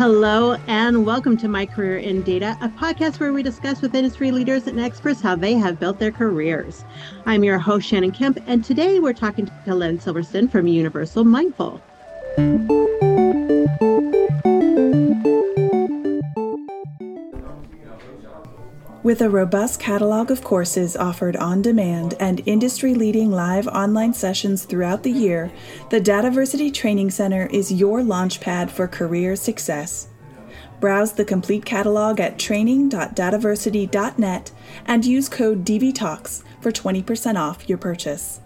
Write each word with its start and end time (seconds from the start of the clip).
Hello, 0.00 0.56
and 0.66 1.04
welcome 1.04 1.36
to 1.36 1.46
My 1.46 1.66
Career 1.66 1.98
in 1.98 2.22
Data, 2.22 2.56
a 2.62 2.70
podcast 2.70 3.20
where 3.20 3.34
we 3.34 3.42
discuss 3.42 3.82
with 3.82 3.94
industry 3.94 4.30
leaders 4.30 4.66
and 4.66 4.80
experts 4.80 5.20
how 5.20 5.36
they 5.36 5.52
have 5.52 5.78
built 5.78 5.98
their 5.98 6.10
careers. 6.10 6.86
I'm 7.26 7.44
your 7.44 7.58
host, 7.58 7.86
Shannon 7.86 8.10
Kemp, 8.10 8.38
and 8.46 8.64
today 8.64 8.98
we're 8.98 9.12
talking 9.12 9.46
to 9.66 9.74
Len 9.74 10.00
Silverston 10.00 10.48
from 10.48 10.66
Universal 10.66 11.24
Mindful. 11.24 11.82
With 19.10 19.22
a 19.22 19.28
robust 19.28 19.80
catalog 19.80 20.30
of 20.30 20.44
courses 20.44 20.96
offered 20.96 21.34
on 21.34 21.62
demand 21.62 22.14
and 22.20 22.40
industry 22.46 22.94
leading 22.94 23.32
live 23.32 23.66
online 23.66 24.14
sessions 24.14 24.64
throughout 24.64 25.02
the 25.02 25.10
year, 25.10 25.50
the 25.90 26.00
Dataversity 26.00 26.72
Training 26.72 27.10
Center 27.10 27.46
is 27.46 27.72
your 27.72 28.02
launchpad 28.02 28.70
for 28.70 28.86
career 28.86 29.34
success. 29.34 30.06
Browse 30.78 31.14
the 31.14 31.24
complete 31.24 31.64
catalog 31.64 32.20
at 32.20 32.38
training.dataversity.net 32.38 34.52
and 34.86 35.04
use 35.04 35.28
code 35.28 35.64
DVTalks 35.64 36.44
for 36.60 36.70
20% 36.70 37.34
off 37.34 37.68
your 37.68 37.78
purchase. 37.78 38.38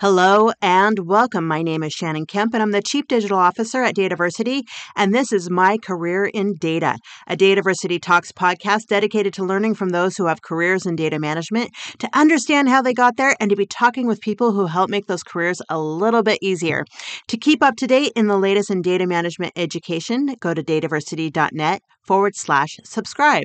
Hello 0.00 0.52
and 0.62 1.08
welcome. 1.08 1.44
My 1.44 1.60
name 1.60 1.82
is 1.82 1.92
Shannon 1.92 2.24
Kemp, 2.24 2.54
and 2.54 2.62
I'm 2.62 2.70
the 2.70 2.80
Chief 2.80 3.08
Digital 3.08 3.36
Officer 3.36 3.82
at 3.82 3.96
Dataversity, 3.96 4.62
and 4.94 5.12
this 5.12 5.32
is 5.32 5.50
My 5.50 5.76
Career 5.76 6.26
in 6.26 6.54
Data, 6.54 6.98
a 7.26 7.36
Dataversity 7.36 8.00
Talks 8.00 8.30
podcast 8.30 8.86
dedicated 8.86 9.34
to 9.34 9.44
learning 9.44 9.74
from 9.74 9.88
those 9.88 10.16
who 10.16 10.26
have 10.26 10.40
careers 10.40 10.86
in 10.86 10.94
data 10.94 11.18
management, 11.18 11.72
to 11.98 12.08
understand 12.14 12.68
how 12.68 12.80
they 12.80 12.94
got 12.94 13.16
there, 13.16 13.34
and 13.40 13.50
to 13.50 13.56
be 13.56 13.66
talking 13.66 14.06
with 14.06 14.20
people 14.20 14.52
who 14.52 14.66
help 14.66 14.88
make 14.88 15.08
those 15.08 15.24
careers 15.24 15.60
a 15.68 15.80
little 15.80 16.22
bit 16.22 16.38
easier. 16.40 16.84
To 17.26 17.36
keep 17.36 17.60
up 17.60 17.74
to 17.78 17.88
date 17.88 18.12
in 18.14 18.28
the 18.28 18.38
latest 18.38 18.70
in 18.70 18.82
data 18.82 19.04
management 19.04 19.54
education, 19.56 20.36
go 20.38 20.54
to 20.54 20.62
dataversity.net 20.62 21.82
forward 22.04 22.36
slash 22.36 22.78
subscribe. 22.84 23.42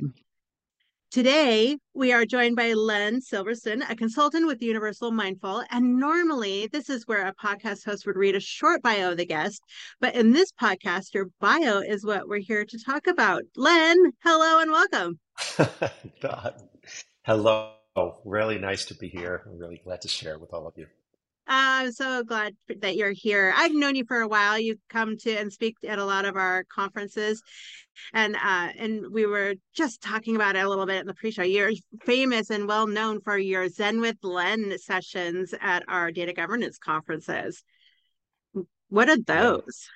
Today, 1.14 1.78
we 1.94 2.12
are 2.12 2.26
joined 2.26 2.56
by 2.56 2.72
Len 2.72 3.20
Silverston, 3.20 3.82
a 3.82 3.94
consultant 3.94 4.48
with 4.48 4.60
Universal 4.60 5.12
Mindful. 5.12 5.62
And 5.70 6.00
normally, 6.00 6.66
this 6.72 6.90
is 6.90 7.06
where 7.06 7.28
a 7.28 7.32
podcast 7.32 7.84
host 7.84 8.04
would 8.04 8.16
read 8.16 8.34
a 8.34 8.40
short 8.40 8.82
bio 8.82 9.12
of 9.12 9.16
the 9.16 9.24
guest. 9.24 9.62
But 10.00 10.16
in 10.16 10.32
this 10.32 10.50
podcast, 10.60 11.14
your 11.14 11.26
bio 11.40 11.78
is 11.78 12.04
what 12.04 12.26
we're 12.26 12.40
here 12.40 12.64
to 12.64 12.84
talk 12.84 13.06
about. 13.06 13.44
Len, 13.54 13.96
hello 14.24 14.60
and 14.60 14.72
welcome. 14.72 15.20
hello. 17.22 17.74
Really 18.24 18.58
nice 18.58 18.84
to 18.86 18.94
be 18.96 19.06
here. 19.06 19.44
I'm 19.46 19.56
really 19.56 19.80
glad 19.84 20.00
to 20.00 20.08
share 20.08 20.40
with 20.40 20.52
all 20.52 20.66
of 20.66 20.74
you. 20.76 20.86
I'm 21.46 21.92
so 21.92 22.24
glad 22.24 22.54
that 22.80 22.96
you're 22.96 23.12
here. 23.12 23.52
I've 23.54 23.74
known 23.74 23.96
you 23.96 24.04
for 24.06 24.20
a 24.20 24.28
while. 24.28 24.58
You 24.58 24.76
come 24.88 25.16
to 25.18 25.36
and 25.36 25.52
speak 25.52 25.76
at 25.86 25.98
a 25.98 26.04
lot 26.04 26.24
of 26.24 26.36
our 26.36 26.64
conferences, 26.64 27.42
and 28.12 28.34
uh, 28.36 28.68
and 28.78 29.12
we 29.12 29.26
were 29.26 29.54
just 29.74 30.00
talking 30.00 30.36
about 30.36 30.56
it 30.56 30.64
a 30.64 30.68
little 30.68 30.86
bit 30.86 31.00
in 31.00 31.06
the 31.06 31.14
pre-show. 31.14 31.42
You're 31.42 31.72
famous 32.02 32.50
and 32.50 32.66
well 32.66 32.86
known 32.86 33.20
for 33.20 33.36
your 33.36 33.68
Zen 33.68 34.00
with 34.00 34.16
Len 34.22 34.78
sessions 34.78 35.54
at 35.60 35.84
our 35.88 36.10
data 36.10 36.32
governance 36.32 36.78
conferences. 36.78 37.62
What 38.88 39.10
are 39.10 39.18
those? 39.18 39.88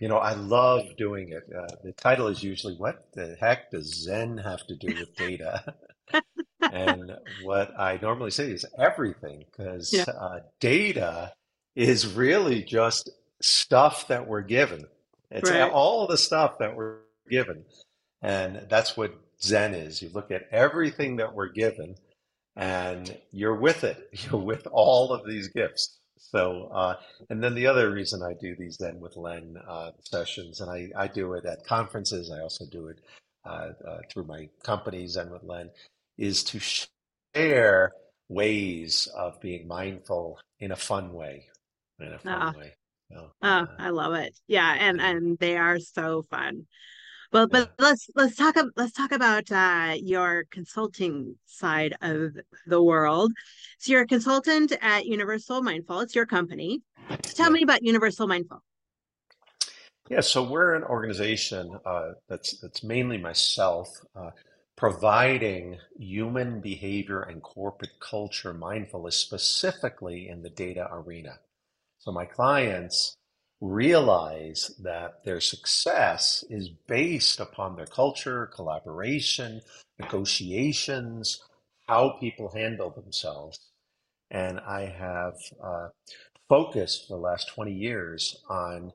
You 0.00 0.08
know, 0.08 0.18
I 0.18 0.34
love 0.34 0.82
doing 0.96 1.30
it. 1.30 1.42
Uh, 1.54 1.74
the 1.82 1.92
title 1.92 2.28
is 2.28 2.42
usually 2.42 2.74
"What 2.74 3.08
the 3.12 3.36
heck 3.40 3.70
does 3.70 4.04
Zen 4.04 4.38
have 4.38 4.66
to 4.68 4.76
do 4.76 4.94
with 4.94 5.14
data?" 5.16 5.74
and 6.60 7.16
what 7.42 7.78
I 7.78 7.98
normally 8.00 8.30
say 8.30 8.50
is 8.50 8.64
everything, 8.78 9.44
because 9.50 9.92
yeah. 9.92 10.04
uh, 10.04 10.40
data 10.60 11.32
is 11.74 12.14
really 12.14 12.62
just 12.62 13.10
stuff 13.40 14.08
that 14.08 14.26
we're 14.26 14.42
given. 14.42 14.84
It's 15.30 15.50
right. 15.50 15.70
all 15.70 16.06
the 16.06 16.18
stuff 16.18 16.58
that 16.58 16.76
we're 16.76 16.98
given. 17.30 17.64
And 18.22 18.66
that's 18.68 18.96
what 18.96 19.14
Zen 19.40 19.74
is. 19.74 20.02
You 20.02 20.10
look 20.12 20.30
at 20.30 20.48
everything 20.50 21.16
that 21.16 21.34
we're 21.34 21.48
given 21.48 21.94
and 22.56 23.16
you're 23.32 23.56
with 23.56 23.84
it. 23.84 24.08
You're 24.12 24.40
with 24.40 24.66
all 24.70 25.12
of 25.12 25.26
these 25.26 25.48
gifts. 25.48 25.98
So, 26.18 26.68
uh, 26.72 26.96
and 27.30 27.42
then 27.42 27.54
the 27.54 27.66
other 27.66 27.90
reason 27.90 28.22
I 28.22 28.34
do 28.40 28.54
these 28.54 28.76
Zen 28.76 29.00
with 29.00 29.16
Len 29.16 29.56
uh, 29.66 29.92
sessions, 30.00 30.60
and 30.60 30.70
I, 30.70 30.90
I 30.96 31.08
do 31.08 31.32
it 31.32 31.46
at 31.46 31.64
conferences, 31.64 32.30
I 32.30 32.40
also 32.42 32.66
do 32.70 32.88
it 32.88 33.00
uh, 33.46 33.70
uh 33.88 33.98
through 34.12 34.24
my 34.24 34.48
company, 34.62 35.06
Zen 35.06 35.30
with 35.30 35.42
Len, 35.42 35.70
is 36.20 36.44
to 36.44 36.60
share 37.34 37.92
ways 38.28 39.08
of 39.16 39.40
being 39.40 39.66
mindful 39.66 40.38
in 40.60 40.70
a 40.70 40.76
fun 40.76 41.12
way. 41.12 41.46
In 41.98 42.12
a 42.12 42.18
fun 42.18 42.54
oh. 42.54 42.58
way. 42.58 42.74
So, 43.10 43.32
oh, 43.42 43.48
uh, 43.48 43.66
I 43.78 43.90
love 43.90 44.14
it. 44.14 44.38
Yeah, 44.46 44.72
and 44.78 45.00
and 45.00 45.36
they 45.38 45.56
are 45.56 45.80
so 45.80 46.22
fun. 46.30 46.66
Well, 47.32 47.48
but 47.48 47.72
yeah. 47.78 47.84
let's 47.86 48.08
let's 48.14 48.36
talk 48.36 48.56
let's 48.76 48.92
talk 48.92 49.12
about 49.12 49.50
uh, 49.50 49.94
your 49.96 50.44
consulting 50.50 51.36
side 51.46 51.96
of 52.02 52.36
the 52.66 52.82
world. 52.82 53.32
So 53.78 53.92
you're 53.92 54.02
a 54.02 54.06
consultant 54.06 54.72
at 54.80 55.06
Universal 55.06 55.62
Mindful. 55.62 56.00
It's 56.00 56.14
your 56.14 56.26
company. 56.26 56.82
So 57.24 57.34
tell 57.34 57.46
yeah. 57.46 57.54
me 57.54 57.62
about 57.62 57.82
Universal 57.82 58.28
Mindful. 58.28 58.62
Yeah, 60.08 60.20
so 60.20 60.42
we're 60.42 60.74
an 60.74 60.84
organization 60.84 61.78
uh, 61.84 62.12
that's 62.28 62.60
that's 62.60 62.82
mainly 62.84 63.18
myself. 63.18 63.88
Uh, 64.14 64.30
providing 64.80 65.76
human 65.98 66.58
behavior 66.58 67.20
and 67.20 67.42
corporate 67.42 68.00
culture 68.00 68.54
mindfulness 68.54 69.14
specifically 69.14 70.26
in 70.26 70.40
the 70.40 70.48
data 70.48 70.88
arena. 70.90 71.38
So 71.98 72.10
my 72.12 72.24
clients 72.24 73.14
realize 73.60 74.74
that 74.82 75.22
their 75.22 75.38
success 75.38 76.42
is 76.48 76.70
based 76.88 77.40
upon 77.40 77.76
their 77.76 77.84
culture, 77.84 78.46
collaboration, 78.46 79.60
negotiations, 79.98 81.42
how 81.86 82.16
people 82.18 82.50
handle 82.50 82.88
themselves. 82.88 83.60
And 84.30 84.60
I 84.60 84.86
have 84.86 85.34
uh, 85.62 85.88
focused 86.48 87.06
for 87.06 87.18
the 87.18 87.22
last 87.22 87.50
20 87.50 87.70
years 87.70 88.42
on 88.48 88.94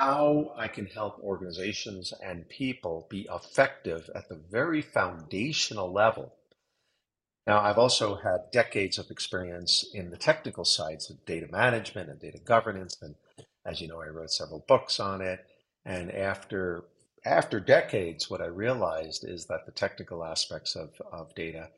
how 0.00 0.54
I 0.56 0.66
can 0.66 0.86
help 0.86 1.18
organizations 1.22 2.14
and 2.24 2.48
people 2.48 3.06
be 3.10 3.28
effective 3.30 4.08
at 4.14 4.30
the 4.30 4.40
very 4.50 4.80
foundational 4.80 5.92
level. 5.92 6.32
Now, 7.46 7.60
I've 7.60 7.76
also 7.76 8.14
had 8.14 8.50
decades 8.50 8.96
of 8.96 9.10
experience 9.10 9.84
in 9.92 10.10
the 10.10 10.16
technical 10.16 10.64
sides 10.64 11.10
of 11.10 11.26
data 11.26 11.48
management 11.52 12.08
and 12.08 12.18
data 12.18 12.38
governance. 12.38 12.96
And 13.02 13.14
as 13.66 13.82
you 13.82 13.88
know, 13.88 14.00
I 14.00 14.06
wrote 14.06 14.30
several 14.30 14.64
books 14.66 15.00
on 15.00 15.20
it. 15.20 15.44
And 15.84 16.10
after 16.10 16.84
after 17.26 17.60
decades, 17.60 18.30
what 18.30 18.40
I 18.40 18.46
realized 18.46 19.26
is 19.28 19.44
that 19.46 19.66
the 19.66 19.72
technical 19.72 20.24
aspects 20.24 20.76
of, 20.76 20.94
of 21.12 21.34
data, 21.34 21.68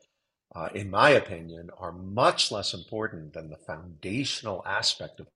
uh, 0.55 0.69
in 0.73 0.89
my 0.89 1.09
opinion, 1.09 1.71
are 1.77 1.91
much 1.91 2.53
less 2.53 2.73
important 2.73 3.33
than 3.33 3.49
the 3.49 3.57
foundational 3.57 4.63
aspect 4.65 5.19
of 5.19 5.27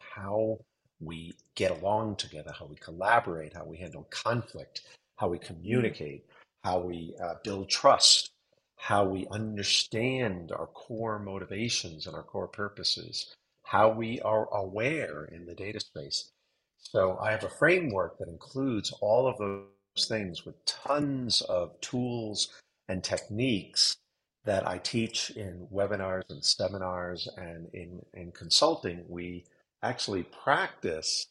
how 0.00 0.58
we 1.02 1.34
get 1.54 1.70
along 1.70 2.16
together, 2.16 2.52
how 2.58 2.66
we 2.66 2.76
collaborate, 2.76 3.54
how 3.54 3.64
we 3.64 3.76
handle 3.76 4.06
conflict, 4.10 4.82
how 5.16 5.28
we 5.28 5.38
communicate, 5.38 6.26
how 6.64 6.80
we 6.80 7.14
uh, 7.22 7.34
build 7.42 7.68
trust, 7.68 8.30
how 8.76 9.04
we 9.04 9.26
understand 9.30 10.52
our 10.52 10.66
core 10.66 11.18
motivations 11.18 12.06
and 12.06 12.16
our 12.16 12.22
core 12.22 12.48
purposes, 12.48 13.34
how 13.64 13.88
we 13.88 14.20
are 14.20 14.52
aware 14.54 15.24
in 15.26 15.46
the 15.46 15.54
data 15.54 15.80
space. 15.80 16.30
So 16.78 17.18
I 17.22 17.30
have 17.30 17.44
a 17.44 17.48
framework 17.48 18.18
that 18.18 18.28
includes 18.28 18.92
all 19.00 19.26
of 19.26 19.38
those 19.38 20.08
things 20.08 20.44
with 20.44 20.64
tons 20.64 21.42
of 21.42 21.80
tools 21.80 22.48
and 22.88 23.04
techniques 23.04 23.96
that 24.44 24.66
I 24.66 24.78
teach 24.78 25.30
in 25.30 25.68
webinars 25.72 26.28
and 26.30 26.44
seminars 26.44 27.28
and 27.36 27.68
in, 27.72 28.04
in 28.14 28.32
consulting. 28.32 29.04
We 29.08 29.44
actually 29.82 30.24
practice 30.44 31.26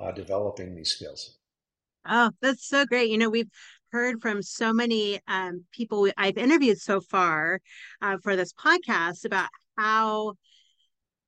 uh, 0.00 0.12
developing 0.12 0.74
these 0.74 0.90
skills. 0.90 1.38
Oh, 2.08 2.30
that's 2.40 2.66
so 2.66 2.84
great. 2.84 3.10
You 3.10 3.18
know, 3.18 3.30
we've 3.30 3.50
heard 3.92 4.20
from 4.20 4.42
so 4.42 4.72
many 4.72 5.20
um, 5.28 5.64
people 5.70 6.10
I've 6.16 6.38
interviewed 6.38 6.80
so 6.80 7.00
far 7.00 7.60
uh, 8.00 8.16
for 8.22 8.34
this 8.34 8.52
podcast 8.52 9.24
about 9.24 9.48
how 9.76 10.34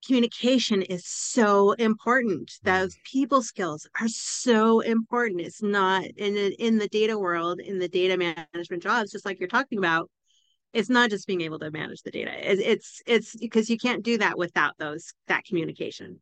communication 0.06 0.82
is 0.82 1.06
so 1.06 1.72
important. 1.72 2.50
Those 2.62 2.94
mm. 2.94 2.98
people 3.04 3.42
skills 3.42 3.88
are 4.00 4.08
so 4.08 4.80
important. 4.80 5.42
It's 5.42 5.62
not 5.62 6.04
in 6.04 6.34
the, 6.34 6.54
in 6.54 6.78
the 6.78 6.88
data 6.88 7.18
world, 7.18 7.60
in 7.60 7.78
the 7.78 7.88
data 7.88 8.16
management 8.16 8.82
jobs, 8.82 9.12
just 9.12 9.24
like 9.24 9.38
you're 9.38 9.48
talking 9.48 9.78
about. 9.78 10.10
It's 10.72 10.90
not 10.90 11.10
just 11.10 11.28
being 11.28 11.42
able 11.42 11.60
to 11.60 11.70
manage 11.70 12.02
the 12.02 12.10
data. 12.10 12.32
It's, 12.34 13.00
it's 13.06 13.36
because 13.36 13.70
you 13.70 13.78
can't 13.78 14.02
do 14.02 14.18
that 14.18 14.36
without 14.36 14.76
those 14.76 15.14
that 15.28 15.44
communication 15.44 16.20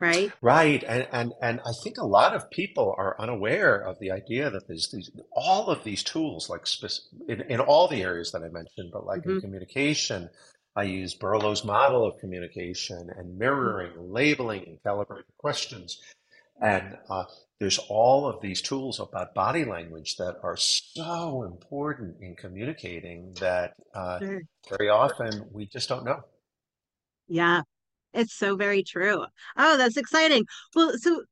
right 0.00 0.32
right 0.42 0.84
and 0.84 1.06
and 1.12 1.32
and 1.42 1.60
i 1.66 1.72
think 1.82 1.98
a 1.98 2.06
lot 2.06 2.34
of 2.34 2.50
people 2.50 2.94
are 2.98 3.16
unaware 3.20 3.76
of 3.76 3.98
the 4.00 4.10
idea 4.12 4.50
that 4.50 4.68
there's 4.68 4.90
these 4.92 5.10
all 5.32 5.68
of 5.68 5.84
these 5.84 6.02
tools 6.04 6.50
like 6.50 6.66
in, 7.28 7.42
in 7.42 7.60
all 7.60 7.88
the 7.88 8.02
areas 8.02 8.32
that 8.32 8.42
i 8.42 8.48
mentioned 8.48 8.90
but 8.92 9.06
like 9.06 9.22
mm-hmm. 9.22 9.32
in 9.32 9.40
communication 9.40 10.30
i 10.76 10.84
use 10.84 11.14
Berlo's 11.14 11.64
model 11.64 12.06
of 12.06 12.18
communication 12.20 13.10
and 13.16 13.38
mirroring 13.38 13.92
labeling 13.98 14.64
and 14.66 14.78
calibrating 14.84 15.24
questions 15.38 15.98
And 16.60 16.96
uh, 17.10 17.24
there's 17.60 17.78
all 17.88 18.28
of 18.28 18.40
these 18.42 18.62
tools 18.62 19.00
about 19.00 19.34
body 19.34 19.64
language 19.64 20.16
that 20.16 20.38
are 20.42 20.56
so 20.56 21.44
important 21.44 22.16
in 22.22 22.36
communicating 22.36 23.34
that 23.40 23.74
uh, 23.94 24.20
Sure. 24.20 24.42
very 24.70 24.88
often 24.88 25.46
we 25.52 25.66
just 25.66 25.88
don't 25.88 26.04
know. 26.04 26.22
Yeah, 27.28 27.62
it's 28.12 28.34
so 28.34 28.56
very 28.56 28.82
true. 28.82 29.24
Oh, 29.56 29.76
that's 29.76 29.96
exciting. 29.96 30.44
Well, 30.74 30.94
so 30.98 31.22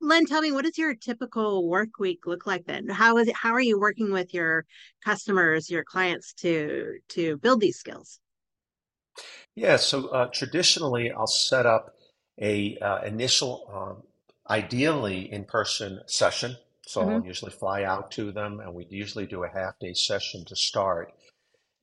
Len, 0.00 0.26
tell 0.26 0.42
me, 0.42 0.52
what 0.52 0.64
does 0.64 0.78
your 0.78 0.94
typical 0.96 1.68
work 1.68 1.98
week 2.00 2.26
look 2.26 2.46
like 2.46 2.66
then? 2.66 2.88
How 2.88 3.18
is 3.18 3.28
it, 3.28 3.36
how 3.36 3.52
are 3.52 3.60
you 3.60 3.78
working 3.80 4.12
with 4.12 4.34
your 4.34 4.66
customers, 5.04 5.70
your 5.70 5.84
clients 5.84 6.34
to 6.36 6.98
to 7.10 7.36
build 7.38 7.60
these 7.60 7.78
skills? 7.78 8.20
Yeah, 9.54 9.76
so 9.76 10.08
uh, 10.08 10.26
traditionally 10.28 11.10
I'll 11.12 11.26
set 11.26 11.66
up 11.66 11.94
a 12.40 12.78
uh, 12.78 13.02
initial, 13.02 13.68
um, 13.72 14.02
ideally 14.50 15.30
in-person 15.32 16.00
session. 16.06 16.56
So 16.86 17.00
hmm 17.00 17.20
I'll 17.20 17.24
usually 17.24 17.52
fly 17.52 17.84
out 17.84 18.10
to 18.12 18.32
them, 18.32 18.60
and 18.60 18.74
we 18.74 18.86
usually 18.90 19.26
do 19.26 19.44
a 19.44 19.48
half 19.48 19.78
day 19.78 19.94
session 19.94 20.44
to 20.46 20.56
start. 20.56 21.12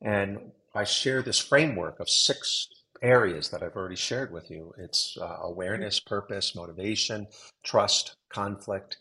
And 0.02 0.52
I 0.74 0.84
share 0.84 1.22
this 1.22 1.38
framework 1.40 2.00
of 2.00 2.10
six 2.10 2.68
areas 3.02 3.48
that 3.50 3.62
I've 3.62 3.76
already 3.76 3.96
shared 3.96 4.32
with 4.32 4.50
you. 4.50 4.74
It's 4.78 5.16
uh, 5.20 5.38
awareness, 5.42 6.00
purpose, 6.00 6.54
motivation, 6.54 7.26
trust, 7.62 8.16
conflict, 8.28 8.98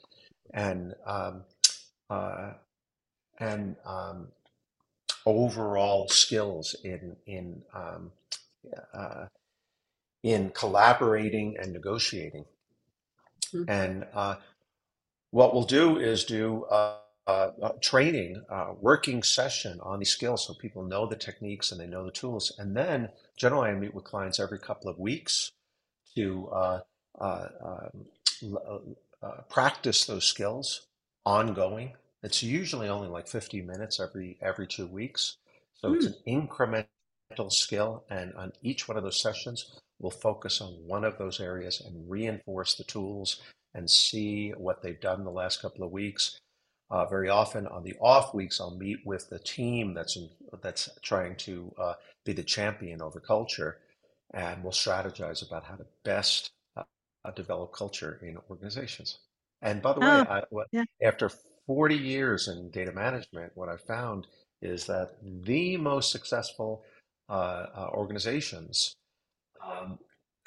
and 0.54 0.94
um, 1.06 1.44
uh, 2.10 2.54
and 3.40 3.75
um, 3.86 4.28
overall 5.25 6.07
skills 6.10 6.75
in 6.84 7.16
in 7.25 7.62
um, 7.74 8.12
uh, 8.94 9.25
in 10.24 10.50
collaborating 10.51 11.57
and 11.62 11.74
negotiating. 11.74 12.46
And 13.68 14.06
uh, 14.13 14.36
what 15.31 15.54
we'll 15.54 15.63
do 15.63 15.98
is 15.98 16.24
do 16.25 16.66
a, 17.29 17.53
a 17.63 17.79
training, 17.81 18.43
a 18.49 18.73
working 18.73 19.23
session 19.23 19.79
on 19.83 19.99
these 19.99 20.11
skills 20.11 20.47
so 20.47 20.55
people 20.55 20.83
know 20.83 21.07
the 21.07 21.17
techniques 21.17 21.71
and 21.71 21.81
they 21.81 21.87
know 21.87 22.05
the 22.05 22.11
tools. 22.11 22.53
And 22.59 22.77
then 22.77 23.09
generally 23.37 23.71
I 23.71 23.75
meet 23.75 23.95
with 23.95 24.05
clients 24.05 24.39
every 24.39 24.59
couple 24.59 24.89
of 24.91 24.99
weeks 24.99 25.51
to 26.15 26.49
uh, 26.49 26.79
uh, 27.19 27.47
um, 27.63 28.05
uh, 28.55 29.25
uh, 29.27 29.41
practice 29.49 30.05
those 30.05 30.25
skills 30.25 30.87
ongoing. 31.25 31.93
It's 32.23 32.43
usually 32.43 32.89
only 32.89 33.07
like 33.07 33.27
50 33.27 33.61
minutes 33.63 33.99
every 33.99 34.37
every 34.41 34.67
two 34.67 34.87
weeks. 34.87 35.37
So 35.75 35.93
it's 35.93 36.05
Mm. 36.05 36.15
an 36.15 36.15
incremental 36.27 37.51
skill, 37.51 38.05
and 38.09 38.33
on 38.35 38.53
each 38.63 38.87
one 38.87 38.97
of 38.97 39.03
those 39.03 39.21
sessions, 39.21 39.79
we'll 39.99 40.11
focus 40.11 40.61
on 40.61 40.73
one 40.87 41.05
of 41.05 41.17
those 41.17 41.39
areas 41.41 41.81
and 41.81 42.09
reinforce 42.09 42.75
the 42.75 42.85
tools 42.85 43.41
and 43.75 43.89
see 43.89 44.51
what 44.51 44.83
they've 44.83 45.01
done 45.01 45.23
the 45.25 45.31
last 45.31 45.61
couple 45.61 45.83
of 45.85 45.91
weeks. 45.91 46.37
Uh, 46.91 47.06
very 47.06 47.30
often 47.30 47.68
on 47.68 47.83
the 47.83 47.95
off 48.01 48.33
weeks, 48.33 48.59
I'll 48.59 48.75
meet 48.77 49.06
with 49.06 49.30
the 49.30 49.39
team 49.39 49.94
that's 49.94 50.15
in, 50.15 50.30
that's 50.62 50.89
trying 51.03 51.36
to 51.38 51.74
uh, 51.77 51.94
be 52.25 52.33
the 52.33 52.44
champion 52.44 53.01
over 53.01 53.19
culture, 53.19 53.80
and 54.33 54.63
we'll 54.63 54.71
strategize 54.74 55.45
about 55.45 55.65
how 55.65 55.75
to 55.75 55.86
best 56.03 56.51
uh, 56.75 56.83
develop 57.36 57.74
culture 57.74 58.19
in 58.24 58.38
organizations. 58.50 59.19
And 59.62 59.81
by 59.81 59.94
the 59.94 60.01
way, 60.01 60.24
Oh, 60.24 60.25
I, 60.27 60.44
what, 60.50 60.68
yeah. 60.71 60.86
after 61.03 61.30
40 61.68 61.95
years 61.95 62.47
in 62.47 62.71
data 62.71 62.91
management, 62.91 63.51
what 63.56 63.69
I 63.69 63.77
found 63.77 64.27
is 64.62 64.86
that 64.88 65.12
the 65.21 65.77
most 65.77 66.12
successful 66.12 66.83
uh, 67.30 67.68
uh, 67.75 67.89
organizations 67.94 68.95
um, 69.65 70.00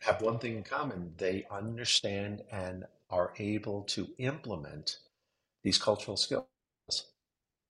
have 0.02 0.20
one 0.22 0.38
thing 0.38 0.56
in 0.56 0.62
common. 0.64 1.14
They 1.16 1.46
understand 1.50 2.42
and 2.50 2.84
are 3.10 3.32
able 3.38 3.82
to 3.84 4.08
implement 4.18 4.98
these 5.62 5.78
cultural 5.78 6.16
skills. 6.16 6.46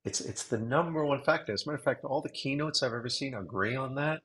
It's 0.05 0.21
it's 0.21 0.45
the 0.45 0.59
number 0.59 1.05
one 1.05 1.23
factor. 1.23 1.53
As 1.53 1.65
a 1.65 1.69
matter 1.69 1.79
of 1.79 1.85
fact, 1.85 2.05
all 2.05 2.21
the 2.21 2.29
keynotes 2.29 2.83
I've 2.83 2.93
ever 2.93 3.09
seen 3.09 3.35
agree 3.35 3.77
on 3.77 3.95
that, 3.97 4.23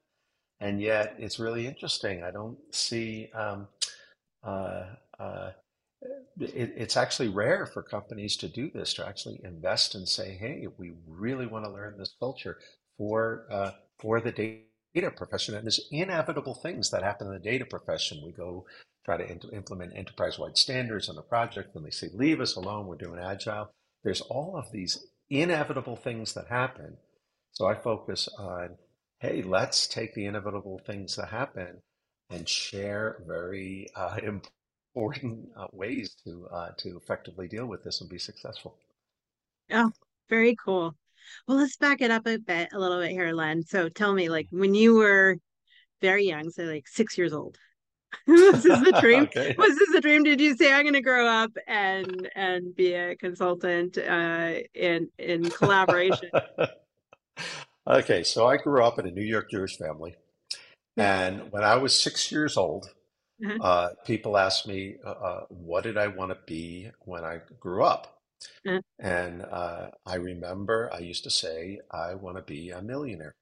and 0.59 0.81
yet 0.81 1.15
it's 1.19 1.39
really 1.39 1.67
interesting. 1.67 2.23
I 2.23 2.31
don't 2.31 2.57
see 2.73 3.29
um, 3.33 3.67
uh, 4.43 4.85
uh, 5.19 5.51
it, 6.39 6.73
it's 6.75 6.97
actually 6.97 7.29
rare 7.29 7.65
for 7.65 7.83
companies 7.83 8.37
to 8.37 8.47
do 8.47 8.69
this, 8.71 8.93
to 8.95 9.07
actually 9.07 9.39
invest 9.43 9.95
and 9.95 10.07
say, 10.07 10.35
"Hey, 10.35 10.67
we 10.77 10.93
really 11.07 11.47
want 11.47 11.65
to 11.65 11.71
learn 11.71 11.97
this 11.97 12.15
culture 12.19 12.57
for 12.97 13.45
uh, 13.51 13.71
for 13.99 14.21
the 14.21 14.31
data 14.31 15.11
profession." 15.11 15.55
And 15.55 15.65
there's 15.65 15.87
inevitable 15.91 16.55
things 16.55 16.89
that 16.91 17.03
happen 17.03 17.27
in 17.27 17.33
the 17.33 17.39
data 17.39 17.65
profession. 17.65 18.21
We 18.25 18.31
go 18.31 18.65
try 19.07 19.15
to 19.17 19.31
int- 19.31 19.53
implement 19.53 19.95
enterprise-wide 19.95 20.57
standards 20.57 21.07
on 21.07 21.15
the 21.15 21.21
project, 21.21 21.73
and 21.75 21.85
they 21.85 21.89
say, 21.91 22.09
"Leave 22.13 22.41
us 22.41 22.57
alone. 22.57 22.87
We're 22.87 22.97
doing 22.97 23.21
agile." 23.21 23.71
There's 24.03 24.19
all 24.21 24.57
of 24.57 24.69
these 24.71 25.07
inevitable 25.29 25.95
things 25.95 26.33
that 26.33 26.47
happen. 26.47 26.97
So 27.53 27.65
I 27.65 27.75
focus 27.75 28.27
on, 28.37 28.77
"Hey, 29.19 29.41
let's 29.41 29.87
take 29.87 30.13
the 30.13 30.25
inevitable 30.25 30.79
things 30.85 31.15
that 31.15 31.29
happen." 31.29 31.81
And 32.29 32.47
share 32.49 33.23
very 33.25 33.87
uh, 33.95 34.19
important 34.95 35.49
uh, 35.55 35.67
ways 35.71 36.13
to 36.25 36.47
uh, 36.51 36.71
to 36.79 36.97
effectively 36.97 37.47
deal 37.47 37.65
with 37.65 37.85
this 37.85 38.01
and 38.01 38.09
be 38.09 38.19
successful. 38.19 38.77
Oh, 39.71 39.91
very 40.29 40.55
cool. 40.55 40.97
Well, 41.47 41.57
let's 41.57 41.77
back 41.77 42.01
it 42.01 42.11
up 42.11 42.27
a 42.27 42.37
bit, 42.37 42.69
a 42.73 42.79
little 42.79 42.99
bit 42.99 43.11
here, 43.11 43.31
Len. 43.31 43.63
So 43.63 43.87
tell 43.87 44.13
me, 44.13 44.27
like 44.27 44.47
when 44.49 44.75
you 44.75 44.95
were 44.95 45.37
very 46.01 46.25
young, 46.25 46.49
so 46.49 46.63
like 46.63 46.87
six 46.87 47.17
years 47.17 47.31
old, 47.31 47.57
was 48.27 48.65
is 48.65 48.81
the 48.81 48.93
dream? 48.93 49.27
Okay. 49.37 49.57
Was 49.57 49.77
this 49.77 49.93
a 49.95 50.01
dream? 50.01 50.23
Did 50.23 50.41
you 50.41 50.55
say 50.55 50.73
I'm 50.73 50.83
going 50.83 50.93
to 50.93 51.01
grow 51.01 51.27
up 51.27 51.51
and 51.67 52.29
and 52.35 52.75
be 52.75 52.93
a 52.93 53.15
consultant 53.15 53.97
uh, 53.97 54.55
in 54.73 55.09
in 55.19 55.51
collaboration? 55.51 56.31
Okay, 57.87 58.23
so 58.23 58.47
I 58.47 58.57
grew 58.57 58.83
up 58.83 58.99
in 58.99 59.07
a 59.07 59.11
New 59.11 59.23
York 59.23 59.49
Jewish 59.51 59.77
family, 59.77 60.15
and 60.97 61.51
when 61.51 61.63
I 61.63 61.75
was 61.77 61.99
six 62.01 62.31
years 62.31 62.57
old, 62.57 62.93
Uh-huh. 63.43 63.59
uh, 63.59 63.89
people 64.05 64.37
asked 64.37 64.67
me, 64.67 64.97
uh, 65.05 65.09
uh, 65.11 65.45
"What 65.49 65.83
did 65.83 65.97
I 65.97 66.07
want 66.07 66.31
to 66.31 66.37
be 66.47 66.91
when 67.01 67.23
I 67.23 67.41
grew 67.59 67.83
up?" 67.83 68.19
Uh, 68.67 68.81
And 68.99 69.43
uh, 69.43 69.91
I 70.05 70.15
remember 70.15 70.89
I 70.93 70.99
used 70.99 71.23
to 71.25 71.31
say, 71.31 71.79
"I 71.91 72.15
want 72.15 72.37
to 72.37 72.43
be 72.43 72.71
a 72.71 72.81
millionaire." 72.81 73.35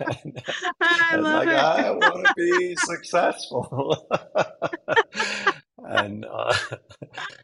And, 0.00 0.42
I 0.80 1.16
love 1.16 1.46
like 1.46 1.48
it. 1.48 1.54
I 1.54 1.90
want 1.90 2.26
to 2.26 2.34
be 2.36 2.76
successful. 2.76 4.08
and 5.78 6.24
uh, 6.24 6.54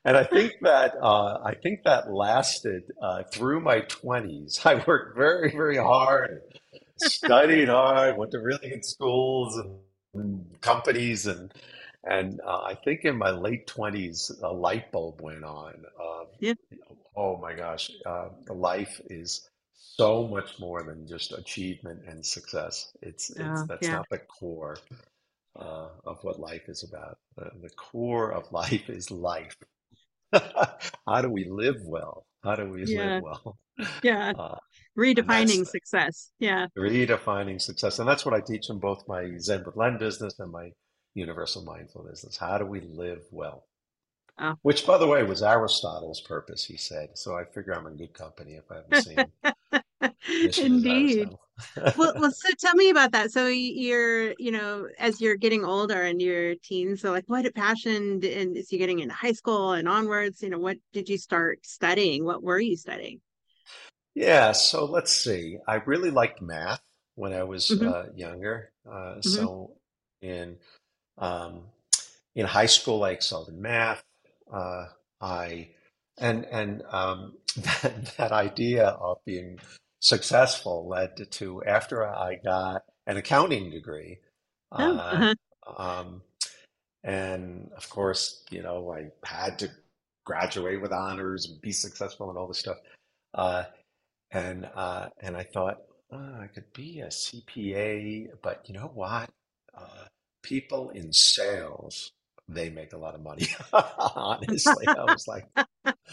and 0.05 0.17
I 0.17 0.25
think 0.25 0.55
that 0.63 0.95
uh, 1.01 1.39
I 1.45 1.55
think 1.63 1.81
that 1.85 2.13
lasted 2.13 2.85
uh, 3.01 3.23
through 3.33 3.61
my 3.61 3.81
twenties. 3.81 4.61
I 4.65 4.83
worked 4.87 5.17
very 5.17 5.51
very 5.51 5.77
hard, 5.77 6.43
studied 6.99 7.69
hard, 7.69 8.17
went 8.17 8.33
to 8.33 8.39
really 8.41 8.71
good 8.71 8.85
schools 8.85 9.57
and, 9.57 9.79
and 10.15 10.61
companies, 10.61 11.27
and 11.27 11.53
and 12.05 12.41
uh, 12.47 12.63
I 12.63 12.75
think 12.85 13.05
in 13.05 13.17
my 13.17 13.31
late 13.31 13.67
twenties 13.67 14.31
a 14.43 14.53
light 14.53 14.91
bulb 14.93 15.21
went 15.21 15.45
on. 15.45 15.75
Uh, 16.01 16.25
Yeah. 16.41 16.55
oh 17.17 17.37
my 17.37 17.55
gosh, 17.55 17.91
uh, 18.07 18.29
life 18.49 19.01
is 19.09 19.49
so 19.97 20.27
much 20.29 20.59
more 20.59 20.83
than 20.83 21.07
just 21.07 21.33
achievement 21.33 22.01
and 22.07 22.25
success. 22.25 22.93
It's 23.03 23.31
it's 23.31 23.63
Oh, 23.63 23.67
that's 23.69 23.89
yeah. 23.89 23.91
not 23.91 24.09
the 24.11 24.19
core 24.19 24.77
uh, 25.57 25.89
of 26.05 26.19
what 26.23 26.41
life 26.41 26.69
is 26.69 26.85
about. 26.85 27.19
The, 27.37 27.51
the 27.63 27.71
core 27.71 28.33
of 28.33 28.51
life 28.53 28.89
is 28.91 29.11
life. 29.11 29.57
How 31.07 31.23
do 31.23 31.31
we 31.31 31.45
live 31.47 31.77
well? 31.85 32.27
How 32.45 32.57
do 32.57 32.67
we 32.71 32.87
live 32.87 33.15
Yeah. 33.15 33.21
well? 33.21 33.59
Yeah. 34.03 34.33
Uh, 34.39 34.57
and 35.17 35.31
that's 35.31 35.63
Redefining 35.63 35.67
success. 35.67 36.33
Yeah. 36.39 36.67
redefining 36.79 37.61
success. 37.61 37.99
And 37.99 38.09
that's 38.09 38.25
what 38.25 38.35
I 38.35 38.41
teach 38.41 38.69
in 38.71 38.79
both 38.79 39.07
my 39.09 39.37
Zen 39.39 39.65
with 39.65 39.77
Len 39.77 39.99
business 39.99 40.39
and 40.39 40.51
my 40.51 40.73
Universal 41.15 41.65
Mindful 41.65 42.05
business. 42.05 42.37
How 42.37 42.59
do 42.59 42.67
we 42.67 42.81
live 42.81 43.23
well? 43.31 43.67
Oh. 44.39 44.55
Which, 44.63 44.87
by 44.87 44.99
the 44.99 45.07
way, 45.07 45.23
was 45.25 45.43
Aristotle's 45.43 46.21
purpose, 46.21 46.65
he 46.65 46.77
said. 46.77 47.19
So 47.19 47.37
I 47.37 47.45
figure 47.45 47.75
I'm 47.75 47.87
in 47.87 47.97
good 47.97 48.15
company 48.15 48.55
if 48.55 48.71
I 48.71 48.77
have 48.77 48.89
the 48.89 48.97
same 48.97 49.33
Indeed. 50.59 51.29
Well, 51.97 52.13
well, 52.17 52.31
so 52.35 52.49
tell 52.59 52.75
me 52.75 52.91
about 52.91 53.13
that. 53.13 53.31
So 53.31 53.47
you're, 53.47 54.35
you 54.39 54.51
know, 54.51 54.89
as 54.99 55.21
you're 55.21 55.37
getting 55.37 55.65
older 55.65 56.03
and 56.03 56.21
your 56.21 56.55
teens, 56.57 57.01
so 57.01 57.11
like 57.11 57.25
what 57.27 57.53
passion 57.55 58.21
and 58.25 58.57
is 58.57 58.73
you 58.73 58.79
getting 58.79 59.01
into 59.01 59.15
high 59.15 59.33
school 59.33 59.73
and 59.73 59.89
onwards, 59.89 60.43
you 60.43 60.51
know, 60.51 60.59
what 60.59 60.79
did 60.93 61.09
you 61.09 61.19
start 61.19 61.65
studying? 61.65 62.25
What 62.25 62.43
were 62.43 62.61
you 62.61 62.77
studying? 62.77 63.21
Yeah, 64.15 64.53
so 64.53 64.85
let's 64.85 65.13
see. 65.13 65.59
I 65.67 65.77
really 65.77 66.11
liked 66.11 66.43
math 66.43 66.83
when 67.15 67.33
I 67.33 67.45
was 67.45 67.71
hmm 67.71 67.87
uh, 67.87 68.07
younger. 68.15 68.73
Uh, 68.91 69.15
hmm 69.15 69.21
so 69.23 69.77
in 70.21 70.57
um, 71.19 71.63
in 72.35 72.47
high 72.47 72.67
school, 72.67 73.05
I 73.05 73.11
excelled 73.11 73.49
in 73.49 73.61
math. 73.61 74.03
Uh, 74.53 74.87
I 75.21 75.71
and 76.19 76.45
and 76.47 76.83
um, 76.91 77.35
that, 77.57 78.15
that 78.19 78.33
idea 78.33 78.89
of 78.89 79.19
being 79.25 79.59
successful 80.03 80.89
led 80.89 81.31
to, 81.33 81.65
after 81.65 82.07
I 82.09 82.37
got 82.45 82.85
an 83.09 83.19
accounting 83.19 83.71
degree. 83.73 84.21
Oh, 84.79 85.01
Uh, 85.01 85.09
uh-huh. 85.11 85.35
um, 85.79 86.23
And 87.05 87.71
of 87.77 87.89
course, 87.91 88.45
you 88.51 88.63
know, 88.63 88.93
I 88.93 89.11
had 89.27 89.59
to 89.61 89.71
graduate 90.25 90.81
with 90.83 90.93
honors 90.93 91.47
and 91.51 91.61
be 91.61 91.73
successful 91.73 92.29
and 92.31 92.39
all 92.39 92.49
this 92.49 92.59
stuff. 92.61 92.79
Uh, 93.35 93.65
and 94.33 94.69
uh, 94.75 95.09
and 95.21 95.37
I 95.37 95.45
thought 95.45 95.79
oh, 96.13 96.37
I 96.41 96.49
could 96.49 96.73
be 96.75 97.01
a 97.01 97.11
CPA, 97.11 98.29
but 98.43 98.65
you 98.69 98.75
know 98.75 98.91
what? 98.95 99.31
Uh, 99.77 100.07
people 100.43 100.91
in 100.91 101.13
sales, 101.13 102.13
they 102.49 102.71
make 102.71 102.93
a 102.95 102.99
lot 102.99 103.15
of 103.15 103.23
money. 103.23 103.49
Honestly, 103.73 104.91
I 104.99 105.05
was 105.07 105.27
like, 105.29 105.47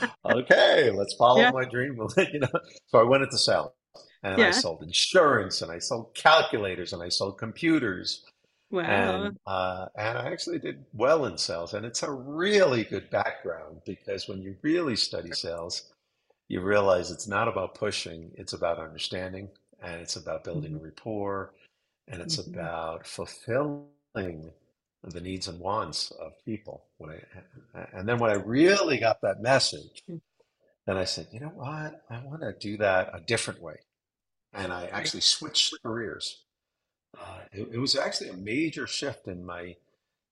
okay, 0.25 0.91
let's 0.91 1.15
follow 1.15 1.45
Yeah. 1.45 1.51
my 1.51 1.65
dream. 1.65 1.97
you 2.33 2.39
know, 2.39 2.49
so 2.87 2.99
I 2.99 3.03
went 3.03 3.23
into 3.23 3.37
sales 3.37 3.71
and 4.23 4.41
I 4.41 4.51
sold 4.51 4.83
insurance 4.83 5.61
and 5.61 5.71
I 5.71 5.79
sold 5.79 6.13
calculators 6.15 6.93
and 6.93 7.01
I 7.03 7.09
sold 7.09 7.37
computers 7.37 8.23
Wow. 8.71 9.31
and 9.31 9.37
uh, 9.47 9.87
and 9.97 10.17
I 10.17 10.31
actually 10.31 10.59
did 10.59 10.85
well 10.93 11.25
in 11.25 11.37
sales. 11.37 11.73
And 11.73 11.85
it's 11.85 12.03
a 12.03 12.11
really 12.11 12.83
good 12.85 13.09
background 13.09 13.81
because 13.85 14.27
when 14.27 14.41
you 14.41 14.55
really 14.63 14.95
study 14.95 15.33
sales, 15.33 15.91
you 16.49 16.61
realize 16.61 17.11
it's 17.11 17.27
not 17.27 17.47
about 17.47 17.75
pushing, 17.75 18.31
it's 18.35 18.53
about 18.53 18.79
understanding 18.79 19.49
and 19.81 20.01
it's 20.01 20.15
about 20.17 20.43
building 20.43 20.79
Mhm. 20.79 20.81
rapport 20.81 21.53
and 22.07 22.21
it's 22.21 22.37
Mhm. 22.37 22.39
about 22.39 23.07
fulfilling 23.07 24.51
the 25.03 25.21
needs 25.21 25.47
and 25.47 25.59
wants 25.59 26.11
of 26.11 26.33
people. 26.45 26.85
When 26.97 27.11
I, 27.11 27.87
and 27.93 28.07
then 28.07 28.19
when 28.19 28.31
I 28.31 28.35
really 28.35 28.99
got 28.99 29.21
that 29.21 29.41
message, 29.41 30.03
then 30.85 30.97
I 30.97 31.05
said, 31.05 31.27
you 31.31 31.39
know 31.39 31.49
what? 31.49 32.03
I 32.09 32.19
want 32.25 32.41
to 32.41 32.53
do 32.53 32.77
that 32.77 33.11
a 33.13 33.21
different 33.21 33.61
way. 33.61 33.77
And 34.53 34.71
I 34.73 34.85
actually 34.87 35.21
switched 35.21 35.81
careers. 35.81 36.43
Uh, 37.19 37.41
it, 37.51 37.69
it 37.73 37.79
was 37.79 37.95
actually 37.95 38.29
a 38.29 38.37
major 38.37 38.87
shift 38.87 39.27
in 39.27 39.45
my 39.45 39.75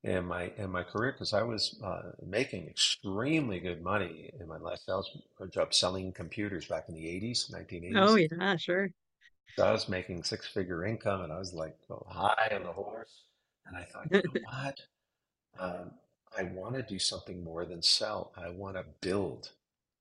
in 0.04 0.26
my 0.26 0.52
in 0.58 0.72
my 0.72 0.84
career 0.84 1.12
because 1.14 1.34
I 1.34 1.44
was 1.44 1.80
uh, 1.84 2.14
making 2.26 2.68
extremely 2.68 3.60
good 3.60 3.84
money 3.84 4.32
in 4.40 4.48
my 4.48 4.58
last 4.60 4.86
sales 4.86 5.12
job 5.52 5.74
selling 5.74 6.14
computers 6.14 6.68
back 6.68 6.90
in 6.90 6.96
the 6.96 7.08
80s, 7.08 7.50
1980s. 7.52 7.96
Oh 7.96 8.16
yeah, 8.16 8.56
sure. 8.58 8.92
So 9.58 9.64
I 9.66 9.72
was 9.74 9.90
making 9.90 10.24
six 10.24 10.48
figure 10.48 10.86
income 10.86 11.22
and 11.22 11.34
I 11.34 11.38
was 11.40 11.54
like 11.54 11.78
oh, 11.90 12.06
high 12.08 12.50
on 12.54 12.64
the 12.64 12.72
horse. 12.72 13.24
And 13.66 13.76
I 13.76 13.84
thought, 13.84 14.08
you 14.14 14.22
know 14.24 14.32
what? 14.44 14.80
Um, 15.60 15.92
I 16.38 16.44
want 16.44 16.76
to 16.76 16.84
do 16.84 17.00
something 17.00 17.44
more 17.44 17.66
than 17.66 17.82
sell. 17.82 18.34
I 18.38 18.50
want 18.50 18.78
to 18.78 18.86
build. 19.02 19.52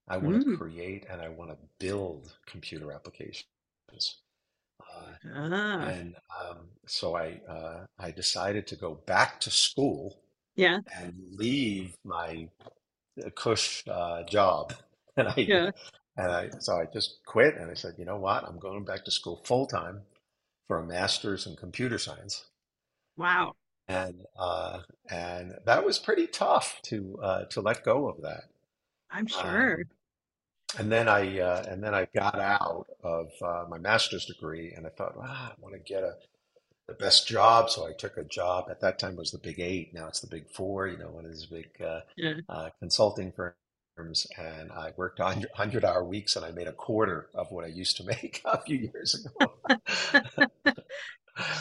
I 0.07 0.17
want 0.17 0.35
to 0.35 0.41
Mm. 0.41 0.57
create 0.57 1.05
and 1.09 1.21
I 1.21 1.29
want 1.29 1.51
to 1.51 1.57
build 1.79 2.37
computer 2.47 2.91
applications. 2.93 3.45
Uh, 3.93 4.17
Ah, 5.33 5.87
and 5.87 6.15
um, 6.39 6.69
so 6.85 7.15
I 7.15 7.41
uh, 7.49 7.85
I 7.99 8.11
decided 8.11 8.67
to 8.67 8.75
go 8.75 8.95
back 9.05 9.39
to 9.41 9.51
school 9.51 10.19
yeah, 10.55 10.79
and 10.95 11.13
leave 11.31 11.95
my 12.03 12.49
cush 13.35 13.83
uh, 13.87 14.23
job. 14.23 14.73
And 15.17 15.29
I 15.29 15.33
yeah. 15.35 15.71
and 16.15 16.31
I 16.31 16.49
so 16.59 16.79
I 16.79 16.85
just 16.93 17.21
quit 17.25 17.55
and 17.55 17.71
I 17.71 17.73
said, 17.73 17.95
you 17.97 18.05
know 18.05 18.17
what? 18.17 18.43
I'm 18.43 18.59
going 18.59 18.85
back 18.85 19.03
to 19.05 19.09
school 19.09 19.41
full 19.43 19.65
time 19.65 20.03
for 20.67 20.77
a 20.77 20.85
master's 20.85 21.47
in 21.47 21.55
computer 21.55 21.97
science. 21.97 22.45
Wow. 23.17 23.53
And 23.87 24.21
uh, 24.37 24.81
and 25.09 25.55
that 25.65 25.83
was 25.83 25.97
pretty 25.97 26.27
tough 26.27 26.79
to 26.83 27.17
uh, 27.19 27.45
to 27.45 27.61
let 27.61 27.83
go 27.83 28.07
of 28.07 28.21
that. 28.21 28.43
I'm 29.09 29.25
sure. 29.25 29.79
Um, 29.81 29.83
and 30.77 30.91
then 30.91 31.07
I 31.07 31.39
uh, 31.39 31.63
and 31.67 31.83
then 31.83 31.93
I 31.95 32.07
got 32.15 32.39
out 32.39 32.87
of 33.03 33.29
uh, 33.41 33.65
my 33.69 33.77
master's 33.77 34.25
degree 34.25 34.73
and 34.75 34.85
I 34.85 34.89
thought, 34.89 35.15
ah, 35.21 35.51
I 35.51 35.61
want 35.61 35.73
to 35.75 35.79
get 35.79 36.03
a 36.03 36.15
the 36.87 36.95
best 36.95 37.27
job. 37.27 37.69
So 37.69 37.87
I 37.87 37.93
took 37.93 38.17
a 38.17 38.23
job 38.25 38.67
at 38.69 38.81
that 38.81 38.99
time 38.99 39.13
it 39.13 39.19
was 39.19 39.31
the 39.31 39.39
Big 39.39 39.59
Eight. 39.59 39.93
Now 39.93 40.07
it's 40.07 40.21
the 40.21 40.27
Big 40.27 40.49
Four. 40.51 40.87
You 40.87 40.97
know, 40.97 41.09
one 41.09 41.25
of 41.25 41.31
these 41.31 41.45
big 41.47 41.69
uh, 41.81 42.01
Yeah. 42.15 42.41
uh, 42.49 42.69
consulting 42.79 43.33
firms, 43.33 44.27
and 44.37 44.71
I 44.71 44.93
worked 44.97 45.19
on 45.19 45.45
hundred 45.55 45.85
hour 45.85 46.03
weeks, 46.03 46.35
and 46.35 46.45
I 46.45 46.51
made 46.51 46.67
a 46.67 46.73
quarter 46.73 47.29
of 47.33 47.51
what 47.51 47.65
I 47.65 47.69
used 47.69 47.97
to 47.97 48.03
make 48.05 48.41
a 48.45 48.61
few 48.61 48.77
years 48.93 49.15
ago. 49.15 49.53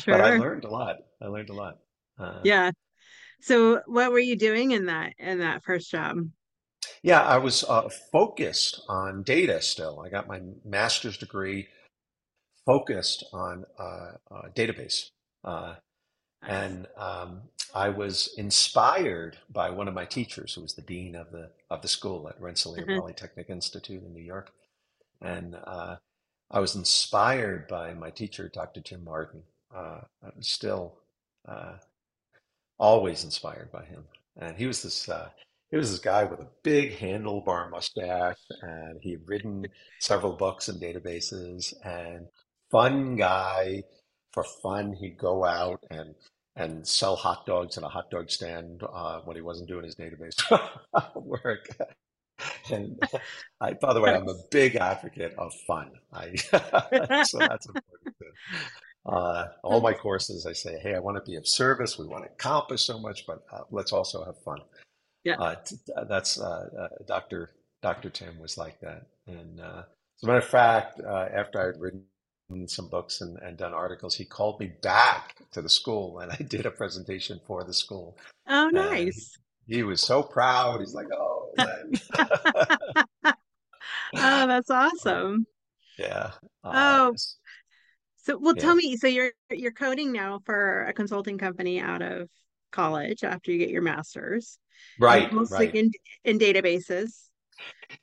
But 0.08 0.20
I 0.20 0.30
learned 0.30 0.64
a 0.64 0.70
lot. 0.70 0.96
I 1.20 1.26
learned 1.26 1.50
a 1.50 1.54
lot. 1.54 1.78
Uh, 2.18 2.40
Yeah. 2.42 2.70
So 3.42 3.82
what 3.86 4.12
were 4.12 4.18
you 4.18 4.36
doing 4.36 4.72
in 4.72 4.86
that 4.86 5.14
in 5.18 5.40
that 5.40 5.64
first 5.64 5.90
job? 5.90 6.18
Yeah, 7.06 7.22
I 7.22 7.38
was 7.38 7.64
uh, 7.64 7.88
focused 8.12 8.82
on 8.90 9.24
data 9.24 9.62
still. 9.62 10.00
I 10.06 10.10
got 10.10 10.28
my 10.28 10.42
master's 10.66 11.18
degree 11.18 11.68
focused 12.66 13.24
on 13.32 13.64
uh, 13.78 14.12
uh, 14.30 14.42
database. 14.56 15.10
Uh, 15.44 15.76
And 16.42 16.88
um, 16.96 17.42
I 17.74 17.90
was 17.90 18.34
inspired 18.38 19.38
by 19.50 19.70
one 19.70 19.88
of 19.88 19.94
my 19.94 20.06
teachers, 20.06 20.54
who 20.54 20.62
was 20.62 20.74
the 20.74 20.82
dean 20.82 21.16
of 21.16 21.32
the 21.32 21.50
of 21.70 21.82
the 21.82 21.88
school 21.88 22.28
at 22.30 22.40
Rensselaer 22.40 22.84
Uh-huh. 22.84 23.00
Polytechnic 23.00 23.50
Institute 23.50 24.04
in 24.04 24.14
New 24.14 24.22
York. 24.22 24.52
And 25.22 25.56
uh, 25.66 25.96
I 26.50 26.60
was 26.60 26.76
inspired 26.76 27.68
by 27.68 27.94
my 27.94 28.10
teacher, 28.10 28.48
Dr. 28.48 28.80
Jim 28.82 29.04
Martin. 29.04 29.44
Uh, 29.74 30.02
I'm 30.24 30.42
still 30.42 30.98
uh, 31.48 31.78
always 32.78 33.24
inspired 33.24 33.72
by 33.72 33.84
him. 33.84 34.04
And 34.36 34.56
he 34.58 34.66
was 34.66 34.82
this 34.82 35.08
he 35.76 35.78
was 35.78 35.90
this 35.90 36.00
guy 36.00 36.24
with 36.24 36.40
a 36.40 36.48
big 36.62 36.96
handlebar 36.96 37.70
mustache, 37.70 38.38
and 38.62 38.98
he 39.02 39.10
had 39.10 39.28
written 39.28 39.66
several 40.00 40.32
books 40.32 40.68
and 40.68 40.80
databases, 40.80 41.74
and 41.84 42.28
fun 42.70 43.16
guy. 43.16 43.82
For 44.32 44.42
fun, 44.62 44.94
he'd 44.94 45.18
go 45.18 45.44
out 45.44 45.84
and 45.90 46.14
and 46.56 46.88
sell 46.88 47.14
hot 47.14 47.44
dogs 47.44 47.76
in 47.76 47.84
a 47.84 47.88
hot 47.90 48.10
dog 48.10 48.30
stand 48.30 48.84
uh, 48.90 49.20
when 49.26 49.36
he 49.36 49.42
wasn't 49.42 49.68
doing 49.68 49.84
his 49.84 49.94
database 49.94 50.34
work. 51.14 51.68
And 52.70 52.98
I, 53.60 53.74
by 53.74 53.92
the 53.92 54.00
way, 54.00 54.14
I'm 54.14 54.28
a 54.28 54.34
big 54.50 54.76
advocate 54.76 55.34
of 55.36 55.52
fun. 55.66 55.90
I 56.10 56.34
so 57.24 57.38
that's 57.38 57.66
important. 57.66 58.16
Uh, 59.04 59.48
all 59.62 59.82
my 59.82 59.92
courses, 59.92 60.46
I 60.46 60.54
say, 60.54 60.78
hey, 60.78 60.94
I 60.94 61.00
want 61.00 61.18
to 61.18 61.30
be 61.30 61.36
of 61.36 61.46
service. 61.46 61.98
We 61.98 62.06
want 62.06 62.24
to 62.24 62.30
accomplish 62.30 62.82
so 62.84 62.98
much, 62.98 63.26
but 63.26 63.44
uh, 63.52 63.60
let's 63.70 63.92
also 63.92 64.24
have 64.24 64.42
fun. 64.42 64.58
Yeah. 65.26 65.38
Uh, 65.38 65.54
t- 65.56 65.76
that's 66.08 66.40
uh, 66.40 66.68
uh, 66.78 67.04
Dr. 67.06 67.50
Dr. 67.82 68.10
Tim 68.10 68.38
was 68.38 68.56
like 68.56 68.80
that. 68.80 69.06
And 69.26 69.60
uh, 69.60 69.82
as 70.16 70.22
a 70.22 70.26
matter 70.26 70.38
of 70.38 70.44
fact, 70.44 71.00
uh, 71.00 71.28
after 71.32 71.60
I 71.60 71.66
had 71.66 71.80
written 71.80 72.68
some 72.68 72.88
books 72.88 73.20
and, 73.20 73.38
and 73.38 73.56
done 73.58 73.74
articles, 73.74 74.14
he 74.14 74.24
called 74.24 74.60
me 74.60 74.72
back 74.82 75.36
to 75.52 75.60
the 75.62 75.68
school, 75.68 76.20
and 76.20 76.32
I 76.32 76.36
did 76.36 76.66
a 76.66 76.70
presentation 76.70 77.40
for 77.46 77.64
the 77.64 77.74
school. 77.74 78.16
Oh, 78.48 78.70
And 78.72 78.98
he, 78.98 79.12
nice. 79.12 79.38
he 79.66 79.82
was 79.82 80.00
so 80.00 80.22
proud. 80.22 80.80
He's 80.80 80.94
like, 80.94 81.08
"Oh, 81.12 81.50
Oh, 84.18 84.46
that's 84.46 84.70
Uh, 85.04 85.20
awesome. 85.22 85.46
yeah, 85.98 86.32
uh, 86.64 86.98
Oh, 87.06 87.16
so 88.16 88.36
well, 88.38 88.56
tell 88.56 88.74
me, 88.74 88.96
so 88.96 89.06
you're 89.06 89.32
you're 89.50 89.72
coding 89.72 90.12
now 90.12 90.40
for 90.44 90.84
a 90.84 90.92
consulting 90.92 91.38
company 91.38 91.80
out 91.80 92.02
of 92.02 92.28
college 92.72 93.24
after 93.24 93.52
you 93.52 93.58
get 93.58 93.70
your 93.70 93.82
master's, 93.82 94.58
right, 94.98 95.32
mostly 95.32 95.66
right. 95.66 95.74
in 95.74 95.90
in 96.24 96.38
databases. 96.38 97.28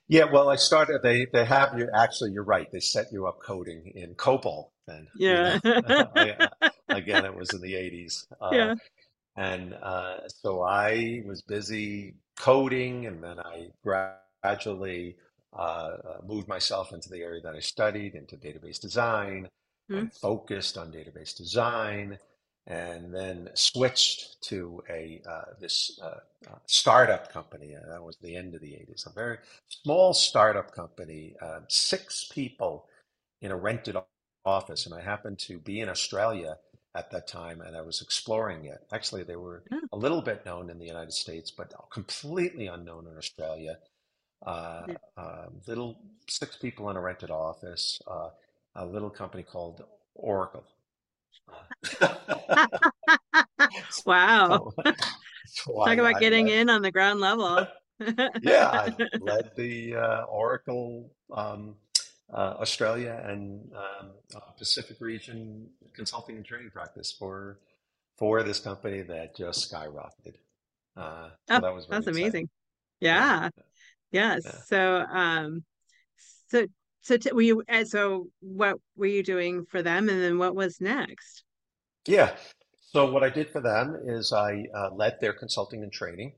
Yeah, 0.08 0.24
well, 0.24 0.48
I 0.48 0.56
started. 0.56 1.00
They 1.02 1.26
they 1.32 1.44
have 1.44 1.78
you. 1.78 1.88
Actually, 1.94 2.32
you're 2.32 2.44
right. 2.44 2.70
They 2.72 2.80
set 2.80 3.06
you 3.12 3.26
up 3.26 3.38
coding 3.44 3.92
in 3.94 4.14
COBOL. 4.14 4.70
Then 4.86 5.06
you 5.14 5.32
know, 5.32 5.58
Yeah. 6.16 6.48
I, 6.62 6.70
again, 6.88 7.24
it 7.24 7.34
was 7.34 7.52
in 7.52 7.60
the 7.60 7.74
'80s, 7.74 8.26
uh, 8.40 8.50
Yeah. 8.52 8.74
and 9.36 9.74
uh, 9.74 10.28
so 10.28 10.62
I 10.62 11.22
was 11.26 11.42
busy 11.42 12.14
coding, 12.36 13.06
and 13.06 13.22
then 13.22 13.38
I 13.40 13.68
gradually 13.82 15.16
uh, 15.52 15.62
uh, 15.62 16.18
moved 16.26 16.48
myself 16.48 16.92
into 16.92 17.08
the 17.08 17.22
area 17.22 17.40
that 17.42 17.54
I 17.54 17.60
studied, 17.60 18.14
into 18.14 18.36
database 18.36 18.80
design, 18.80 19.48
Hmm. 19.88 19.96
and 19.98 20.12
focused 20.14 20.78
on 20.78 20.90
database 20.92 21.36
design, 21.36 22.18
and 22.66 23.14
then 23.14 23.50
switched 23.54 24.42
to 24.44 24.82
a 24.90 25.22
uh, 25.28 25.42
this 25.60 25.98
uh, 26.02 26.20
uh, 26.50 26.56
startup 26.66 27.32
company. 27.32 27.74
Uh, 27.76 27.88
that 27.90 28.02
was 28.04 28.16
the 28.22 28.36
end 28.36 28.54
of 28.54 28.62
the 28.62 28.72
'80s. 28.72 29.06
A 29.06 29.12
very 29.14 29.38
small 29.68 30.14
startup 30.14 30.74
company, 30.74 31.36
uh, 31.42 31.60
six 31.68 32.24
people 32.32 32.86
in 33.42 33.52
a 33.52 33.56
rented 33.56 33.96
office, 34.46 34.86
and 34.86 34.94
I 34.94 35.02
happened 35.02 35.40
to 35.40 35.58
be 35.58 35.80
in 35.80 35.90
Australia 35.90 36.58
at 36.96 37.10
that 37.12 37.28
time, 37.28 37.60
and 37.62 37.76
I 37.76 37.82
was 37.82 38.02
exploring 38.02 38.66
it. 38.66 38.80
Actually, 38.92 39.24
they 39.24 39.36
were 39.36 39.64
Oh, 39.72 39.80
a 39.92 39.98
little 39.98 40.22
bit 40.22 40.46
known 40.46 40.70
in 40.70 40.78
the 40.78 40.86
United 40.86 41.12
States, 41.14 41.50
but 41.50 41.74
completely 41.92 42.68
unknown 42.68 43.08
in 43.08 43.18
Australia. 43.18 43.78
Uh, 44.46 44.86
yeah. 44.86 44.96
um, 45.18 45.60
little 45.66 45.98
six 46.28 46.56
people 46.56 46.90
in 46.90 46.96
a 46.96 47.02
rented 47.02 47.30
office, 47.30 48.00
uh, 48.08 48.30
a 48.76 48.86
little 48.86 49.10
company 49.10 49.42
called 49.44 49.84
Oracle. 50.16 50.64
Wow. 54.06 54.72
so, 55.46 55.72
Talk 55.84 55.98
about 55.98 56.16
I 56.16 56.20
getting 56.20 56.46
led, 56.48 56.58
in 56.58 56.70
on 56.70 56.82
the 56.82 56.92
ground 56.92 57.20
level. 57.20 57.66
yeah, 58.42 58.68
I 58.68 58.90
led 59.20 59.50
the 59.56 59.96
uh, 59.96 60.22
Oracle 60.24 61.10
um, 61.32 61.76
uh, 62.32 62.54
Australia 62.60 63.22
and 63.26 63.70
um, 63.74 64.10
uh, 64.34 64.40
Pacific 64.58 64.96
region 65.00 65.68
consulting 65.94 66.36
and 66.36 66.44
training 66.44 66.70
practice 66.70 67.14
for 67.18 67.58
for 68.16 68.42
this 68.42 68.60
company 68.60 69.02
that 69.02 69.36
just 69.36 69.72
skyrocketed. 69.72 70.34
Uh, 70.96 71.30
so 71.46 71.56
Oh, 71.56 71.60
that 71.60 71.74
was 71.74 71.86
that's 71.88 72.06
exciting. 72.06 72.22
amazing. 72.22 72.48
Yeah, 73.00 73.48
Yeah. 73.56 73.62
Yes. 74.12 74.42
yeah, 74.44 74.50
So, 74.66 74.96
um, 74.98 75.64
so, 76.48 76.66
so 77.04 77.16
t 77.18 77.30
were 77.32 77.42
you, 77.42 77.62
so 77.84 78.28
what 78.40 78.78
were 78.96 79.06
you 79.06 79.22
doing 79.22 79.66
for 79.66 79.82
them? 79.82 80.08
And 80.08 80.22
then 80.22 80.38
what 80.38 80.54
was 80.56 80.80
next? 80.80 81.44
yeah. 82.06 82.36
So 82.92 83.10
what 83.10 83.24
I 83.24 83.30
did 83.30 83.50
for 83.50 83.60
them 83.60 83.96
is 84.04 84.32
I 84.32 84.64
uh, 84.74 84.90
led 84.94 85.18
their 85.20 85.32
consulting 85.32 85.82
and 85.82 85.92
training. 85.92 86.32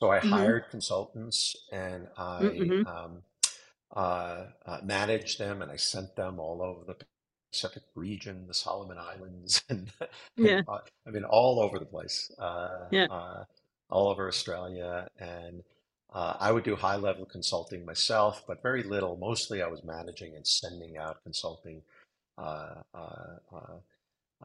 So 0.00 0.10
I 0.10 0.20
Mm-hmm. 0.24 0.52
hired 0.52 0.70
consultants 0.70 1.56
and 1.72 2.08
I 2.18 2.72
Mm-hmm. 2.72 2.82
um, 2.86 3.22
uh, 3.96 4.46
uh, 4.66 4.80
managed 4.84 5.38
them 5.38 5.62
and 5.62 5.70
I 5.70 5.76
sent 5.76 6.16
them 6.16 6.40
all 6.40 6.62
over 6.62 6.84
the 6.84 6.96
Pacific 7.52 7.84
region, 7.94 8.46
the 8.48 8.54
Solomon 8.54 8.98
Islands, 8.98 9.64
and 9.70 9.90
and 10.42 10.56
Yeah. 10.56 10.62
uh, 10.68 10.78
I 11.06 11.10
mean 11.10 11.24
all 11.24 11.60
over 11.60 11.78
the 11.78 11.86
place, 11.86 12.30
uh, 12.38 12.90
Yeah. 12.90 13.08
uh, 13.08 13.44
all 13.90 14.08
over 14.08 14.28
Australia. 14.28 15.08
And 15.18 15.62
uh, 16.14 16.36
I 16.40 16.52
would 16.52 16.64
do 16.64 16.76
high 16.76 16.96
level 16.96 17.26
consulting 17.26 17.84
myself, 17.86 18.44
but 18.46 18.62
very 18.62 18.82
little. 18.82 19.16
Mostly 19.16 19.62
I 19.62 19.68
was 19.68 19.84
managing 19.84 20.36
and 20.36 20.46
sending 20.46 20.98
out 20.98 21.22
consulting 21.24 21.82
uh, 22.38 22.76
uh, 22.94 23.36
uh, 23.54 23.76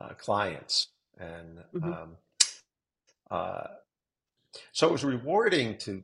uh, 0.02 0.10
clients. 0.18 0.90
And 1.20 1.60
Mm-hmm. 1.76 1.94
um, 1.94 2.18
uh, 3.32 3.68
so 4.72 4.88
it 4.88 4.92
was 4.92 5.04
rewarding 5.06 5.78
to 5.80 6.04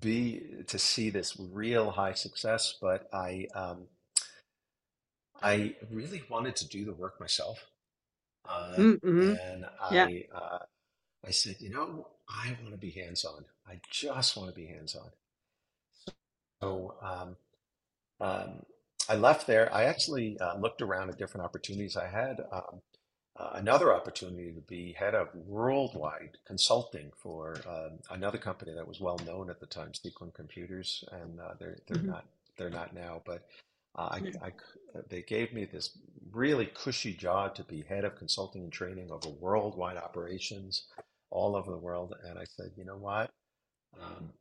be 0.00 0.42
to 0.68 0.78
see 0.78 1.10
this 1.10 1.36
real 1.38 1.90
high 1.90 2.14
success, 2.14 2.76
but 2.80 3.08
I 3.12 3.48
um, 3.54 3.88
I 5.42 5.76
really 5.90 6.22
wanted 6.30 6.56
to 6.56 6.68
do 6.68 6.84
the 6.84 6.94
work 6.94 7.20
myself, 7.20 7.58
uh, 8.48 8.82
Mm-hmm. 8.82 9.34
and 9.44 9.66
Yeah. 9.88 10.08
I 10.08 10.26
uh, 10.34 10.58
I 11.26 11.30
said, 11.32 11.56
you 11.60 11.70
know, 11.70 12.08
I 12.28 12.56
want 12.62 12.72
to 12.72 12.78
be 12.78 12.90
hands-on. 12.90 13.44
I 13.68 13.80
just 13.90 14.36
want 14.36 14.50
to 14.50 14.54
be 14.54 14.66
hands-on. 14.66 15.10
So 16.62 16.94
um, 17.02 17.36
um, 18.20 18.62
I 19.08 19.16
left 19.16 19.46
there. 19.46 19.74
I 19.74 19.84
actually 19.84 20.38
uh, 20.40 20.58
looked 20.58 20.82
around 20.82 21.10
at 21.10 21.18
different 21.18 21.44
opportunities. 21.44 21.96
I 21.96 22.08
had 22.08 22.40
um, 22.52 22.82
uh, 23.38 23.50
another 23.54 23.94
opportunity 23.94 24.52
to 24.52 24.60
be 24.62 24.92
head 24.92 25.14
of 25.14 25.28
worldwide 25.34 26.38
consulting 26.46 27.12
for 27.16 27.62
um, 27.68 27.98
another 28.10 28.38
company 28.38 28.74
that 28.74 28.88
was 28.88 29.00
well 29.00 29.18
known 29.26 29.50
at 29.50 29.60
the 29.60 29.66
time, 29.66 29.94
Sequent 29.94 30.34
Computers, 30.34 31.04
and 31.12 31.40
uh, 31.40 31.54
they're 31.58 31.78
they're 31.88 32.02
Mm-hmm. 32.02 32.04
not 32.04 32.26
they're 32.58 32.70
not 32.70 32.94
now, 32.94 33.22
but 33.26 33.44
uh, 33.96 34.18
I, 34.42 34.46
I 34.46 34.52
they 35.10 35.22
gave 35.22 35.52
me 35.52 35.66
this 35.66 35.98
really 36.32 36.66
cushy 36.66 37.14
job 37.14 37.54
to 37.56 37.64
be 37.64 37.82
head 37.88 38.04
of 38.04 38.16
consulting 38.16 38.64
and 38.64 38.72
training 38.72 39.10
over 39.10 39.28
worldwide 39.30 39.96
operations 39.98 40.84
all 41.34 41.56
over 41.56 41.70
the 41.72 41.78
world, 41.78 42.14
and 42.24 42.38
I 42.38 42.44
said, 42.46 42.72
you 42.76 42.86
know 42.86 42.98
what, 42.98 43.30
um, 44.00 44.32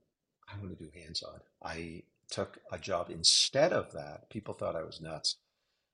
I 0.50 0.58
want 0.58 0.78
to 0.78 0.84
do 0.84 0.92
hands-on. 0.96 1.42
I 1.64 2.04
took 2.32 2.60
a 2.72 2.80
job 2.80 3.10
instead 3.10 3.74
of 3.74 3.92
that. 3.94 4.30
People 4.30 4.54
thought 4.56 4.76
I 4.76 4.84
was 4.84 5.02
nuts, 5.02 5.38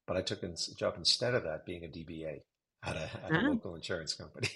but 0.07 0.17
I 0.17 0.21
took 0.21 0.43
a 0.43 0.49
job 0.75 0.95
instead 0.97 1.35
of 1.35 1.43
that, 1.43 1.65
being 1.65 1.85
a 1.85 1.89
DBA 1.89 2.43
at 2.85 2.95
a 2.97 3.09
at 3.25 3.35
a 3.35 3.39
Oh, 3.39 3.41
local 3.41 3.75
insurance 3.75 4.13
company 4.15 4.49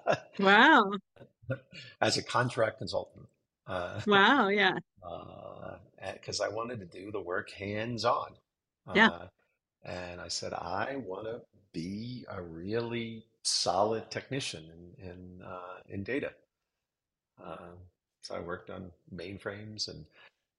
wow. 0.38 0.92
as 2.00 2.16
a 2.16 2.22
contract 2.22 2.78
consultant. 2.78 3.28
Uh, 3.66 4.00
Wow. 4.06 4.48
Yeah. 4.48 4.78
uh, 5.02 5.76
because 6.14 6.40
I 6.40 6.48
wanted 6.48 6.80
to 6.80 6.86
do 6.86 7.10
the 7.10 7.20
work 7.20 7.50
hands-on. 7.50 8.34
Yeah. 8.94 9.10
Uh, 9.10 9.26
and 9.84 10.20
I 10.20 10.28
said, 10.28 10.52
I 10.54 10.96
want 10.96 11.26
to 11.26 11.42
be 11.72 12.24
a 12.28 12.42
really 12.42 13.26
solid 13.42 14.10
technician 14.10 14.64
in 14.98 15.06
in, 15.10 15.42
uh, 15.42 15.80
in 15.88 16.02
data. 16.02 16.32
Uh, 17.42 17.74
so 18.22 18.34
I 18.34 18.40
worked 18.40 18.70
on 18.70 18.90
mainframes 19.14 19.88
and 19.88 20.04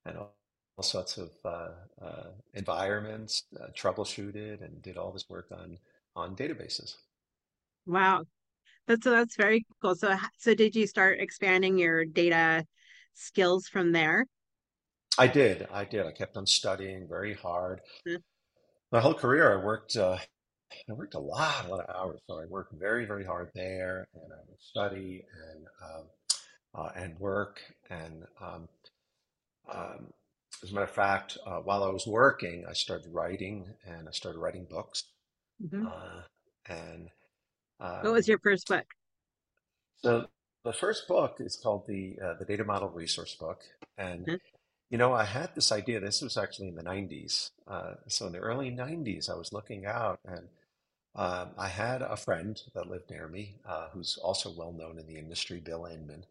and 0.06 0.17
all, 0.17 0.34
all 0.78 0.84
sorts 0.84 1.17
of 1.17 1.32
uh, 1.46 1.70
uh, 2.02 2.28
environments, 2.54 3.44
uh, 3.60 3.67
troubleshooted, 3.78 4.63
and 4.63 4.82
did 4.82 4.98
all 4.98 5.12
this 5.12 5.30
work 5.30 5.48
on 5.52 5.78
on 6.15 6.36
databases. 6.36 6.96
Wow. 7.86 8.26
That's 8.88 9.06
that's 9.06 9.36
very 9.36 9.65
cool. 9.82 9.96
So, 9.96 10.15
so 10.38 10.54
did 10.56 10.76
you 10.76 10.88
start 10.88 11.20
expanding 11.20 11.78
your 11.78 12.04
data 12.06 12.65
skills 13.13 13.67
from 13.67 13.91
there? 13.91 14.26
I 15.17 15.28
did, 15.28 15.67
I 15.72 15.86
did. 15.86 16.06
I 16.06 16.12
kept 16.12 16.38
on 16.38 16.48
studying 16.48 17.08
very 17.08 17.34
hard. 17.34 17.82
Mm, 18.08 18.22
My 18.91 19.00
whole 19.00 19.13
career, 19.13 19.54
I 19.60 19.63
worked. 19.63 19.96
Uh, 19.96 20.17
I 20.89 20.93
worked 20.93 21.15
a 21.15 21.19
lot, 21.19 21.65
a 21.65 21.69
lot 21.69 21.81
of 21.88 21.95
hours. 21.95 22.19
So 22.27 22.39
I 22.39 22.45
worked 22.45 22.73
very, 22.73 23.05
very 23.05 23.25
hard 23.25 23.51
there, 23.55 24.07
and 24.13 24.31
I 24.34 24.38
would 24.47 24.62
study 24.62 25.23
and 25.51 25.65
um, 25.84 26.05
uh, 26.75 26.89
and 26.95 27.19
work. 27.19 27.62
And 27.89 28.25
um, 28.41 28.69
um, 29.71 30.13
as 30.63 30.71
a 30.71 30.73
matter 30.73 30.86
of 30.86 30.91
fact, 30.91 31.38
uh, 31.45 31.60
while 31.60 31.84
I 31.84 31.89
was 31.89 32.05
working, 32.07 32.65
I 32.69 32.73
started 32.73 33.13
writing, 33.13 33.67
and 33.86 34.07
I 34.07 34.12
started 34.12 34.39
writing 34.39 34.65
books. 34.69 35.05
hmm 35.62 35.86
Uh, 35.86 36.21
and 36.67 37.10
What 38.01 38.13
was 38.13 38.27
um, 38.27 38.27
your 38.27 38.38
first 38.38 38.67
book? 38.67 38.86
so 39.97 40.25
the 40.63 40.73
first 40.73 41.07
book 41.07 41.38
is 41.39 41.57
called 41.62 41.86
the 41.88 42.17
uh, 42.23 42.34
the 42.36 42.45
Data 42.45 42.63
Model 42.63 42.89
Resource 42.89 43.36
Book, 43.36 43.62
and 43.97 44.27
Mhm. 44.27 44.38
you 44.89 44.97
know 44.97 45.13
I 45.13 45.25
had 45.25 45.55
this 45.55 45.71
idea. 45.71 45.99
This 45.99 46.21
was 46.21 46.38
actually 46.38 46.69
in 46.69 46.75
the 46.75 46.84
'90s. 46.84 47.51
Uh, 47.67 47.95
so 48.07 48.27
in 48.27 48.34
the 48.34 48.39
early 48.39 48.71
'90s, 48.71 49.29
I 49.29 49.36
was 49.36 49.53
looking 49.53 49.86
out, 49.86 50.19
and 50.25 50.47
um, 51.15 51.52
I 51.58 51.67
had 51.67 52.02
a 52.02 52.17
friend 52.17 52.62
that 52.74 52.89
lived 52.89 53.10
near 53.10 53.28
me, 53.28 53.58
uh, 53.65 53.89
who's 53.89 54.17
also 54.17 54.52
well 54.52 54.71
known 54.74 54.97
in 55.00 55.08
the 55.08 55.17
industry, 55.17 55.60
Bill 55.60 55.82
Inmon, 55.84 56.24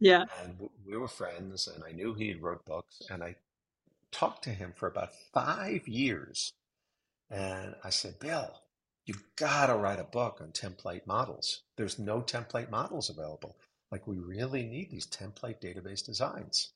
Yeah. 0.00 0.26
and 0.40 0.52
w- 0.54 0.70
we 0.86 0.96
were 0.96 1.08
friends. 1.08 1.68
And 1.68 1.84
I 1.84 1.92
knew 1.92 2.14
he 2.14 2.28
had 2.28 2.42
wrote 2.42 2.64
books, 2.64 3.02
and 3.10 3.22
I 3.24 3.36
talked 4.12 4.44
to 4.44 4.50
him 4.50 4.72
for 4.76 4.88
about 4.88 5.14
five 5.34 5.88
years. 5.88 6.54
And 7.30 7.76
I 7.84 7.90
said, 7.90 8.18
Bill, 8.20 8.62
you've 9.06 9.24
gotta 9.36 9.74
write 9.76 10.00
a 10.00 10.04
book 10.04 10.40
on 10.40 10.52
template 10.52 11.06
models. 11.06 11.62
There's 11.76 11.98
no 11.98 12.22
template 12.22 12.70
models 12.70 13.10
available. 13.10 13.56
Like, 13.90 14.06
we 14.06 14.18
really 14.18 14.64
need 14.64 14.90
these 14.90 15.06
template 15.06 15.60
database 15.60 16.04
designs. 16.04 16.72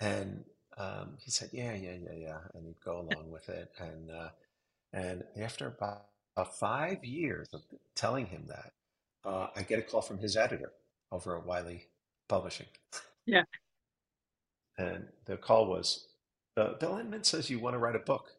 And 0.00 0.44
um, 0.78 1.16
he 1.20 1.30
said, 1.30 1.50
Yeah, 1.52 1.74
yeah, 1.74 1.94
yeah, 1.94 2.14
yeah. 2.16 2.38
And 2.54 2.66
he'd 2.66 2.80
go 2.84 3.00
along 3.00 3.30
with 3.30 3.48
it. 3.48 3.70
And 3.78 4.10
uh, 4.10 4.30
and 4.92 5.24
after 5.40 5.68
about 5.68 6.06
five 6.44 7.04
years 7.04 7.48
of 7.52 7.62
telling 7.94 8.26
him 8.26 8.44
that, 8.48 8.72
uh, 9.24 9.48
I 9.56 9.62
get 9.62 9.78
a 9.78 9.82
call 9.82 10.02
from 10.02 10.18
his 10.18 10.36
editor 10.36 10.72
over 11.10 11.36
at 11.36 11.46
Wiley 11.46 11.86
Publishing. 12.28 12.66
Yeah. 13.24 13.44
And 14.78 15.08
the 15.24 15.36
call 15.36 15.66
was, 15.66 16.08
uh, 16.56 16.74
Bill 16.74 16.92
Inmon 16.92 17.24
says 17.24 17.48
you 17.50 17.58
want 17.58 17.74
to 17.74 17.78
write 17.78 17.96
a 17.96 18.00
book. 18.00 18.30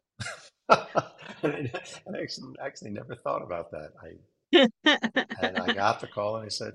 and 0.68 0.80
I, 0.94 1.80
and 2.06 2.16
I 2.16 2.20
actually, 2.20 2.54
actually 2.64 2.90
never 2.90 3.14
thought 3.14 3.42
about 3.42 3.70
that. 3.72 3.92
I 4.02 4.18
and 4.52 5.58
I 5.58 5.72
got 5.74 6.00
the 6.00 6.06
call 6.06 6.36
and 6.36 6.46
I 6.46 6.48
said, 6.48 6.74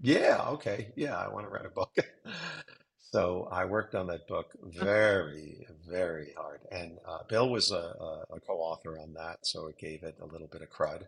"Yeah, 0.00 0.44
okay, 0.48 0.92
yeah, 0.94 1.16
I 1.16 1.28
want 1.28 1.46
to 1.46 1.50
write 1.50 1.64
a 1.64 1.70
book." 1.70 1.96
So 3.16 3.48
I 3.50 3.64
worked 3.64 3.94
on 3.94 4.08
that 4.08 4.28
book 4.28 4.52
very, 4.62 5.66
very 5.88 6.34
hard, 6.36 6.60
and 6.70 6.98
uh, 7.08 7.20
Bill 7.26 7.48
was 7.48 7.70
a, 7.70 7.76
a, 7.98 8.24
a 8.34 8.40
co-author 8.40 8.98
on 8.98 9.14
that, 9.14 9.38
so 9.40 9.68
it 9.68 9.78
gave 9.78 10.02
it 10.02 10.18
a 10.20 10.26
little 10.26 10.48
bit 10.48 10.60
of 10.60 10.68
crud. 10.68 11.06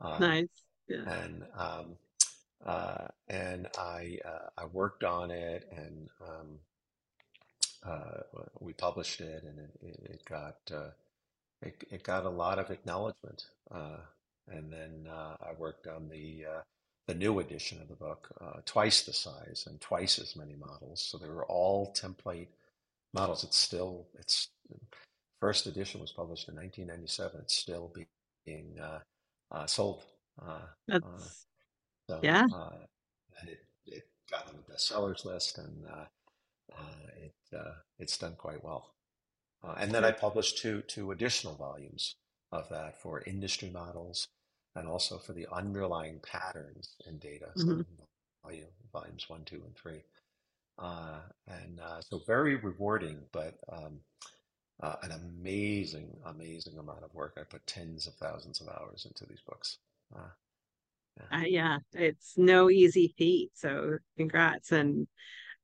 Uh, 0.00 0.18
Nice. 0.18 0.48
Yeah. 0.88 1.08
and 1.08 1.44
um, 1.56 1.96
uh, 2.66 3.06
and 3.28 3.68
I 3.78 4.18
uh, 4.24 4.48
I 4.58 4.64
worked 4.64 5.04
on 5.04 5.30
it, 5.30 5.68
and 5.70 6.08
um, 6.20 6.58
uh, 7.86 8.22
we 8.58 8.72
published 8.72 9.20
it, 9.20 9.44
and 9.44 9.60
it, 9.60 9.70
it 9.80 10.10
it 10.14 10.22
got 10.28 10.56
uh, 10.74 10.90
it, 11.62 11.84
it 11.88 12.02
got 12.02 12.24
a 12.24 12.30
lot 12.30 12.58
of 12.58 12.72
acknowledgement. 12.72 13.44
Uh, 13.70 13.98
and 14.48 14.72
then 14.72 15.06
uh, 15.08 15.36
I 15.40 15.52
worked 15.56 15.86
on 15.86 16.08
the 16.08 16.46
uh, 16.50 16.62
the 17.08 17.14
new 17.14 17.40
edition 17.40 17.80
of 17.80 17.88
the 17.88 17.94
book, 17.94 18.28
uh, 18.40 18.60
twice 18.66 19.02
the 19.02 19.14
size 19.14 19.64
and 19.66 19.80
twice 19.80 20.18
as 20.18 20.36
many 20.36 20.54
models. 20.54 21.00
So 21.02 21.16
they 21.16 21.28
were 21.28 21.46
all 21.46 21.92
template 21.94 22.48
models. 23.14 23.42
It's 23.44 23.56
still 23.56 24.06
it's 24.18 24.50
first 25.40 25.66
edition 25.66 26.02
was 26.02 26.12
published 26.12 26.48
in 26.48 26.54
1997. 26.54 27.40
It's 27.40 27.56
still 27.56 27.92
being 28.44 28.78
uh, 28.78 28.98
uh, 29.50 29.66
sold. 29.66 30.04
Uh, 30.40 30.60
uh, 30.92 31.00
so 32.08 32.20
yeah. 32.22 32.46
uh, 32.54 32.76
it 33.46 33.64
it 33.86 34.08
got 34.30 34.46
on 34.46 34.54
the 34.56 34.74
bestsellers 34.74 35.24
list, 35.24 35.56
and 35.56 35.86
uh, 35.86 36.04
uh, 36.78 37.24
it 37.24 37.56
uh, 37.56 37.72
it's 37.98 38.18
done 38.18 38.34
quite 38.36 38.62
well. 38.62 38.92
Uh, 39.64 39.76
and 39.78 39.92
then 39.92 40.04
I 40.04 40.12
published 40.12 40.58
two 40.58 40.82
two 40.82 41.10
additional 41.10 41.54
volumes 41.54 42.16
of 42.52 42.68
that 42.68 43.00
for 43.00 43.22
industry 43.22 43.70
models 43.70 44.28
and 44.78 44.88
also 44.88 45.18
for 45.18 45.32
the 45.32 45.46
underlying 45.52 46.20
patterns 46.20 46.96
in 47.06 47.18
data. 47.18 47.50
So 47.54 47.72
hmm 47.72 47.82
volume, 48.44 48.66
volumes 48.92 49.28
one, 49.28 49.44
two, 49.44 49.62
and 49.64 49.76
three. 49.76 50.02
Uh, 50.78 51.20
and 51.48 51.80
uh, 51.80 52.00
so 52.00 52.22
very 52.26 52.56
rewarding, 52.56 53.18
but 53.32 53.58
um, 53.72 54.00
uh, 54.82 54.96
an 55.02 55.12
amazing, 55.12 56.16
amazing 56.26 56.78
amount 56.78 57.04
of 57.04 57.14
work. 57.14 57.34
I 57.36 57.42
put 57.42 57.66
tens 57.66 58.06
of 58.06 58.14
thousands 58.14 58.60
of 58.60 58.68
hours 58.68 59.06
into 59.06 59.26
these 59.26 59.42
books. 59.46 59.78
Uh, 60.14 60.28
Uh, 61.30 61.42
yeah, 61.46 61.78
it's 61.92 62.34
no 62.36 62.70
easy 62.70 63.14
feat. 63.18 63.50
So 63.54 63.98
congrats. 64.16 64.72
And 64.72 65.06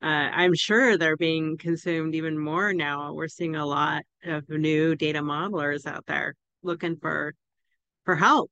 uh, 0.03 0.07
I'm 0.07 0.55
sure 0.55 0.99
they're 0.99 1.17
being 1.17 1.57
consumed 1.57 2.15
even 2.15 2.39
more 2.39 2.75
now. 2.75 3.15
We're 3.15 3.29
seeing 3.29 3.57
a 3.57 3.67
lot 3.67 4.03
of 4.25 4.49
new 4.49 4.95
data 4.95 5.21
modelers 5.21 5.87
out 5.87 6.05
there 6.07 6.35
looking 6.63 6.97
for 6.97 7.35
for 8.05 8.17
help. 8.17 8.51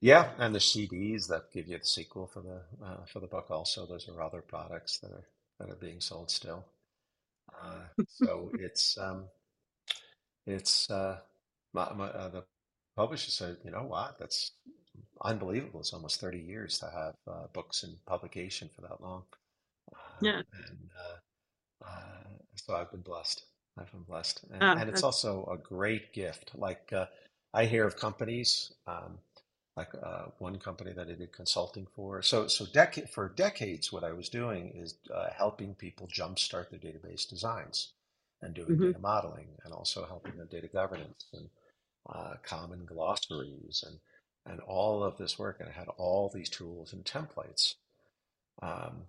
Yeah, 0.00 0.30
and 0.38 0.54
the 0.54 0.60
CDs 0.60 1.28
that 1.28 1.52
give 1.52 1.68
you 1.68 1.78
the 1.78 1.84
SQL 1.84 2.30
for 2.30 2.40
the 2.40 2.62
uh, 2.84 3.04
for 3.12 3.20
the 3.20 3.26
book 3.26 3.50
also. 3.50 3.86
Those 3.86 4.08
are 4.08 4.22
other 4.22 4.40
products 4.40 4.98
that 4.98 5.10
are 5.12 5.28
that 5.58 5.70
are 5.70 5.76
being 5.76 6.00
sold 6.00 6.30
still. 6.30 6.64
Uh, 7.62 7.84
so 8.06 8.50
it's 8.58 8.96
um, 8.98 9.24
it's 10.46 10.90
uh, 10.90 11.18
my, 11.72 11.92
my, 11.94 12.06
uh, 12.06 12.28
the 12.28 12.44
publisher 12.96 13.30
said, 13.30 13.56
you 13.64 13.70
know 13.70 13.84
what, 13.84 14.18
that's 14.18 14.52
unbelievable. 15.22 15.80
It's 15.80 15.92
almost 15.92 16.20
30 16.20 16.38
years 16.38 16.78
to 16.78 16.86
have 16.86 17.14
uh, 17.26 17.46
books 17.52 17.84
in 17.84 17.94
publication 18.06 18.70
for 18.74 18.82
that 18.82 19.00
long. 19.00 19.24
Uh, 19.94 19.98
Yeah. 20.22 20.36
and 20.36 20.90
uh, 20.98 21.34
uh, 21.86 22.24
so 22.56 22.74
I've 22.74 22.90
been 22.90 23.02
blessed. 23.02 23.44
I've 23.78 23.90
been 23.92 24.02
blessed. 24.02 24.44
And, 24.52 24.62
Oh, 24.62 24.72
and 24.72 24.90
it's 24.90 25.02
also 25.02 25.46
a 25.52 25.56
great 25.56 26.12
gift. 26.12 26.52
Like 26.54 26.92
uh, 26.92 27.06
I 27.54 27.64
hear 27.66 27.86
of 27.86 27.96
companies, 27.96 28.72
um, 28.86 29.18
like 29.76 29.90
uh, 30.02 30.26
one 30.38 30.58
company 30.58 30.92
that 30.92 31.08
I 31.08 31.14
did 31.14 31.32
consulting 31.32 31.86
for. 31.94 32.22
So, 32.22 32.48
so 32.48 32.66
decade 32.66 33.10
for 33.10 33.28
decades, 33.30 33.92
what 33.92 34.04
I 34.04 34.12
was 34.12 34.28
doing 34.28 34.72
is 34.74 34.96
uh, 35.14 35.28
helping 35.36 35.74
people 35.74 36.08
jumpstart 36.08 36.70
their 36.70 36.80
database 36.80 37.28
designs 37.28 37.92
and 38.42 38.54
doing 38.54 38.76
hmm 38.76 38.92
data 38.92 38.98
modeling 39.00 39.48
and 39.64 39.72
also 39.74 40.06
helping 40.06 40.36
them 40.36 40.48
data 40.50 40.68
governance 40.68 41.26
and 41.32 41.48
uh, 42.08 42.34
common 42.44 42.84
glossaries 42.86 43.84
and 43.86 43.98
and 44.46 44.60
all 44.62 45.04
of 45.04 45.18
this 45.18 45.38
work. 45.38 45.58
And 45.60 45.68
I 45.68 45.72
had 45.72 45.88
all 45.98 46.30
these 46.34 46.50
tools 46.50 46.92
and 46.92 47.04
templates. 47.04 47.74
Um, 48.62 49.04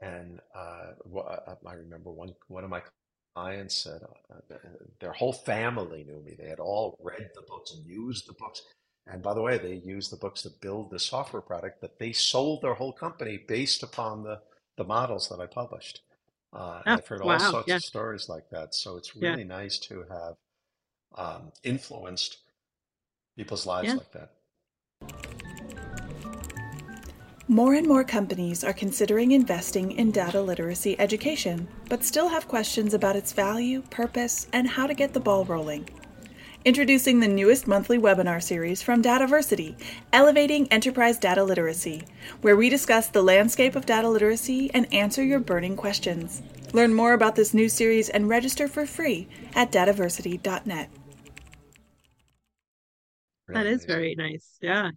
and 0.00 0.40
uh, 0.54 1.18
uh, 1.18 1.56
I 1.66 1.74
remember 1.74 2.10
one 2.10 2.34
one 2.48 2.64
of 2.64 2.70
my 2.70 2.82
clients 3.36 3.76
said 3.84 4.02
uh, 4.32 4.56
their 5.00 5.12
whole 5.12 5.32
family 5.32 6.04
knew 6.04 6.20
me. 6.22 6.34
They 6.38 6.48
had 6.48 6.60
all 6.60 6.98
read 7.02 7.30
the 7.34 7.42
books 7.48 7.72
and 7.74 7.86
used 7.86 8.28
the 8.28 8.34
books. 8.34 8.62
And 9.06 9.22
by 9.22 9.34
the 9.34 9.42
way, 9.42 9.58
they 9.58 9.74
used 9.74 10.12
the 10.12 10.16
books 10.16 10.42
to 10.42 10.50
build 10.60 10.90
the 10.90 10.98
software 10.98 11.42
product 11.42 11.80
that 11.80 11.98
they 11.98 12.12
sold 12.12 12.62
their 12.62 12.74
whole 12.74 12.92
company 12.92 13.36
based 13.36 13.82
upon 13.82 14.22
the 14.22 14.40
the 14.76 14.84
models 14.84 15.28
that 15.28 15.38
I 15.38 15.46
published. 15.46 16.00
Uh, 16.52 16.82
oh 16.86 16.92
I've 16.94 17.06
heard 17.06 17.20
all 17.20 17.28
wow. 17.28 17.38
sorts 17.38 17.68
Yeah. 17.68 17.76
of 17.76 17.82
stories 17.82 18.28
like 18.28 18.48
that. 18.50 18.74
So 18.74 18.96
it's 18.96 19.14
Yeah. 19.14 19.30
really 19.30 19.44
nice 19.44 19.78
to 19.80 20.04
have 20.04 20.36
um, 21.14 21.52
influenced 21.62 22.38
people's 23.36 23.66
lives 23.66 23.88
Yeah. 23.88 23.94
like 23.96 24.12
that. 24.12 24.30
More 27.48 27.74
and 27.74 27.86
more 27.86 28.04
companies 28.04 28.64
are 28.64 28.72
considering 28.72 29.32
investing 29.32 29.92
in 29.92 30.10
data 30.10 30.40
literacy 30.40 30.98
education, 30.98 31.68
but 31.90 32.02
still 32.02 32.28
have 32.28 32.48
questions 32.48 32.94
about 32.94 33.16
its 33.16 33.32
value, 33.32 33.82
purpose, 33.90 34.46
and 34.54 34.66
how 34.66 34.86
to 34.86 34.94
get 34.94 35.12
the 35.12 35.20
ball 35.20 35.44
rolling. 35.44 35.86
Introducing 36.64 37.18
the 37.18 37.26
newest 37.26 37.66
monthly 37.66 37.98
webinar 37.98 38.40
series 38.40 38.82
from 38.82 39.02
Dataversity, 39.02 39.74
Elevating 40.12 40.68
Enterprise 40.68 41.18
Data 41.18 41.42
Literacy, 41.42 42.04
where 42.40 42.56
we 42.56 42.68
discuss 42.68 43.08
the 43.08 43.22
landscape 43.22 43.74
of 43.74 43.84
data 43.84 44.08
literacy 44.08 44.70
and 44.72 44.92
answer 44.94 45.24
your 45.24 45.40
burning 45.40 45.76
questions. 45.76 46.40
Learn 46.72 46.94
more 46.94 47.14
about 47.14 47.34
this 47.34 47.52
new 47.52 47.68
series 47.68 48.08
and 48.08 48.28
register 48.28 48.68
for 48.68 48.86
free 48.86 49.28
at 49.56 49.72
dataversity.net. 49.72 50.88
That 53.52 53.64
Really 53.64 53.70
is 53.70 53.84
very 53.84 54.14
nice. 54.14 54.56
Yeah. 54.60 54.90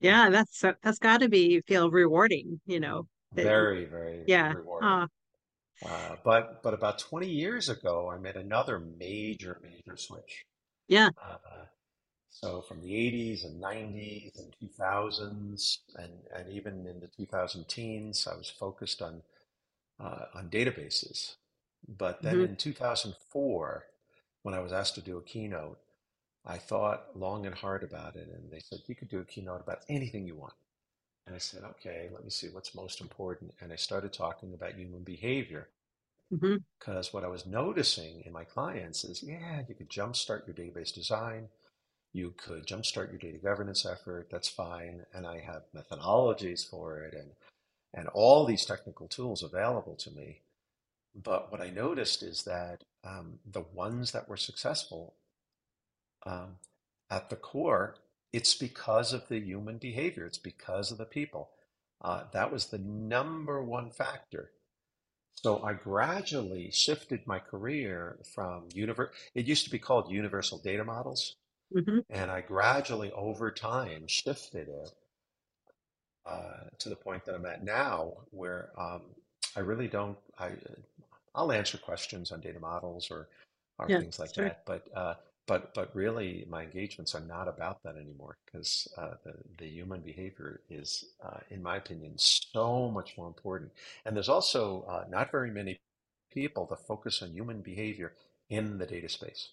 Yeah, 0.00 0.30
that's 0.30 0.60
that's 0.82 0.98
got 0.98 1.20
to 1.20 1.28
be 1.28 1.60
feel 1.62 1.90
rewarding, 1.90 2.60
you 2.66 2.80
know. 2.80 3.06
Very, 3.32 3.86
very 3.86 4.24
yeah. 4.26 4.52
rewarding. 4.52 4.88
Uh, 4.88 5.06
Uh, 5.84 6.16
but 6.24 6.62
but 6.62 6.74
about 6.74 6.98
20 6.98 7.28
years 7.28 7.68
ago, 7.68 8.10
I 8.10 8.18
made 8.18 8.36
another 8.36 8.78
major, 8.80 9.60
major 9.62 9.96
switch. 9.96 10.46
Yeah. 10.88 11.10
Uh, 11.22 11.66
so 12.30 12.62
from 12.62 12.80
the 12.82 12.94
80s 12.96 13.44
and 13.44 13.60
90s 13.60 14.32
and 14.38 14.54
2000s 14.60 15.80
and, 15.96 16.12
and 16.34 16.48
even 16.52 16.86
in 16.86 17.00
the 17.00 17.08
2000 17.08 17.68
teens, 17.68 18.26
I 18.26 18.36
was 18.36 18.50
focused 18.50 19.02
on 19.02 19.22
uh, 20.00 20.26
on 20.34 20.50
databases. 20.50 21.36
But 21.88 22.22
then 22.22 22.40
hmm 22.40 22.44
in 22.44 22.56
2004, 22.56 23.86
when 24.42 24.54
I 24.54 24.60
was 24.60 24.72
asked 24.72 24.96
to 24.96 25.02
do 25.02 25.18
a 25.18 25.22
keynote, 25.22 25.78
I 26.46 26.58
thought 26.58 27.16
long 27.18 27.46
and 27.46 27.54
hard 27.54 27.84
about 27.84 28.16
it, 28.16 28.28
and 28.28 28.50
they 28.52 28.60
said 28.60 28.80
you 28.86 28.94
could 28.96 29.08
do 29.10 29.20
a 29.20 29.24
keynote 29.24 29.60
about 29.62 29.84
anything 29.88 30.26
you 30.26 30.36
want. 30.36 30.54
And 31.26 31.34
I 31.34 31.38
said, 31.38 31.64
okay, 31.64 32.08
let 32.12 32.24
me 32.24 32.30
see 32.30 32.48
what's 32.48 32.74
most 32.74 33.00
important. 33.00 33.54
And 33.60 33.72
I 33.72 33.76
started 33.76 34.12
talking 34.12 34.54
about 34.54 34.74
human 34.74 35.02
behavior 35.04 35.68
hmm 36.30 36.56
because 36.78 37.12
what 37.12 37.24
I 37.24 37.28
was 37.28 37.46
noticing 37.46 38.22
in 38.26 38.32
my 38.32 38.44
clients 38.44 39.04
is, 39.04 39.22
yeah, 39.22 39.62
you 39.68 39.74
could 39.74 39.90
jumpstart 39.90 40.46
your 40.46 40.54
database 40.54 40.92
design, 40.94 41.48
you 42.12 42.34
could 42.36 42.66
jumpstart 42.66 43.10
your 43.10 43.18
data 43.18 43.38
governance 43.38 43.86
effort, 43.86 44.28
that's 44.30 44.48
fine. 44.48 45.04
And 45.14 45.26
I 45.26 45.40
have 45.40 45.62
methodologies 45.76 46.68
for 46.68 47.00
it 47.00 47.14
and, 47.14 47.30
and 47.94 48.08
all 48.08 48.46
these 48.46 48.66
technical 48.66 49.08
tools 49.08 49.42
available 49.42 49.96
to 49.96 50.10
me. 50.12 50.42
But 51.14 51.52
what 51.52 51.60
I 51.62 51.70
noticed 51.70 52.22
is 52.22 52.44
that 52.44 52.84
um, 53.04 53.40
the 53.50 53.64
ones 53.74 54.12
that 54.12 54.28
were 54.28 54.36
successful 54.38 55.14
um, 56.26 56.56
at 57.10 57.30
the 57.30 57.36
core, 57.36 57.96
it's 58.32 58.54
because 58.54 59.12
of 59.12 59.28
the 59.28 59.40
human 59.40 59.78
behavior, 59.78 60.26
it's 60.26 60.38
because 60.38 60.90
of 60.92 60.98
the 60.98 61.04
people. 61.04 61.50
Uh, 62.02 62.24
that 62.32 62.52
was 62.52 62.66
the 62.66 62.78
number 62.78 63.62
one 63.62 63.90
factor. 63.90 64.50
So 65.36 65.62
I 65.62 65.72
gradually 65.74 66.70
shifted 66.72 67.26
my 67.28 67.38
career 67.38 68.18
from 68.34 68.68
univer 68.70 69.12
it 69.34 69.46
used 69.46 69.64
to 69.64 69.70
be 69.70 69.78
called 69.78 70.10
universal 70.10 70.58
data 70.58 70.84
models, 70.84 71.36
hmm 71.74 72.00
and 72.10 72.30
I 72.30 72.42
gradually 72.42 73.12
over 73.12 73.50
time 73.52 74.06
shifted 74.08 74.68
it 74.68 74.94
uh, 76.24 76.64
to 76.78 76.88
the 76.88 76.96
point 76.96 77.24
that 77.24 77.34
I'm 77.34 77.46
at 77.46 77.64
now, 77.64 78.14
where 78.30 78.70
um, 78.78 79.02
I 79.54 79.60
really 79.60 79.88
don't. 79.88 80.18
I 80.38 80.52
I'll 81.34 81.52
answer 81.52 81.78
questions 81.78 82.32
on 82.32 82.40
data 82.40 82.60
models 82.60 83.10
or 83.10 83.28
or 83.78 83.88
Yeah, 83.88 83.98
things 83.98 84.18
like 84.18 84.34
sure. 84.34 84.36
that, 84.36 84.62
but 84.66 84.88
uh, 84.96 85.14
but 85.46 85.74
but 85.74 85.94
really 85.94 86.44
my 86.48 86.62
engagements 86.64 87.14
are 87.14 87.20
not 87.20 87.48
about 87.48 87.82
that 87.82 87.96
anymore 87.96 88.36
because 88.44 88.88
uh, 88.96 89.14
the 89.24 89.34
the 89.58 89.66
human 89.68 90.00
behavior 90.00 90.60
is, 90.70 91.04
uh, 91.24 91.40
in 91.50 91.62
my 91.62 91.76
opinion, 91.76 92.14
so 92.18 92.90
much 92.90 93.16
more 93.16 93.26
important. 93.28 93.72
And 94.04 94.16
there's 94.16 94.28
also 94.28 94.82
uh, 94.88 95.04
not 95.08 95.30
very 95.32 95.50
many 95.50 95.80
people 96.32 96.66
that 96.66 96.86
focus 96.86 97.22
on 97.22 97.32
human 97.32 97.62
behavior 97.62 98.14
in 98.50 98.78
the 98.78 98.86
data 98.86 99.08
space. 99.08 99.50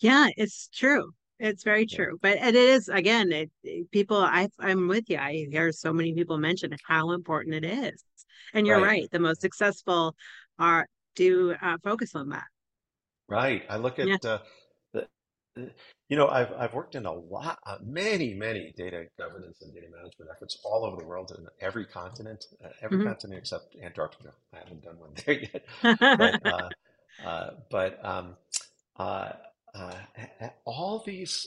Yeah, 0.00 0.28
it's 0.36 0.68
true. 0.68 1.12
It's 1.38 1.64
very 1.64 1.86
Yeah, 1.88 1.98
true. 1.98 2.18
But 2.20 2.38
and 2.38 2.54
it 2.56 2.68
is 2.68 2.88
again, 2.88 3.32
it, 3.32 3.90
people 3.90 4.16
I 4.18 4.48
I'm 4.60 4.88
with 4.88 5.08
you. 5.10 5.18
I 5.18 5.46
hear 5.50 5.72
so 5.72 5.92
many 5.92 6.14
people 6.14 6.38
mention 6.38 6.76
how 6.86 7.10
important 7.12 7.54
it 7.56 7.64
is. 7.64 8.04
And 8.52 8.66
you're 8.66 8.80
right. 8.80 8.80
right. 8.80 9.10
The 9.10 9.18
most 9.18 9.40
successful 9.40 10.14
are 10.58 10.86
do 11.16 11.52
uh, 11.60 11.78
focus 11.82 12.14
on 12.14 12.28
that. 12.30 12.44
Right. 13.28 13.64
I 13.68 13.76
look 13.76 13.98
Yeah. 14.00 14.18
at 14.18 14.24
uh, 14.24 14.38
the, 14.38 14.40
the- 14.40 14.42
you 15.56 16.16
know, 16.16 16.28
I've 16.28 16.52
I've 16.52 16.74
worked 16.74 16.94
in 16.96 17.06
a 17.06 17.12
lot, 17.12 17.58
uh, 17.66 17.78
many, 17.84 18.34
many 18.34 18.72
data 18.76 19.06
governance 19.18 19.62
and 19.62 19.72
data 19.74 19.86
management 19.94 20.30
efforts 20.34 20.58
all 20.64 20.84
over 20.84 20.96
the 20.96 21.04
world 21.06 21.32
in 21.38 21.46
every 21.60 21.86
continent, 21.86 22.44
uh, 22.64 22.68
every 22.82 22.98
hmm 22.98 23.00
continent 23.00 23.38
except 23.40 23.76
Antarctica. 23.82 24.32
I 24.54 24.58
haven't 24.58 24.82
done 24.84 24.98
one 24.98 25.12
there 25.26 25.40
yet, 25.40 25.64
but 26.16 26.44
uh, 26.44 26.70
uh, 27.24 27.50
but 27.70 28.04
um, 28.04 28.36
uh, 28.98 29.32
uh, 29.74 29.94
a- 30.18 30.44
a- 30.46 30.52
all 30.66 31.02
these 31.06 31.46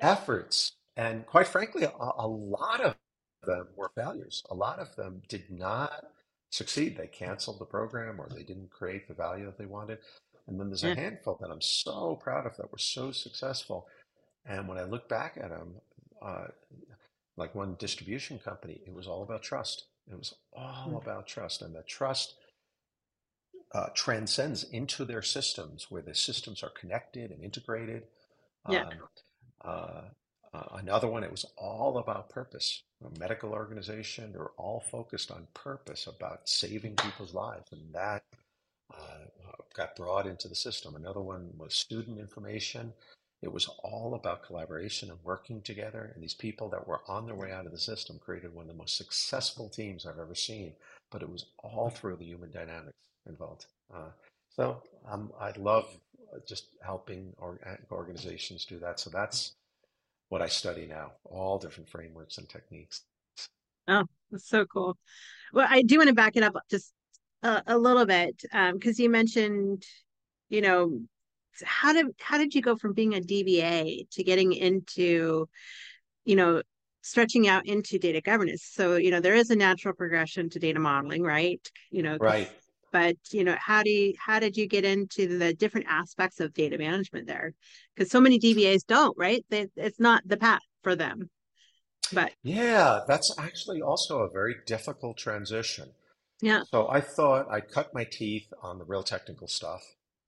efforts, 0.00 0.72
and 0.96 1.26
quite 1.26 1.48
frankly, 1.48 1.84
a, 1.84 1.92
a 2.18 2.26
lot 2.28 2.80
of 2.80 2.96
them 3.46 3.68
were 3.76 3.90
failures. 3.96 4.42
A 4.50 4.54
lot 4.54 4.78
of 4.78 4.94
them 4.96 5.22
did 5.28 5.50
not 5.50 5.92
succeed. 6.50 6.96
They 6.96 7.06
canceled 7.08 7.58
the 7.60 7.66
program 7.66 8.20
or 8.20 8.28
they 8.34 8.42
didn't 8.42 8.70
create 8.70 9.08
the 9.08 9.14
value 9.14 9.46
that 9.46 9.58
they 9.58 9.66
wanted. 9.66 9.98
And 10.48 10.58
then 10.58 10.68
there's 10.68 10.82
a 10.84 10.94
handful 10.94 11.36
that 11.40 11.50
I'm 11.50 11.60
so 11.60 12.16
proud 12.16 12.46
of 12.46 12.56
that 12.56 12.72
were 12.72 12.78
so 12.78 13.12
successful. 13.12 13.86
And 14.46 14.66
when 14.66 14.78
I 14.78 14.84
look 14.84 15.08
back 15.08 15.36
at 15.36 15.50
them, 15.50 15.74
uh, 16.22 16.46
like 17.36 17.54
one 17.54 17.76
distribution 17.78 18.38
company, 18.38 18.80
it 18.86 18.94
was 18.94 19.06
all 19.06 19.22
about 19.22 19.42
trust. 19.42 19.84
It 20.10 20.16
was 20.16 20.34
all 20.54 20.92
Mm. 20.92 21.02
about 21.02 21.26
trust. 21.26 21.60
And 21.62 21.74
that 21.74 21.86
trust 21.86 22.34
uh, 23.72 23.90
transcends 23.94 24.64
into 24.64 25.04
their 25.04 25.20
systems 25.20 25.90
where 25.90 26.00
the 26.00 26.14
systems 26.14 26.62
are 26.62 26.70
connected 26.70 27.30
and 27.30 27.44
integrated. 27.44 28.08
Yeah. 28.66 28.88
Um, 28.88 29.08
uh, 29.62 30.02
uh, 30.54 30.64
another 30.72 31.08
one, 31.08 31.22
it 31.22 31.30
was 31.30 31.44
all 31.58 31.98
about 31.98 32.30
purpose. 32.30 32.82
A 33.04 33.18
medical 33.18 33.52
organization, 33.52 34.32
they're 34.32 34.48
all 34.56 34.80
focused 34.80 35.30
on 35.30 35.46
purpose, 35.52 36.06
about 36.06 36.48
saving 36.48 36.96
people's 36.96 37.34
lives, 37.34 37.70
and 37.70 37.94
that 37.94 38.24
got 39.74 39.94
brought 39.96 40.26
into 40.26 40.48
the 40.48 40.54
system. 40.54 40.96
Another 40.96 41.20
one 41.20 41.50
was 41.56 41.74
student 41.74 42.18
information, 42.18 42.92
it 43.40 43.52
was 43.52 43.68
all 43.84 44.14
about 44.14 44.42
collaboration 44.42 45.10
and 45.10 45.18
working 45.22 45.62
together. 45.62 46.10
And 46.12 46.22
these 46.22 46.34
people 46.34 46.68
that 46.70 46.86
were 46.86 47.02
on 47.06 47.24
their 47.24 47.36
way 47.36 47.52
out 47.52 47.66
of 47.66 47.72
the 47.72 47.78
system 47.78 48.18
created 48.18 48.52
one 48.52 48.64
of 48.64 48.68
the 48.68 48.74
most 48.74 48.96
successful 48.96 49.68
teams 49.68 50.06
I've 50.06 50.18
ever 50.18 50.34
seen. 50.34 50.72
But 51.10 51.22
it 51.22 51.30
was 51.30 51.46
all 51.58 51.88
through 51.90 52.16
the 52.16 52.24
human 52.24 52.50
dynamics 52.50 52.96
involved. 53.26 53.66
Uh, 53.94 54.10
so 54.48 54.82
um, 55.08 55.30
I 55.40 55.52
love 55.56 55.86
just 56.48 56.76
helping 56.84 57.32
or, 57.38 57.60
organizations 57.92 58.64
do 58.64 58.80
that. 58.80 58.98
So 58.98 59.08
that's 59.10 59.52
what 60.30 60.42
I 60.42 60.48
study 60.48 60.86
now, 60.86 61.12
all 61.24 61.58
different 61.58 61.88
frameworks 61.88 62.38
and 62.38 62.48
techniques. 62.48 63.02
Oh, 63.86 64.04
that's 64.30 64.48
so 64.48 64.66
cool. 64.66 64.98
Well, 65.52 65.66
I 65.70 65.82
do 65.82 65.98
want 65.98 66.08
to 66.08 66.14
back 66.14 66.36
it 66.36 66.42
up 66.42 66.54
just 66.68 66.92
a, 67.42 67.62
a 67.66 67.78
little 67.78 68.06
bit 68.06 68.42
because 68.42 68.98
um, 68.98 69.02
you 69.02 69.10
mentioned, 69.10 69.84
you 70.48 70.60
know, 70.60 71.00
how 71.64 71.92
did 71.92 72.06
how 72.20 72.38
did 72.38 72.54
you 72.54 72.62
go 72.62 72.76
from 72.76 72.92
being 72.92 73.14
a 73.14 73.20
DBA 73.20 74.08
to 74.10 74.24
getting 74.24 74.52
into, 74.52 75.48
you 76.24 76.36
know, 76.36 76.62
stretching 77.02 77.48
out 77.48 77.66
into 77.66 77.98
data 77.98 78.20
governance? 78.20 78.64
So, 78.64 78.96
you 78.96 79.10
know, 79.10 79.20
there 79.20 79.34
is 79.34 79.50
a 79.50 79.56
natural 79.56 79.94
progression 79.94 80.50
to 80.50 80.58
data 80.58 80.78
modeling, 80.78 81.22
right? 81.22 81.60
You 81.90 82.02
know, 82.02 82.16
right. 82.18 82.50
But 82.90 83.16
you 83.32 83.44
know, 83.44 83.56
how 83.58 83.82
do 83.82 83.90
you 83.90 84.14
how 84.18 84.38
did 84.38 84.56
you 84.56 84.66
get 84.66 84.84
into 84.84 85.38
the 85.38 85.52
different 85.52 85.86
aspects 85.88 86.40
of 86.40 86.54
data 86.54 86.78
management 86.78 87.26
there? 87.26 87.52
Because 87.94 88.10
so 88.10 88.20
many 88.20 88.38
DBAs 88.38 88.86
don't, 88.86 89.16
right? 89.18 89.44
They, 89.50 89.66
it's 89.76 90.00
not 90.00 90.22
the 90.26 90.36
path 90.38 90.62
for 90.82 90.96
them. 90.96 91.28
But 92.12 92.32
yeah, 92.42 93.00
that's 93.06 93.34
actually 93.38 93.82
also 93.82 94.20
a 94.20 94.30
very 94.30 94.56
difficult 94.66 95.18
transition. 95.18 95.90
Yeah. 96.40 96.62
So 96.70 96.88
I 96.88 97.00
thought 97.00 97.50
I'd 97.50 97.70
cut 97.70 97.92
my 97.94 98.04
teeth 98.04 98.52
on 98.62 98.78
the 98.78 98.84
real 98.84 99.02
technical 99.02 99.48
stuff. 99.48 99.82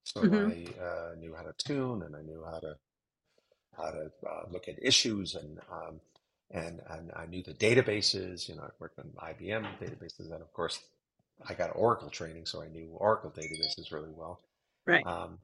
So 0.05 0.23
mm-hmm. 0.23 0.81
I 0.81 0.85
uh, 0.85 1.15
knew 1.19 1.35
how 1.35 1.43
to 1.43 1.53
tune 1.57 2.03
and 2.03 2.17
I 2.17 2.23
knew 2.23 2.43
how 2.45 2.59
to 2.59 2.75
how 3.77 3.91
to 3.91 4.11
uh, 4.29 4.43
look 4.51 4.69
at 4.69 4.75
issues 4.83 5.35
and 5.35 5.61
um, 5.71 6.01
and 6.51 6.81
and 6.91 7.13
I 7.15 7.27
knew 7.27 7.43
the 7.43 7.55
databases. 7.55 8.49
You 8.49 8.57
know, 8.57 8.63
I 8.63 8.71
worked 8.79 8.99
on 8.99 9.11
IBM 9.19 9.67
databases, 9.81 10.33
and 10.33 10.43
of 10.43 10.53
course, 10.53 10.81
I 11.49 11.55
got 11.55 11.71
Oracle 11.75 12.11
training, 12.11 12.47
so 12.47 12.63
I 12.63 12.69
knew 12.69 12.89
Oracle 12.93 13.31
databases 13.31 13.93
really 13.93 14.11
well. 14.11 14.41
Right. 14.87 15.07
Um, 15.07 15.39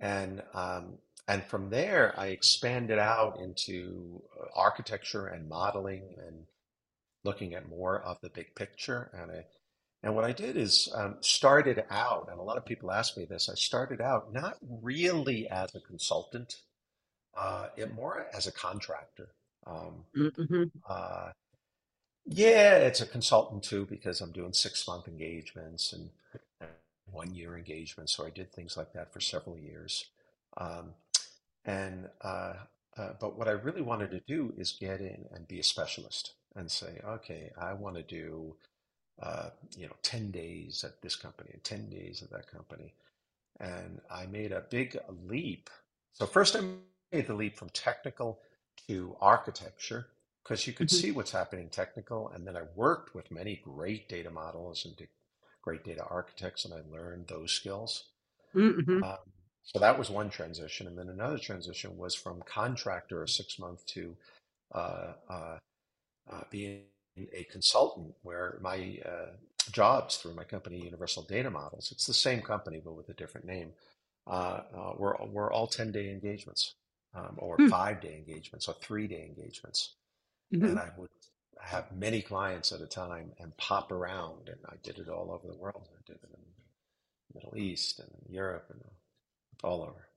and 0.00 0.42
um, 0.54 0.98
and 1.28 1.44
from 1.44 1.70
there, 1.70 2.14
I 2.18 2.28
expanded 2.28 2.98
out 2.98 3.38
into 3.40 4.22
uh, 4.38 4.46
architecture 4.56 5.26
and 5.28 5.48
modeling 5.48 6.02
and 6.26 6.44
looking 7.22 7.54
at 7.54 7.68
more 7.68 8.00
of 8.00 8.20
the 8.20 8.28
big 8.30 8.54
picture. 8.54 9.10
And 9.14 9.30
I 9.30 9.44
and 10.04 10.14
what 10.14 10.24
I 10.24 10.32
did 10.32 10.58
is 10.58 10.90
um, 10.94 11.16
started 11.20 11.82
out, 11.90 12.28
and 12.30 12.38
a 12.38 12.42
lot 12.42 12.58
of 12.58 12.66
people 12.66 12.92
ask 12.92 13.16
me 13.16 13.24
this. 13.24 13.48
I 13.48 13.54
started 13.54 14.02
out 14.02 14.34
not 14.34 14.58
really 14.82 15.48
as 15.48 15.74
a 15.74 15.80
consultant, 15.80 16.60
uh, 17.34 17.68
it 17.78 17.94
more 17.94 18.26
as 18.34 18.46
a 18.46 18.52
contractor. 18.52 19.30
Um, 19.66 20.04
mm-hmm. 20.14 20.64
uh, 20.86 21.30
yeah, 22.26 22.76
it's 22.76 23.00
a 23.00 23.06
consultant 23.06 23.62
too 23.62 23.86
because 23.88 24.20
I'm 24.20 24.32
doing 24.32 24.52
six 24.52 24.86
month 24.86 25.08
engagements 25.08 25.94
and, 25.94 26.10
one 27.10 27.34
year 27.34 27.56
engagements. 27.56 28.16
So 28.16 28.26
I 28.26 28.30
did 28.30 28.52
things 28.52 28.76
like 28.76 28.92
that 28.94 29.12
for 29.12 29.20
several 29.20 29.56
years. 29.56 30.06
Um, 30.56 30.94
and 31.64 32.08
uh, 32.22 32.54
uh, 32.96 33.10
but 33.20 33.38
what 33.38 33.46
I 33.46 33.52
really 33.52 33.82
wanted 33.82 34.10
to 34.10 34.20
do 34.20 34.52
is 34.56 34.72
get 34.72 35.00
in 35.00 35.26
and 35.32 35.46
be 35.46 35.60
a 35.60 35.62
specialist 35.62 36.34
and 36.56 36.70
say, 36.70 37.00
okay, 37.06 37.52
I 37.56 37.74
want 37.74 37.96
to 37.96 38.02
do 38.02 38.56
uh, 39.22 39.50
you 39.76 39.86
know, 39.86 39.92
10 40.02 40.30
days 40.30 40.84
at 40.84 41.00
this 41.02 41.16
company 41.16 41.50
and 41.52 41.64
10 41.64 41.88
days 41.90 42.22
at 42.22 42.30
that 42.30 42.50
company. 42.50 42.92
And 43.60 44.00
I 44.10 44.26
made 44.26 44.52
a 44.52 44.64
big 44.68 44.98
leap. 45.26 45.70
So 46.12 46.26
first 46.26 46.56
I 46.56 46.60
made 47.12 47.26
the 47.26 47.34
leap 47.34 47.56
from 47.56 47.68
technical 47.70 48.40
to 48.88 49.16
architecture 49.20 50.08
because 50.42 50.66
you 50.66 50.72
could 50.72 50.88
mm-hmm. 50.88 51.00
see 51.00 51.10
what's 51.12 51.30
happening 51.30 51.68
technical. 51.68 52.28
And 52.30 52.46
then 52.46 52.56
I 52.56 52.62
worked 52.74 53.14
with 53.14 53.30
many 53.30 53.60
great 53.64 54.08
data 54.08 54.30
models 54.30 54.84
and 54.84 54.94
great 55.62 55.84
data 55.84 56.04
architects, 56.10 56.64
and 56.64 56.74
I 56.74 56.80
learned 56.92 57.26
those 57.28 57.52
skills. 57.52 58.04
Mm-hmm. 58.54 59.02
Um, 59.02 59.16
so 59.62 59.78
that 59.78 59.98
was 59.98 60.10
one 60.10 60.28
transition. 60.28 60.86
And 60.86 60.98
then 60.98 61.08
another 61.08 61.38
transition 61.38 61.96
was 61.96 62.14
from 62.14 62.42
contractor, 62.42 63.22
a 63.22 63.28
six 63.28 63.58
month, 63.58 63.86
to 63.86 64.14
uh, 64.74 65.12
uh, 65.28 65.58
uh, 66.30 66.42
being 66.50 66.82
a 67.16 67.44
consultant 67.44 68.14
where 68.22 68.58
my 68.60 68.98
uh, 69.04 69.30
jobs 69.70 70.16
through 70.16 70.34
my 70.34 70.44
company, 70.44 70.80
Universal 70.82 71.24
Data 71.24 71.50
Models, 71.50 71.90
it's 71.92 72.06
the 72.06 72.14
same 72.14 72.40
company 72.40 72.80
but 72.84 72.96
with 72.96 73.08
a 73.08 73.14
different 73.14 73.46
name, 73.46 73.72
uh, 74.26 74.60
uh, 74.76 74.92
were, 74.96 75.16
were 75.30 75.52
all 75.52 75.66
10 75.66 75.92
day 75.92 76.10
engagements 76.10 76.74
um, 77.14 77.36
or 77.38 77.56
hmm. 77.56 77.68
five 77.68 78.00
day 78.00 78.16
engagements 78.26 78.68
or 78.68 78.74
three 78.80 79.06
day 79.06 79.32
engagements. 79.36 79.94
Mm-hmm. 80.52 80.66
And 80.66 80.78
I 80.78 80.90
would 80.96 81.10
have 81.60 81.90
many 81.92 82.20
clients 82.20 82.72
at 82.72 82.80
a 82.80 82.86
time 82.86 83.32
and 83.38 83.56
pop 83.56 83.92
around. 83.92 84.48
And 84.48 84.58
I 84.68 84.74
did 84.82 84.98
it 84.98 85.08
all 85.08 85.30
over 85.30 85.46
the 85.46 85.58
world. 85.58 85.88
I 85.92 86.02
did 86.06 86.16
it 86.16 86.24
in 86.24 86.30
the 86.32 87.34
Middle 87.34 87.58
East 87.58 88.00
and 88.00 88.10
Europe 88.28 88.66
and 88.70 88.80
all 89.62 89.82
over. 89.82 90.08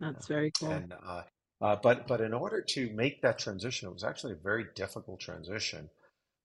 That's 0.00 0.26
very 0.26 0.52
cool. 0.52 0.70
And 0.70 0.94
uh, 1.04 1.22
uh, 1.60 1.76
but 1.82 2.06
but 2.06 2.20
in 2.20 2.32
order 2.32 2.60
to 2.60 2.90
make 2.90 3.22
that 3.22 3.38
transition, 3.38 3.88
it 3.88 3.92
was 3.92 4.04
actually 4.04 4.34
a 4.34 4.36
very 4.36 4.66
difficult 4.74 5.20
transition 5.20 5.90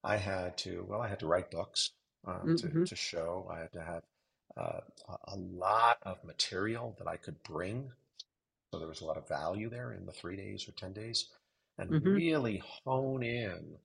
I 0.04 0.18
had 0.18 0.58
to, 0.60 0.86
well, 0.88 1.02
I 1.02 1.08
had 1.08 1.20
to 1.20 1.28
write 1.28 1.52
books 1.52 1.92
um, 2.26 2.42
mm-hmm. 2.46 2.82
to, 2.84 2.86
to 2.86 2.96
show. 2.96 3.50
I 3.52 3.60
had 3.60 3.74
to 3.74 3.82
have 3.82 4.04
uh, 4.58 4.82
a 5.26 5.36
lot 5.36 5.98
of 6.04 6.24
material 6.24 6.96
that 7.00 7.08
I 7.08 7.18
could 7.18 7.42
bring. 7.44 7.92
So 8.72 8.80
there 8.80 8.88
was 8.88 9.02
a 9.02 9.06
lot 9.06 9.18
of 9.18 9.28
value 9.28 9.70
there 9.70 9.94
in 9.94 10.06
the 10.06 10.12
three 10.12 10.36
days 10.36 10.68
or 10.68 10.72
10 10.72 10.94
days, 10.94 11.28
and 11.78 11.89
mm-hmm. 11.89 12.10
really 12.10 12.63
hone 12.86 13.24
in 13.24 13.78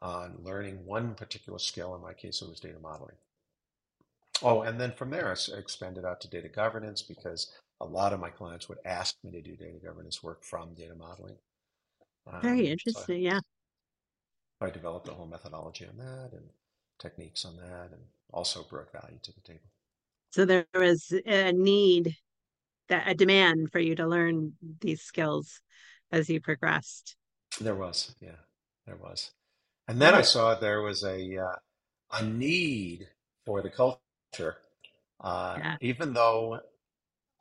on 0.00 0.36
learning 0.42 0.84
one 0.84 1.14
particular 1.14 1.58
skill. 1.58 1.94
In 1.94 2.02
my 2.02 2.12
case, 2.12 2.42
it 2.42 2.48
was 2.48 2.60
data 2.60 2.78
modeling. 2.82 3.16
Oh, 4.42 4.62
and 4.62 4.80
then 4.80 4.92
from 4.92 5.10
there, 5.10 5.28
I 5.28 5.56
expanded 5.56 6.04
out 6.04 6.20
to 6.22 6.28
data 6.28 6.48
governance 6.48 7.02
because 7.02 7.52
a 7.80 7.84
lot 7.84 8.12
of 8.12 8.20
my 8.20 8.30
clients 8.30 8.68
would 8.68 8.78
ask 8.84 9.16
me 9.22 9.30
to 9.30 9.40
do 9.40 9.54
data 9.54 9.78
governance 9.84 10.22
work 10.22 10.42
from 10.42 10.74
data 10.74 10.94
modeling. 10.96 11.36
Very 12.42 12.66
um, 12.66 12.72
interesting. 12.72 13.04
So 13.06 13.12
yeah. 13.12 13.40
I 14.62 14.70
developed 14.70 15.08
a 15.08 15.12
whole 15.12 15.26
methodology 15.26 15.86
on 15.86 15.96
that 15.98 16.30
and 16.32 16.44
techniques 16.98 17.44
on 17.44 17.56
that, 17.56 17.90
and 17.92 18.02
also 18.32 18.62
brought 18.62 18.92
value 18.92 19.18
to 19.22 19.32
the 19.32 19.40
table. 19.40 19.60
So 20.30 20.44
there 20.44 20.66
was 20.74 21.12
a 21.26 21.52
need, 21.52 22.16
that 22.88 23.04
a 23.06 23.14
demand 23.14 23.70
for 23.70 23.80
you 23.80 23.94
to 23.96 24.06
learn 24.06 24.54
these 24.80 25.02
skills 25.02 25.60
as 26.10 26.28
you 26.28 26.40
progressed. 26.40 27.16
There 27.60 27.74
was, 27.74 28.14
yeah, 28.20 28.40
there 28.86 28.96
was, 28.96 29.32
and 29.88 30.00
then 30.00 30.14
I 30.14 30.22
saw 30.22 30.54
there 30.54 30.82
was 30.82 31.04
a 31.04 31.38
uh, 31.38 31.56
a 32.12 32.24
need 32.24 33.08
for 33.44 33.62
the 33.62 33.70
culture, 33.70 34.56
uh, 35.20 35.56
yeah. 35.58 35.76
even 35.80 36.12
though, 36.12 36.60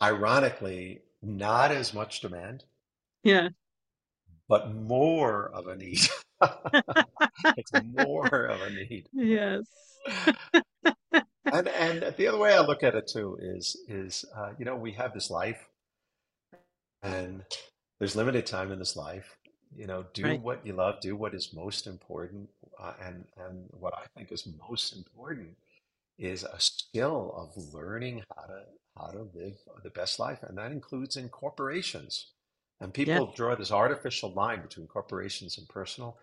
ironically, 0.02 1.02
not 1.22 1.72
as 1.72 1.94
much 1.94 2.22
demand. 2.22 2.64
Yeah. 3.24 3.50
But 4.48 4.74
more 4.74 5.50
of 5.54 5.68
a 5.68 5.76
need. 5.76 6.02
it's 7.58 7.72
more 8.08 8.46
of 8.46 8.62
a 8.62 8.70
need. 8.70 9.08
Yes. 9.14 9.66
and 11.46 11.68
and 11.68 12.14
the 12.18 12.28
other 12.28 12.38
way 12.38 12.54
I 12.54 12.62
look 12.62 12.84
at 12.84 12.96
it 12.96 13.08
too 13.08 13.38
is 13.42 13.78
is 13.88 14.26
uh, 14.36 14.52
you 14.58 14.66
know 14.66 14.76
we 14.76 14.94
have 14.94 15.14
this 15.14 15.30
life, 15.30 15.68
and 17.04 17.44
there's 18.00 18.16
limited 18.16 18.46
time 18.46 18.72
in 18.72 18.80
this 18.80 18.96
life. 18.96 19.38
You 19.76 19.88
know, 19.88 20.06
do 20.14 20.24
right. 20.24 20.42
what 20.42 20.66
you 20.66 20.74
love, 20.74 21.00
do 21.02 21.16
what 21.16 21.34
is 21.34 21.54
most 21.54 21.88
important, 21.88 22.50
uh, 22.80 22.94
and 23.02 23.26
and 23.38 23.66
what 23.72 23.94
I 23.94 24.06
think 24.16 24.32
is 24.32 24.48
most 24.70 24.96
important 24.96 25.56
is 26.18 26.44
a 26.44 26.60
skill 26.60 27.34
of 27.36 27.74
learning 27.74 28.24
how 28.36 28.44
to 28.44 28.64
how 28.98 29.08
to 29.08 29.28
live 29.34 29.56
the 29.84 29.90
best 29.90 30.20
life, 30.20 30.40
and 30.44 30.58
that 30.58 30.72
includes 30.72 31.18
in 31.18 31.30
corporations. 31.30 32.28
And 32.80 32.94
people 32.94 33.14
yeah. 33.14 33.36
draw 33.36 33.56
this 33.56 33.72
artificial 33.72 34.34
line 34.34 34.62
between 34.62 34.88
corporations 34.88 35.58
and 35.58 35.70
personal. 35.70 36.18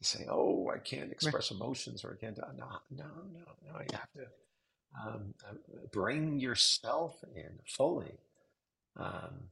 You 0.00 0.04
say, 0.04 0.26
"Oh, 0.28 0.70
I 0.74 0.78
can't 0.78 1.12
express 1.12 1.50
right. 1.50 1.60
emotions," 1.60 2.04
or 2.04 2.12
"I 2.12 2.16
can't." 2.16 2.36
No, 2.36 2.44
no, 2.90 3.04
no, 3.32 3.72
no. 3.72 3.80
You 3.80 3.86
have 3.92 4.12
to 4.14 4.26
um, 5.02 5.34
uh, 5.48 5.54
bring 5.92 6.40
yourself 6.40 7.24
in 7.34 7.58
fully, 7.66 8.18
um, 8.96 9.50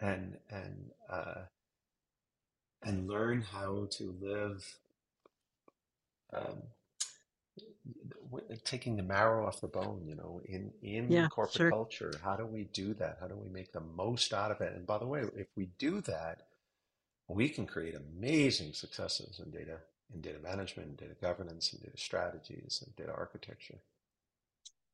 and 0.00 0.36
and 0.50 0.90
uh, 1.10 1.42
and 2.82 3.08
learn 3.08 3.42
how 3.42 3.86
to 3.90 4.14
live. 4.20 4.78
Um, 6.32 6.62
taking 8.64 8.96
the 8.96 9.02
marrow 9.02 9.46
off 9.46 9.60
the 9.60 9.68
bone, 9.68 10.02
you 10.06 10.14
know, 10.14 10.40
in 10.46 10.72
in 10.82 11.10
yeah, 11.10 11.28
corporate 11.28 11.56
sure. 11.56 11.70
culture. 11.70 12.14
How 12.22 12.36
do 12.36 12.46
we 12.46 12.64
do 12.64 12.94
that? 12.94 13.18
How 13.20 13.28
do 13.28 13.36
we 13.36 13.48
make 13.48 13.72
the 13.72 13.80
most 13.80 14.32
out 14.32 14.50
of 14.50 14.60
it? 14.60 14.74
And 14.74 14.86
by 14.86 14.98
the 14.98 15.06
way, 15.06 15.22
if 15.36 15.46
we 15.56 15.68
do 15.78 16.00
that, 16.02 16.42
we 17.28 17.48
can 17.48 17.66
create 17.66 17.94
amazing 17.94 18.72
successes 18.72 19.40
in 19.44 19.50
data 19.50 19.78
in 20.12 20.20
data 20.20 20.38
management, 20.42 20.88
and 20.88 20.96
data 20.98 21.14
governance, 21.20 21.72
and 21.72 21.82
data 21.82 21.96
strategies, 21.96 22.82
and 22.84 22.94
data 22.96 23.12
architecture. 23.16 23.78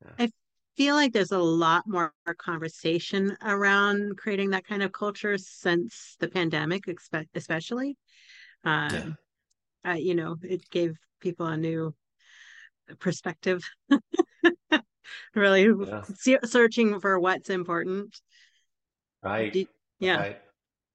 Yeah. 0.04 0.26
I 0.26 0.30
feel 0.76 0.94
like 0.94 1.12
there's 1.12 1.32
a 1.32 1.38
lot 1.38 1.84
more 1.86 2.14
conversation 2.38 3.36
around 3.44 4.16
creating 4.16 4.50
that 4.50 4.66
kind 4.66 4.82
of 4.82 4.92
culture 4.92 5.36
since 5.36 6.16
the 6.20 6.28
pandemic, 6.28 6.84
especially. 7.34 7.96
Um, 8.64 9.16
yeah. 9.84 9.92
uh, 9.92 9.96
you 9.96 10.14
know, 10.14 10.36
it 10.42 10.68
gave 10.70 10.96
people 11.20 11.46
a 11.46 11.56
new 11.56 11.94
perspective. 12.98 13.62
really 15.34 15.68
yeah. 16.24 16.38
searching 16.44 17.00
for 17.00 17.18
what's 17.18 17.50
important. 17.50 18.20
Right. 19.22 19.68
yeah. 19.98 20.16
Right. 20.16 20.40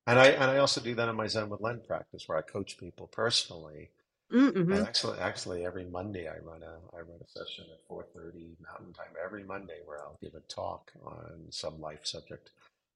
And 0.07 0.19
I 0.19 0.27
and 0.27 0.43
I 0.43 0.57
also 0.57 0.81
do 0.81 0.95
that 0.95 1.09
in 1.09 1.15
my 1.15 1.27
Zen 1.27 1.49
with 1.49 1.61
Len 1.61 1.81
practice 1.85 2.27
where 2.27 2.37
I 2.37 2.41
coach 2.41 2.77
people 2.77 3.07
personally. 3.07 3.89
Mm-hmm. 4.31 4.71
And 4.71 4.87
actually, 4.87 5.19
actually, 5.19 5.65
every 5.65 5.85
Monday 5.85 6.27
I 6.27 6.37
run 6.43 6.63
a 6.63 6.77
I 6.95 6.99
run 6.99 7.19
a 7.21 7.27
session 7.27 7.65
at 7.71 7.79
four 7.87 8.05
thirty 8.15 8.55
Mountain 8.67 8.93
Time 8.93 9.13
every 9.23 9.43
Monday 9.43 9.79
where 9.85 9.99
I'll 9.99 10.17
give 10.21 10.35
a 10.35 10.41
talk 10.41 10.91
on 11.03 11.45
some 11.49 11.79
life 11.79 12.05
subject 12.05 12.51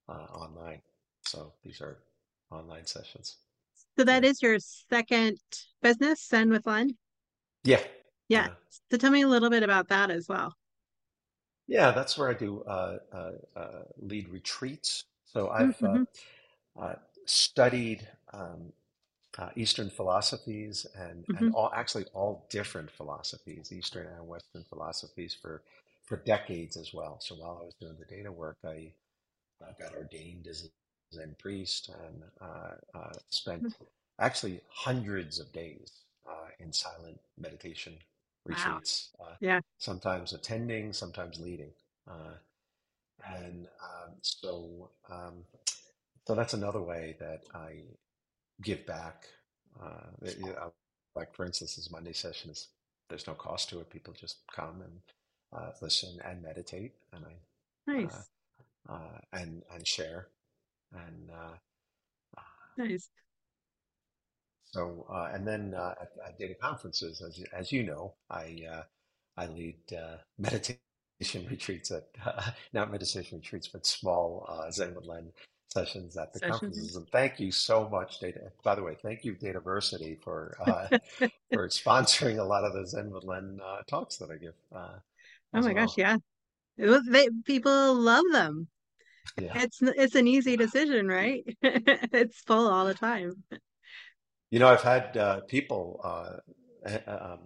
uh, 0.07 0.27
online. 0.33 0.81
So 1.21 1.53
these 1.63 1.81
are 1.81 1.97
online 2.51 2.85
sessions. 2.85 3.37
So 3.97 4.03
that 4.05 4.23
yeah. 4.23 4.29
is 4.29 4.41
your 4.41 4.57
second 4.59 5.39
business, 5.81 6.25
Zen 6.27 6.49
with 6.49 6.65
Len. 6.65 6.95
Yeah. 7.63 7.81
yeah. 8.27 8.47
Yeah. 8.47 8.53
So 8.91 8.97
tell 8.97 9.11
me 9.11 9.21
a 9.21 9.27
little 9.27 9.49
bit 9.49 9.63
about 9.63 9.89
that 9.89 10.09
as 10.09 10.27
well. 10.27 10.55
Yeah, 11.67 11.91
that's 11.91 12.17
where 12.17 12.29
I 12.29 12.33
do 12.33 12.63
uh, 12.63 12.97
uh, 13.13 13.31
uh, 13.55 13.81
lead 13.97 14.29
retreats. 14.29 15.03
So 15.25 15.49
I've 15.49 15.77
mm-hmm. 15.77 16.03
Uh, 16.79 16.95
studied 17.25 18.07
um, 18.33 18.73
uh, 19.37 19.49
Eastern 19.55 19.89
philosophies 19.89 20.85
and, 20.95 21.25
mm-hmm. 21.27 21.45
and 21.45 21.55
all 21.55 21.71
actually 21.73 22.05
all 22.13 22.47
different 22.49 22.89
philosophies, 22.89 23.71
Eastern 23.71 24.07
and 24.07 24.27
Western 24.27 24.63
philosophies 24.63 25.33
for 25.33 25.61
for 26.03 26.17
decades 26.17 26.75
as 26.75 26.91
well. 26.91 27.19
So 27.21 27.35
while 27.35 27.59
I 27.61 27.65
was 27.65 27.75
doing 27.79 27.95
the 27.99 28.05
data 28.05 28.31
work, 28.31 28.57
I 28.65 28.91
got 29.79 29.93
ordained 29.95 30.47
as 30.47 30.65
a 30.65 31.15
Zen 31.15 31.35
priest 31.37 31.89
and 31.89 32.23
uh, 32.41 32.97
uh, 32.97 33.13
spent 33.29 33.63
mm-hmm. 33.63 33.83
actually 34.19 34.61
hundreds 34.69 35.39
of 35.39 35.51
days 35.53 35.91
uh, 36.27 36.47
in 36.59 36.73
silent 36.73 37.19
meditation 37.37 37.93
retreats. 38.43 39.09
Wow. 39.19 39.27
yeah. 39.39 39.59
Sometimes 39.77 40.33
attending, 40.33 40.93
sometimes 40.93 41.39
leading. 41.39 41.71
and 43.27 43.67
um, 43.83 44.13
so 44.21 44.89
um, 45.11 45.43
so 46.29 46.35
that's 46.35 46.53
another 46.53 46.79
way 46.79 47.15
that 47.19 47.41
I 47.55 47.77
give 48.61 48.85
back. 48.85 49.23
Uh, 49.83 50.11
know, 50.41 50.71
like 51.15 51.33
for 51.33 51.43
instance, 51.43 51.75
this 51.75 51.89
Monday 51.89 52.13
session 52.13 52.51
is 52.51 52.67
there's 53.09 53.25
no 53.25 53.33
cost 53.33 53.67
to 53.69 53.79
it. 53.79 53.89
People 53.89 54.13
just 54.13 54.41
come 54.55 54.83
and 54.83 55.01
uh, 55.51 55.71
listen 55.81 56.19
and 56.23 56.43
meditate, 56.43 56.93
and 57.13 57.25
I 57.25 57.91
uh, 57.91 57.95
nice 57.95 58.29
uh, 58.87 59.17
and 59.33 59.63
and 59.73 59.87
share 59.87 60.27
and 60.93 61.31
uh, 61.31 62.41
nice. 62.77 63.09
So 64.65 65.07
and 65.33 65.47
then 65.47 65.73
at, 65.73 66.11
at, 66.27 66.37
data 66.37 66.53
conferences, 66.61 67.23
as 67.23 67.43
as 67.57 67.71
you 67.71 67.81
know, 67.81 68.13
I 68.29 68.83
I 69.35 69.47
lead 69.47 69.79
meditation 70.37 71.47
retreats 71.49 71.89
at 71.89 72.05
not 72.73 72.91
meditation 72.91 73.39
retreats, 73.39 73.69
but 73.69 73.87
small 73.87 74.47
Zen 74.71 74.95
Len 75.03 75.31
sessions 75.69 76.17
at 76.17 76.33
the 76.33 76.39
sessions. 76.39 76.59
conferences. 76.59 76.95
And 76.95 77.07
thank 77.09 77.39
you 77.39 77.51
so 77.51 77.87
much, 77.89 78.19
Data. 78.19 78.51
By 78.63 78.75
the 78.75 78.83
way, 78.83 78.95
thank 79.01 79.23
you, 79.23 79.35
Dataversity, 79.35 80.21
for 80.21 80.57
uh, 80.65 80.97
for 81.53 81.67
sponsoring 81.69 82.39
a 82.39 82.43
lot 82.43 82.63
of 82.63 82.73
the 82.73 82.85
Zen 82.85 83.11
with 83.11 83.23
Len 83.23 83.59
uh, 83.63 83.81
talks 83.87 84.17
that 84.17 84.31
I 84.31 84.37
give. 84.37 84.55
Uh, 84.75 84.97
oh 85.53 85.61
my 85.61 85.73
well. 85.73 85.85
gosh, 85.85 85.97
yeah, 85.97 86.17
was, 86.77 87.05
they, 87.07 87.29
people 87.45 87.95
love 87.95 88.25
them. 88.31 88.67
Yeah. 89.39 89.51
It's 89.55 89.79
it's 89.81 90.15
an 90.15 90.27
easy 90.27 90.57
decision, 90.65 91.07
right? 91.07 91.43
it's 91.61 92.41
full 92.41 92.69
all 92.69 92.85
the 92.85 92.93
time. 92.93 93.43
You 94.49 94.59
know, 94.59 94.67
I've 94.67 94.81
had 94.81 95.15
uh, 95.15 95.41
people 95.41 96.01
uh, 96.03 96.37
eh, 96.85 96.99
um, 97.05 97.39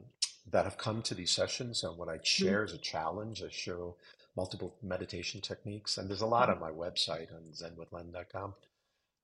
that 0.51 0.63
have 0.63 0.77
come 0.77 1.01
to 1.03 1.15
these 1.15 1.31
sessions, 1.31 1.83
and 1.83 1.97
what 1.97 2.07
I 2.07 2.13
mm-hmm. 2.13 2.23
share 2.23 2.65
mm-hmm. 2.65 2.73
as 2.75 2.79
a 2.79 2.81
challenge, 2.81 3.43
I 3.43 3.49
show 3.49 3.97
multiple 4.35 4.75
meditation 4.81 5.41
techniques. 5.41 5.97
And 5.97 6.09
there's 6.09 6.21
a 6.21 6.27
lot 6.27 6.49
mm-hmm. 6.49 6.63
on 6.63 6.73
my 6.73 6.75
website 6.75 7.27
on 7.33 7.43
zenwithlen.com, 7.53 8.53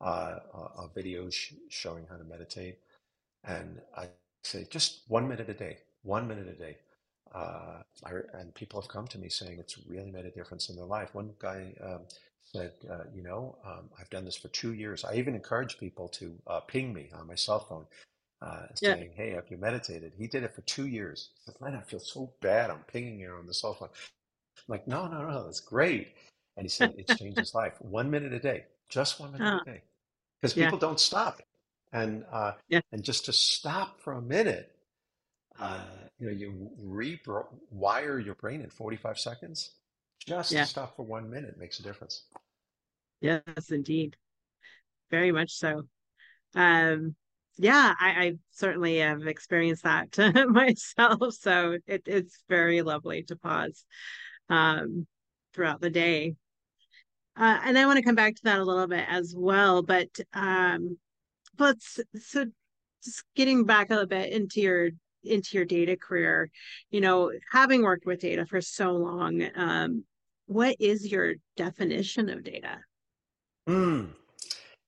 uh, 0.02 0.04
uh, 0.54 0.88
videos 0.96 1.34
sh- 1.34 1.54
showing 1.70 2.06
how 2.10 2.18
to 2.18 2.24
meditate. 2.24 2.80
And 3.44 3.82
I 3.96 4.08
say 4.44 4.68
just 4.70 5.02
one 5.08 5.28
minute 5.28 5.50
a 5.50 5.54
day, 5.54 5.80
one 6.04 6.28
minute 6.28 6.48
a 6.48 6.54
day. 6.54 6.78
Uh, 7.34 7.84
I, 8.06 8.12
and 8.34 8.54
people 8.56 8.82
have 8.82 8.90
come 8.90 9.08
to 9.08 9.20
me 9.20 9.30
saying 9.30 9.60
it's 9.60 9.78
really 9.88 10.12
made 10.12 10.26
a 10.26 10.32
difference 10.32 10.70
in 10.70 10.76
their 10.76 10.86
life. 10.86 11.14
One 11.14 11.32
guy 11.40 11.74
um, 11.84 12.02
said, 12.42 12.74
uh, 12.90 13.04
you 13.14 13.22
know, 13.22 13.56
um, 13.66 13.90
I've 14.00 14.10
done 14.10 14.26
this 14.26 14.36
for 14.36 14.48
two 14.48 14.74
years. 14.74 15.06
I 15.06 15.16
even 15.16 15.36
encourage 15.36 15.78
people 15.78 16.08
to 16.10 16.36
uh, 16.48 16.60
ping 16.62 16.94
me 16.94 17.10
on 17.14 17.28
my 17.28 17.36
cell 17.36 17.60
phone. 17.60 17.86
Uh, 18.42 18.68
saying. 18.74 19.12
"Hey, 19.16 19.32
have 19.32 19.50
you 19.50 19.58
meditated?" 19.58 20.14
He 20.18 20.26
did 20.28 20.44
it 20.44 20.56
for 20.56 20.62
two 20.62 20.88
years. 20.88 21.32
He 21.36 21.52
said, 21.52 21.60
"Man, 21.60 21.76
I 21.76 21.82
feel 21.82 22.00
so 22.00 22.32
bad. 22.40 22.70
I'm 22.70 22.86
pinging 22.88 23.20
you 23.20 23.32
on 23.34 23.48
the 23.48 23.54
cell 23.54 23.74
phone." 23.74 23.90
I'm 24.68 24.74
like, 24.74 24.88
no, 24.88 25.08
no, 25.08 25.28
no, 25.28 25.46
that's 25.46 25.60
great. 25.60 26.16
And 26.58 26.66
he 26.66 26.70
said, 26.70 26.94
it's 26.98 27.18
changed 27.18 27.38
his 27.38 27.56
life. 27.56 27.74
One 27.80 28.12
minute 28.12 28.34
a 28.34 28.40
day, 28.40 28.66
just 28.90 29.20
one 29.20 29.32
minute 29.32 29.62
a 29.62 29.66
day. 29.66 29.82
Because 30.42 30.54
people 30.54 30.74
yeah. 30.74 30.80
don't 30.80 31.00
stop. 31.00 31.42
And, 31.92 32.26
uh, 32.32 32.54
yeah. 32.68 32.82
and 32.92 33.04
just 33.04 33.26
to 33.26 33.34
stop 33.34 34.02
for 34.02 34.14
a 34.14 34.22
minute, 34.22 34.76
uh, 35.60 35.80
you 36.20 36.28
know, 36.28 36.34
you 36.34 36.70
rewire 36.84 38.24
your 38.24 38.36
brain 38.36 38.62
in 38.62 38.70
45 38.70 39.20
seconds. 39.20 39.72
Just 40.26 40.52
yeah. 40.52 40.64
to 40.64 40.68
stop 40.68 40.96
for 40.96 41.06
one 41.06 41.30
minute 41.30 41.58
makes 41.58 41.80
a 41.80 41.84
difference. 41.84 42.24
Yes, 43.22 43.72
indeed. 43.72 44.16
Very 45.12 45.32
much 45.32 45.52
so. 45.54 45.84
Um, 46.56 47.16
yeah, 47.58 47.94
I, 48.00 48.10
I, 48.10 48.34
certainly 48.52 49.00
have 49.00 49.28
experienced 49.28 49.84
that 49.84 50.18
myself. 50.50 51.34
So 51.34 51.78
it, 51.88 52.04
it's 52.06 52.44
very 52.48 52.82
lovely 52.82 53.24
to 53.24 53.36
pause 53.36 53.86
um, 54.50 55.08
throughout 55.54 55.82
the 55.82 55.90
day. 55.90 56.36
Uh, 57.38 57.60
and 57.64 57.78
I 57.78 57.86
want 57.86 57.98
to 57.98 58.04
come 58.04 58.16
back 58.16 58.36
to 58.36 58.44
that 58.44 58.60
a 58.60 58.64
little 58.64 58.88
bit 58.88 59.06
as 59.08 59.34
well, 59.36 59.82
but 59.82 60.10
um, 60.34 60.98
let's 61.58 62.00
so 62.20 62.46
just 63.04 63.24
getting 63.36 63.64
back 63.64 63.90
a 63.90 63.94
little 63.94 64.08
bit 64.08 64.32
into 64.34 64.62
your 64.62 64.90
into 65.24 65.58
your 65.58 65.66
data 65.66 65.96
career, 65.96 66.50
you 66.92 67.02
know, 67.02 67.32
having 67.52 67.84
worked 67.84 68.06
with 68.06 68.22
data 68.22 68.46
for 68.46 68.62
so 68.62 68.92
long, 68.92 69.46
um, 69.56 70.04
what 70.48 70.76
is 70.80 71.12
your 71.12 71.36
definition 71.58 72.30
of 72.30 72.44
data? 72.44 72.80
Mm. 73.68 74.10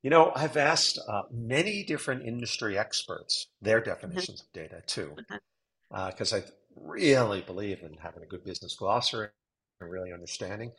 You 0.04 0.10
know, 0.10 0.32
I've 0.36 0.58
asked 0.58 1.00
uh, 1.08 1.24
many 1.32 1.84
different 1.84 2.26
industry 2.26 2.78
experts 2.78 3.48
their 3.62 3.80
mm-hmm. 3.80 3.90
definitions 3.90 4.42
of 4.42 4.52
data 4.54 4.82
too, 4.88 5.16
because 5.90 6.34
uh, 6.34 6.38
I 6.38 6.44
really 6.76 7.42
believe 7.42 7.82
in 7.84 7.94
having 8.02 8.24
a 8.24 8.26
good 8.28 8.44
business 8.44 8.76
glossary 8.76 9.30
really 9.90 10.14
understanding. 10.14 10.72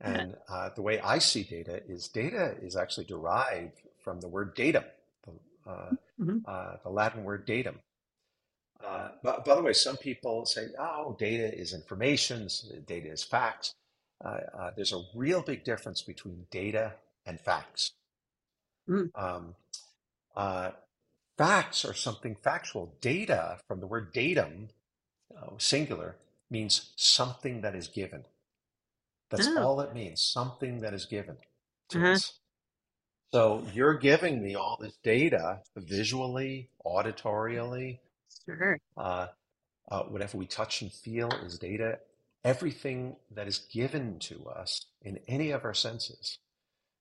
And 0.00 0.36
uh, 0.48 0.70
the 0.74 0.82
way 0.82 0.98
I 1.00 1.18
see 1.18 1.42
data 1.42 1.82
is 1.86 2.08
data 2.08 2.54
is 2.62 2.74
actually 2.74 3.04
derived 3.04 3.82
from 4.02 4.20
the 4.20 4.28
word 4.28 4.54
datum, 4.54 4.84
uh, 5.66 5.90
mm-hmm. 6.18 6.38
uh, 6.46 6.76
the 6.82 6.88
Latin 6.88 7.24
word 7.24 7.44
datum. 7.44 7.78
Uh, 8.84 9.08
but 9.22 9.44
by 9.44 9.54
the 9.54 9.62
way, 9.62 9.74
some 9.74 9.98
people 9.98 10.46
say, 10.46 10.68
oh, 10.78 11.14
data 11.18 11.54
is 11.54 11.74
information, 11.74 12.48
data 12.86 13.10
is 13.10 13.22
facts. 13.22 13.74
Uh, 14.24 14.38
uh, 14.58 14.70
there's 14.74 14.94
a 14.94 15.02
real 15.14 15.42
big 15.42 15.64
difference 15.64 16.00
between 16.00 16.46
data 16.50 16.94
and 17.26 17.38
facts. 17.38 17.92
Mm. 18.88 19.10
Um, 19.14 19.54
facts 21.36 21.84
are 21.84 21.94
something 21.94 22.36
factual. 22.42 22.94
Data, 23.02 23.58
from 23.68 23.80
the 23.80 23.86
word 23.86 24.14
datum, 24.14 24.68
singular, 25.58 26.16
means 26.50 26.92
something 26.96 27.60
that 27.60 27.74
is 27.74 27.88
given. 27.88 28.24
That's 29.30 29.46
oh. 29.46 29.62
all 29.62 29.80
it 29.80 29.94
means. 29.94 30.22
Something 30.22 30.80
that 30.80 30.92
is 30.92 31.06
given 31.06 31.36
to 31.90 31.98
uh-huh. 31.98 32.12
us. 32.12 32.40
So 33.32 33.64
you're 33.72 33.94
giving 33.94 34.42
me 34.42 34.56
all 34.56 34.76
this 34.80 34.96
data 35.04 35.60
visually, 35.76 36.70
auditorially. 36.84 38.00
Sure. 38.44 38.78
Uh, 38.96 39.28
uh, 39.90 40.02
whatever 40.04 40.36
we 40.36 40.46
touch 40.46 40.82
and 40.82 40.92
feel 40.92 41.30
is 41.44 41.58
data. 41.58 41.98
Everything 42.44 43.16
that 43.34 43.46
is 43.46 43.58
given 43.72 44.18
to 44.20 44.46
us 44.48 44.86
in 45.02 45.20
any 45.28 45.50
of 45.52 45.64
our 45.64 45.74
senses 45.74 46.38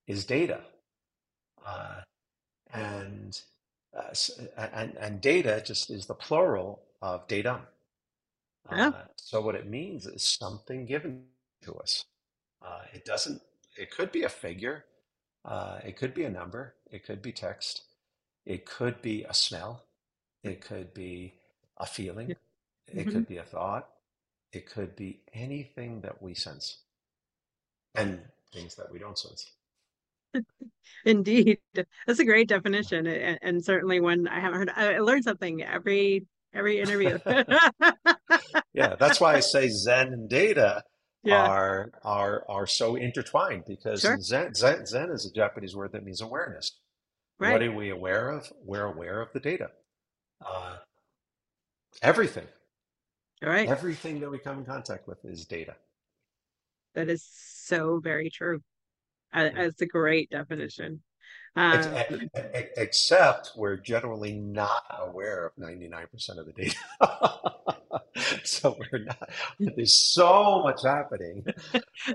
is 0.06 0.26
data. 0.26 0.62
Uh, 1.66 2.02
and, 2.74 3.42
uh, 3.98 4.14
and, 4.58 4.96
and 4.98 5.22
data 5.22 5.64
just 5.66 5.90
is 5.90 6.06
the 6.06 6.14
plural 6.14 6.84
of 7.02 7.28
datum. 7.28 7.62
Yeah. 8.72 8.90
Uh, 8.90 9.06
so 9.16 9.42
what 9.42 9.56
it 9.56 9.68
means 9.68 10.06
is 10.06 10.22
something 10.24 10.86
given 10.86 11.24
to 11.64 11.74
us. 11.76 12.06
Uh, 12.62 12.82
it 12.94 13.06
doesn't, 13.06 13.42
it 13.78 13.92
could 13.92 14.12
be 14.12 14.24
a 14.24 14.30
figure, 14.30 14.86
uh, 15.46 15.80
it 15.86 15.98
could 15.98 16.14
be 16.14 16.24
a 16.24 16.30
number, 16.30 16.76
it 16.92 17.06
could 17.06 17.22
be 17.22 17.32
text, 17.32 17.84
it 18.46 18.66
could 18.66 19.02
be 19.02 19.24
a 19.24 19.34
smell, 19.34 19.84
it 20.44 20.62
could 20.62 20.94
be 20.94 21.34
a 21.78 21.86
feeling, 21.86 22.32
it 22.32 22.38
mm-hmm. 22.94 23.10
could 23.12 23.28
be 23.28 23.38
a 23.38 23.44
thought, 23.44 23.88
it 24.52 24.70
could 24.70 24.96
be 24.96 25.22
anything 25.34 26.02
that 26.02 26.22
we 26.22 26.34
sense. 26.34 26.80
and 27.96 28.20
things 28.54 28.76
that 28.76 28.92
we 28.92 29.00
don't 29.00 29.18
sense. 29.18 29.52
Indeed, 31.06 31.60
that's 31.74 32.20
a 32.20 32.26
great 32.26 32.48
definition, 32.48 33.08
and, 33.08 33.40
and 33.42 33.64
certainly 33.64 34.00
one 34.00 34.28
I 34.28 34.40
haven't 34.40 34.60
heard. 34.60 34.72
I 34.76 35.00
learned 35.00 35.24
something 35.24 35.64
every 35.64 36.26
every 36.54 36.80
interview. 36.80 37.20
yeah, 38.74 38.96
that's 39.00 39.20
why 39.22 39.36
I 39.36 39.40
say 39.40 39.70
Zen 39.70 40.14
and 40.14 40.30
data 40.30 40.84
yeah. 41.24 41.46
are 41.46 41.92
are 42.04 42.46
are 42.50 42.68
so 42.68 42.96
intertwined 42.96 43.64
because 43.68 44.02
Sure. 44.02 44.20
Zen, 44.20 44.54
Zen 44.54 44.86
Zen 44.86 45.10
is 45.12 45.26
a 45.26 45.32
Japanese 45.32 45.76
word 45.76 45.92
that 45.94 46.04
means 46.04 46.22
awareness. 46.22 46.80
Right. 47.40 47.54
What 47.54 47.64
are 47.64 47.72
we 47.72 47.90
aware 47.90 48.30
of? 48.30 48.52
We're 48.64 48.86
aware 48.86 49.22
of 49.22 49.32
the 49.34 49.40
data. 49.40 49.72
Uh, 50.46 50.78
everything, 52.02 52.48
All 53.44 53.50
right. 53.50 53.68
everything 53.68 54.20
that 54.22 54.30
we 54.30 54.40
come 54.40 54.60
in 54.60 54.66
contact 54.66 55.08
with 55.08 55.24
is 55.26 55.46
data. 55.46 55.76
That 56.96 57.10
is 57.10 57.26
so 57.32 58.00
very 58.00 58.30
true. 58.30 58.62
That's 59.34 59.82
a 59.82 59.86
great 59.86 60.30
definition. 60.30 61.02
Um, 61.56 62.30
Except 62.78 63.52
we're 63.56 63.78
generally 63.78 64.34
not 64.34 64.84
aware 65.00 65.48
of 65.48 65.56
99% 65.56 66.38
of 66.38 66.46
the 66.46 66.54
data. 66.54 66.76
So 68.44 68.78
we're 68.92 69.06
not, 69.06 69.30
there's 69.60 69.94
so 69.94 70.62
much 70.64 70.84
happening. 70.84 71.46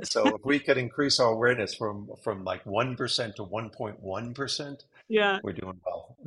So 0.02 0.36
if 0.36 0.44
we 0.44 0.58
could 0.58 0.76
increase 0.76 1.18
our 1.18 1.32
awareness 1.32 1.74
from 1.74 2.10
from 2.22 2.44
like 2.44 2.64
1% 2.64 3.34
to 3.36 3.44
1.1%, 3.44 4.84
yeah. 5.08 5.38
we're 5.42 5.52
doing 5.52 5.80
well. 5.84 6.16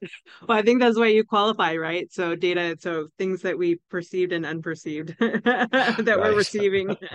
Well, 0.46 0.56
I 0.56 0.62
think 0.62 0.80
that's 0.80 0.98
why 0.98 1.08
you 1.08 1.24
qualify, 1.24 1.76
right? 1.76 2.10
So 2.12 2.34
data, 2.36 2.76
so 2.78 3.08
things 3.18 3.42
that 3.42 3.58
we 3.58 3.80
perceived 3.90 4.32
and 4.32 4.44
unperceived 4.44 5.16
that 6.04 6.18
we're 6.18 6.36
receiving. 6.36 6.96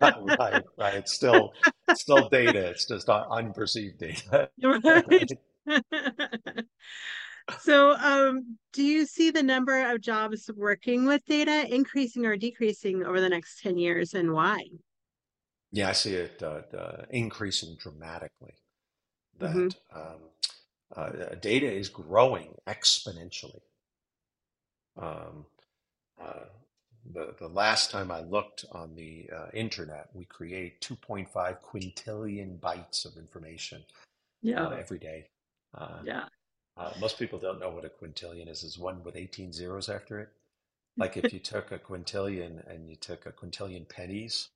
Right, 0.00 0.62
right. 0.78 0.94
It's 0.94 1.12
still 1.12 1.52
still 1.94 2.28
data. 2.28 2.70
It's 2.70 2.86
just 2.86 3.08
unperceived 3.08 3.98
data. 3.98 4.48
Right. 4.62 5.30
So, 7.60 7.94
um, 7.96 8.56
do 8.72 8.82
you 8.82 9.04
see 9.04 9.30
the 9.30 9.42
number 9.42 9.90
of 9.90 10.00
jobs 10.00 10.50
working 10.56 11.04
with 11.04 11.24
data 11.26 11.66
increasing 11.72 12.24
or 12.24 12.36
decreasing 12.36 13.04
over 13.04 13.20
the 13.20 13.28
next 13.28 13.60
10 13.60 13.76
years 13.76 14.14
and 14.14 14.32
why? 14.32 14.64
Yeah, 15.70 15.90
I 15.90 15.92
see 15.92 16.14
it 16.14 16.42
uh, 16.42 16.62
uh, 16.76 17.04
increasing 17.10 17.76
dramatically. 17.78 18.54
That 19.40 19.74
um, 19.94 20.20
uh, 20.96 21.34
data 21.40 21.70
is 21.70 21.88
growing 21.88 22.54
exponentially. 22.66 23.60
Um, 24.96 25.46
uh, 26.20 26.44
the 27.12 27.34
the 27.38 27.48
last 27.48 27.90
time 27.90 28.10
I 28.10 28.20
looked 28.20 28.64
on 28.72 28.94
the 28.94 29.28
uh, 29.34 29.46
internet, 29.52 30.08
we 30.14 30.24
create 30.24 30.80
2.5 30.80 31.28
quintillion 31.60 32.58
bytes 32.58 33.04
of 33.04 33.16
information 33.16 33.84
uh, 34.56 34.70
Yeah. 34.70 34.76
every 34.78 34.98
day. 34.98 35.28
Uh, 35.74 36.02
Yeah. 36.04 36.28
uh, 36.76 36.92
most 37.00 37.18
people 37.18 37.38
don't 37.38 37.60
know 37.60 37.70
what 37.70 37.84
a 37.84 37.88
quintillion 37.90 38.48
is. 38.48 38.62
Is 38.62 38.78
one 38.78 39.02
with 39.02 39.16
18 39.16 39.52
zeros 39.52 39.88
after 39.88 40.20
it? 40.20 40.28
Like 40.96 41.16
if 41.16 41.32
you 41.32 41.40
took 41.40 41.72
a 41.72 41.78
quintillion 41.78 42.64
and 42.70 42.88
you 42.88 42.94
took 42.96 43.26
a 43.26 43.32
quintillion 43.32 43.88
pennies, 43.88 44.48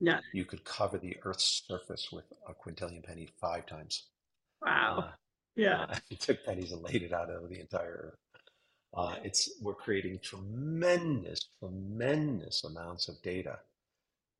Yeah. 0.00 0.20
you 0.32 0.44
could 0.44 0.64
cover 0.64 0.98
the 0.98 1.16
Earth's 1.22 1.62
surface 1.68 2.10
with 2.10 2.24
a 2.48 2.52
quintillion 2.52 3.04
penny 3.04 3.28
five 3.40 3.66
times. 3.66 4.08
Wow. 4.60 5.12
Yeah. 5.58 5.82
uh, 5.90 5.96
if 6.10 6.20
took 6.20 6.44
pennies 6.46 6.72
and 6.72 6.82
laid 6.82 7.02
it 7.02 7.12
out 7.12 7.30
over 7.30 7.48
the 7.48 7.60
entire 7.60 8.18
Uh, 8.94 9.16
it's 9.24 9.50
we're 9.62 9.74
creating 9.74 10.18
tremendous, 10.22 11.50
tremendous 11.60 12.64
amounts 12.64 13.08
of 13.08 13.20
data. 13.22 13.58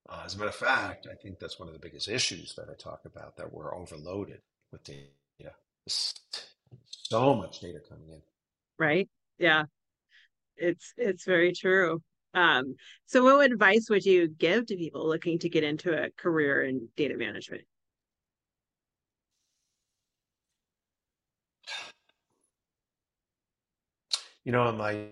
Uh, 0.09 0.23
as 0.25 0.35
a 0.35 0.39
matter 0.39 0.51
of 0.51 0.57
fact, 0.57 1.07
I 1.11 1.15
think 1.17 1.39
that's 1.39 1.59
one 1.59 1.69
of 1.69 1.75
the 1.75 1.81
biggest 1.81 2.09
issues 2.09 2.55
that 2.57 2.71
I 2.71 2.75
talk 2.75 3.03
about 3.07 3.37
that 3.37 3.53
we're 3.53 3.75
overloaded 3.75 4.41
with 4.73 4.85
data. 4.85 5.55
So 6.85 7.35
much 7.35 7.61
data 7.61 7.81
coming 7.89 8.09
in. 8.11 8.23
Right? 8.79 9.09
Yeah. 9.39 9.65
It's 10.57 10.93
it's 10.97 11.25
very 11.25 11.53
true. 11.53 12.03
Um, 12.35 12.77
so 13.07 13.25
what 13.25 13.51
advice 13.51 13.89
would 13.91 14.05
you 14.07 14.29
give 14.29 14.67
to 14.67 14.77
people 14.77 15.09
looking 15.09 15.39
to 15.41 15.49
get 15.49 15.65
into 15.65 15.93
a 15.93 16.11
career 16.13 16.63
in 16.63 16.89
data 16.97 17.17
management? 17.17 17.65
You 24.49 24.53
know, 24.53 24.71
in 24.71 24.79
my 24.79 25.09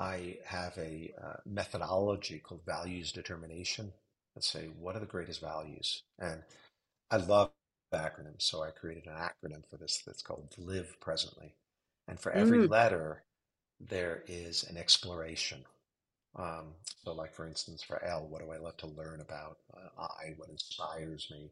I 0.00 0.38
have 0.46 0.76
a 0.78 1.12
uh, 1.22 1.36
methodology 1.46 2.38
called 2.38 2.64
values 2.64 3.12
determination. 3.12 3.92
Let's 4.36 4.48
say, 4.48 4.66
what 4.78 4.96
are 4.96 5.00
the 5.00 5.06
greatest 5.06 5.40
values? 5.40 6.02
And 6.18 6.42
I 7.10 7.18
love 7.18 7.52
acronyms, 7.94 8.42
so 8.42 8.62
I 8.62 8.70
created 8.70 9.06
an 9.06 9.14
acronym 9.14 9.64
for 9.70 9.76
this 9.78 10.02
that's 10.06 10.22
called 10.22 10.54
Live 10.58 10.98
Presently. 11.00 11.54
And 12.08 12.20
for 12.20 12.32
every 12.32 12.58
Mm, 12.58 12.68
letter, 12.68 13.24
there 13.80 14.24
is 14.28 14.64
an 14.64 14.76
exploration. 14.76 15.64
Um, 16.36 16.74
so, 17.04 17.12
like 17.12 17.32
for 17.32 17.46
instance, 17.46 17.82
for 17.82 18.02
L, 18.04 18.26
what 18.28 18.42
do 18.42 18.50
I 18.50 18.58
love 18.58 18.76
to 18.78 18.86
learn 18.86 19.20
about? 19.20 19.58
Uh, 19.72 20.02
I, 20.02 20.34
what 20.36 20.48
inspires 20.48 21.28
me? 21.30 21.50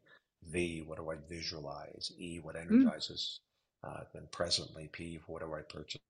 V, 0.49 0.83
what 0.85 0.97
do 0.97 1.09
I 1.09 1.15
visualize? 1.29 2.11
E, 2.17 2.39
what 2.39 2.55
mm, 2.55 2.61
energizes? 2.61 3.39
Uh, 3.83 4.01
then 4.13 4.23
presently, 4.31 4.89
P, 4.91 5.19
what 5.27 5.41
do 5.41 5.53
I 5.53 5.61
purchase? 5.61 6.01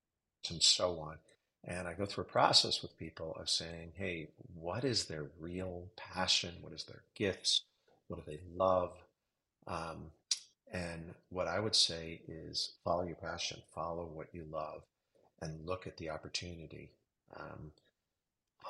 And 0.49 0.61
so 0.61 0.99
on. 0.99 1.17
And 1.65 1.87
I 1.87 1.93
go 1.93 2.05
through 2.05 2.25
a 2.25 2.27
process 2.27 2.81
with 2.81 2.97
people 2.97 3.35
of 3.39 3.49
saying, 3.49 3.93
hey, 3.95 4.27
what 4.53 4.83
is 4.83 5.05
their 5.05 5.27
real 5.39 5.85
passion? 5.95 6.55
What 6.61 6.73
is 6.73 6.83
their 6.83 7.03
gifts? 7.15 7.63
What 8.07 8.25
do 8.25 8.31
they 8.31 8.39
love? 8.53 8.91
Um, 9.65 10.11
and 10.71 11.13
what 11.29 11.47
I 11.47 11.59
would 11.59 11.75
say 11.75 12.21
is 12.27 12.73
follow 12.83 13.03
your 13.03 13.15
passion, 13.15 13.61
follow 13.73 14.05
what 14.05 14.27
you 14.33 14.45
love, 14.51 14.81
and 15.41 15.65
look 15.65 15.87
at 15.87 15.97
the 15.97 16.09
opportunity. 16.09 16.89
Um, 17.39 17.71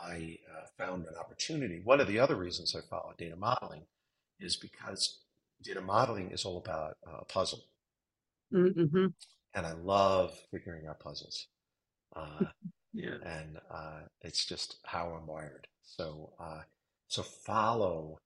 I 0.02 0.38
uh, 0.52 0.66
found 0.78 1.06
an 1.08 1.16
opportunity. 1.20 1.82
One 1.84 2.00
of 2.02 2.08
the 2.08 2.20
other 2.20 2.36
reasons 2.36 2.76
I 2.76 2.82
follow 2.90 3.14
data 3.18 3.36
modeling 3.36 3.84
is 4.40 4.56
because 4.56 5.20
data 5.64 5.82
modeling 5.82 6.32
is 6.32 6.46
all 6.46 6.58
about 6.58 6.98
uh, 7.08 7.20
a 7.22 7.26
puzzle, 7.26 7.64
mm, 8.54 8.74
mhm. 8.76 9.14
and 9.56 9.66
I 9.66 9.74
love 9.74 10.38
figuring 10.52 10.88
out 10.88 11.00
puzzles. 11.00 11.48
Uh, 12.16 12.46
Yeah. 12.94 13.16
and 13.24 13.58
uh, 13.72 14.02
it's 14.22 14.46
just 14.46 14.78
how 14.86 15.10
I'm 15.20 15.28
wired. 15.28 15.68
So, 15.84 16.34
uh, 16.40 16.62
so 17.08 17.24
follow 17.24 18.20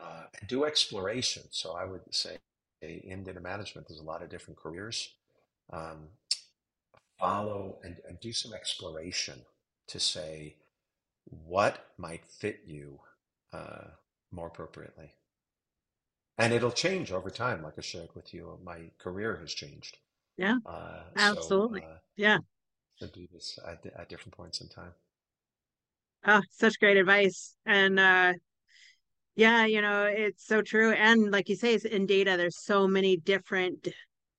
uh, 0.00 0.24
and 0.40 0.48
do 0.48 0.64
exploration. 0.64 1.44
So 1.50 1.72
I 1.74 1.84
would 1.84 2.02
say 2.10 2.38
in 2.82 3.24
data 3.24 3.40
management, 3.40 3.88
there's 3.88 4.00
a 4.00 4.04
lot 4.04 4.22
of 4.22 4.30
different 4.30 4.58
careers. 4.58 5.14
Um, 5.72 6.08
follow 7.18 7.78
and, 7.84 7.96
and 8.08 8.20
do 8.20 8.32
some 8.32 8.54
exploration 8.54 9.40
to 9.88 10.00
say 10.00 10.56
what 11.30 11.86
might 11.96 12.24
fit 12.26 12.60
you 12.66 12.98
uh, 13.52 13.88
more 14.30 14.48
appropriately. 14.48 15.12
And 16.38 16.52
it'll 16.52 16.70
change 16.70 17.10
over 17.10 17.30
time. 17.30 17.62
Like 17.62 17.78
I 17.78 17.80
shared 17.80 18.14
with 18.14 18.32
you, 18.32 18.58
my 18.62 18.90
career 18.98 19.36
has 19.36 19.52
changed. 19.52 19.98
Yeah. 20.36 20.58
Uh, 20.64 21.02
so, 21.14 21.18
Absolutely. 21.18 21.80
uh, 21.82 21.98
Yeah. 22.16 22.38
to 23.00 23.06
do 23.08 23.26
this 23.32 23.58
at, 23.66 23.84
at 23.86 24.08
different 24.08 24.36
points 24.36 24.60
in 24.60 24.68
time. 24.68 24.92
Oh, 26.26 26.42
such 26.50 26.78
great 26.78 26.96
advice. 26.96 27.54
And 27.64 27.98
uh 27.98 28.34
yeah, 29.36 29.66
you 29.66 29.80
know, 29.80 30.04
it's 30.04 30.44
so 30.46 30.62
true. 30.62 30.92
And 30.92 31.30
like 31.30 31.48
you 31.48 31.54
say, 31.54 31.74
it's 31.74 31.84
in 31.84 32.06
data, 32.06 32.36
there's 32.36 32.58
so 32.58 32.88
many 32.88 33.16
different 33.16 33.88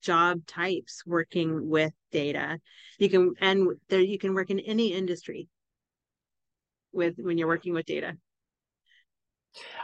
job 0.02 0.46
types 0.46 1.02
working 1.06 1.68
with 1.70 1.92
data. 2.12 2.58
You 2.98 3.08
can 3.08 3.34
and 3.40 3.68
there 3.88 4.00
you 4.00 4.18
can 4.18 4.34
work 4.34 4.50
in 4.50 4.60
any 4.60 4.92
industry 4.92 5.48
with 6.92 7.14
when 7.18 7.38
you're 7.38 7.48
working 7.48 7.72
with 7.72 7.86
data. 7.86 8.16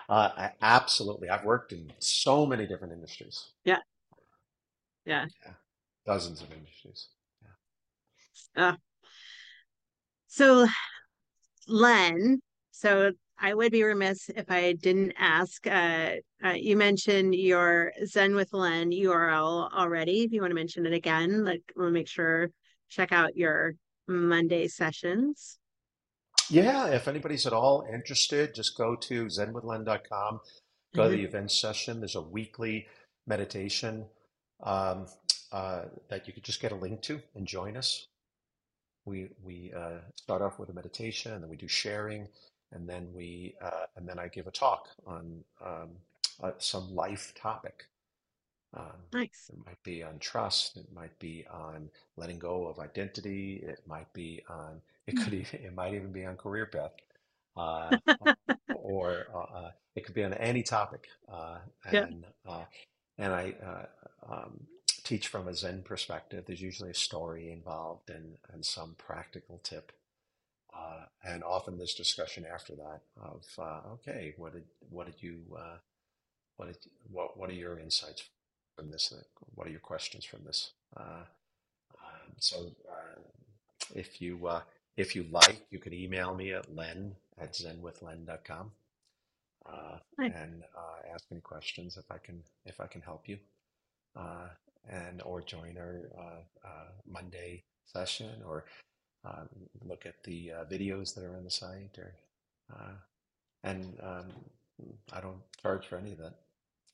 Uh, 0.09 0.31
I, 0.37 0.51
absolutely. 0.63 1.29
I've 1.29 1.45
worked 1.45 1.73
in 1.73 1.93
so 1.99 2.47
many 2.47 2.67
different 2.67 2.93
industries. 2.93 3.53
Yeah. 3.65 3.79
Yeah. 5.05 5.27
Yeah. 5.45 5.53
Dozens 6.05 6.41
of 6.43 6.53
industries. 6.53 7.09
Uh, 8.57 8.75
so 10.29 10.67
Len, 11.69 12.41
so 12.71 13.13
I 13.39 13.53
would 13.53 13.73
be 13.73 13.83
remiss 13.83 14.31
if 14.31 14.51
I 14.51 14.73
didn't 14.73 15.13
ask. 15.19 15.67
Uh, 15.67 16.17
uh, 16.45 16.51
you 16.51 16.77
mentioned 16.77 17.35
your 17.35 17.93
Zen 18.07 18.35
with 18.35 18.53
Len 18.53 18.91
URL 18.91 19.73
already. 19.73 20.23
If 20.23 20.33
you 20.33 20.41
want 20.41 20.53
to 20.53 20.55
mention 20.55 20.87
it 20.87 20.93
again, 20.93 21.45
like 21.45 21.73
we'll 21.77 21.91
make 21.91 22.09
sure 22.09 22.51
check 22.89 23.13
out 23.13 23.37
your 23.37 23.75
Monday 24.07 24.69
sessions. 24.69 25.59
Yeah, 26.51 26.89
if 26.89 27.09
anybody's 27.09 27.47
at 27.47 27.53
all 27.53 27.87
interested, 27.93 28.55
just 28.55 28.77
go 28.77 28.97
to 28.97 29.27
zenwithlen.com, 29.27 30.41
go 30.95 31.11
to 31.11 31.11
Mhm. 31.11 31.17
the 31.17 31.25
event 31.25 31.51
session. 31.53 32.01
There's 32.01 32.15
a 32.17 32.21
weekly 32.23 32.89
meditation 33.27 34.09
um, 34.63 35.07
uh, 35.53 35.87
that 36.09 36.27
you 36.27 36.33
could 36.33 36.45
just 36.45 36.61
get 36.61 36.73
a 36.73 36.77
link 36.77 37.03
to 37.03 37.21
and 37.35 37.47
join 37.47 37.77
us. 37.77 38.09
We 39.05 39.31
we 39.43 39.73
uh, 39.73 40.01
start 40.17 40.43
off 40.43 40.59
with 40.59 40.71
a 40.71 40.75
meditation, 40.75 41.33
and 41.33 41.43
then 41.43 41.51
we 41.51 41.57
do 41.57 41.69
sharing, 41.69 42.29
and 42.73 42.89
then 42.89 43.13
we 43.15 43.57
uh, 43.63 43.87
and 43.97 44.09
then 44.09 44.19
I 44.19 44.29
give 44.29 44.47
a 44.47 44.51
talk 44.53 44.89
on 45.07 45.45
um, 45.65 45.91
uh, 46.43 46.53
some 46.59 46.95
life 46.95 47.35
topic. 47.35 47.85
Um, 48.75 49.03
Nice. 49.13 49.51
it 49.51 49.57
might 49.67 49.83
be 49.85 50.03
on 50.03 50.19
trust. 50.19 50.77
It 50.77 50.93
might 50.93 51.19
be 51.19 51.47
on 51.49 51.91
letting 52.17 52.39
go 52.39 52.67
of 52.67 52.79
identity. 52.79 53.57
It 53.63 53.81
might 53.87 54.13
be 54.13 54.43
on. 54.49 54.83
It 55.07 55.17
could. 55.17 55.35
e- 55.35 55.47
It 55.53 55.75
might 55.75 55.95
even 55.95 56.13
be 56.13 56.25
on 56.25 56.37
career 56.37 56.67
path, 56.67 56.93
uh, 57.57 57.97
or 58.73 59.29
uh, 59.35 59.71
it 59.95 60.05
could 60.05 60.15
be 60.15 60.25
on 60.25 60.35
any 60.35 60.63
topic. 60.63 61.09
Uh, 61.29 61.59
Yeah. 61.91 62.07
and 62.07 62.27
uh, 62.47 62.65
and 63.19 63.33
I 63.33 63.55
uh, 63.65 64.33
um, 64.33 64.67
teach 65.05 65.29
from 65.29 65.49
a 65.49 65.55
Zen 65.55 65.83
perspective. 65.83 66.45
There's 66.47 66.63
usually 66.63 66.91
a 66.91 66.95
story 66.95 67.53
involved 67.53 68.11
and 68.11 68.37
and 68.53 68.65
some 68.65 68.95
practical 68.99 69.61
tip. 69.65 69.93
Uh, 70.77 71.07
and 71.25 71.43
often 71.45 71.79
there's 71.79 71.95
discussion 71.95 72.47
after 72.53 72.75
that 72.77 73.01
of 73.21 73.45
uh, 73.59 73.81
okay, 73.95 74.35
what 74.37 74.53
did 74.55 74.65
what 74.91 75.07
did 75.07 75.23
you 75.23 75.43
uh, 75.59 75.79
what 76.57 76.67
did 76.69 76.79
what 77.11 77.39
what 77.39 77.51
are 77.51 77.55
your 77.55 77.79
insights 77.79 78.25
from 78.77 78.91
this? 78.91 79.13
What 79.55 79.67
are 79.69 79.71
your 79.71 79.81
questions 79.81 80.25
from 80.25 80.45
this? 80.45 80.73
Uh, 80.97 81.25
um, 82.03 82.33
so 82.39 82.71
uh, 82.91 83.21
if 83.95 84.21
you 84.23 84.47
uh, 84.47 84.63
if 84.97 85.15
you 85.15 85.27
like, 85.31 85.67
you 85.71 85.79
could 85.79 85.93
email 85.93 86.35
me 86.35 86.53
at 86.53 86.75
len 86.75 87.17
at 87.39 87.55
zenwithlen.com 87.55 88.71
uh, 89.67 89.99
and 90.19 90.63
uh, 90.77 91.13
ask 91.13 91.25
any 91.31 91.41
questions 91.41 91.97
if 91.97 92.11
I 92.11 92.19
can 92.19 92.43
if 92.65 92.81
I 92.81 92.87
can 92.87 93.01
help 93.03 93.29
you, 93.29 93.39
uh, 94.17 94.49
and 94.89 95.23
or 95.23 95.43
join 95.43 95.77
our 95.79 96.03
uh, 96.17 96.67
uh, 96.67 96.89
Monday 97.07 97.65
session 97.85 98.43
or 98.47 98.65
uh, 99.25 99.45
look 99.85 100.07
at 100.07 100.23
the 100.25 100.53
uh, 100.53 100.65
videos 100.65 101.15
that 101.15 101.25
are 101.25 101.37
on 101.37 101.45
the 101.45 101.51
site 101.51 101.99
or 101.99 102.15
uh, 102.73 102.93
and 103.65 103.99
um, 104.03 104.33
I 105.13 105.21
don't 105.21 105.41
charge 105.63 105.87
for 105.87 105.97
any 105.97 106.13
of 106.13 106.19
that. 106.19 106.35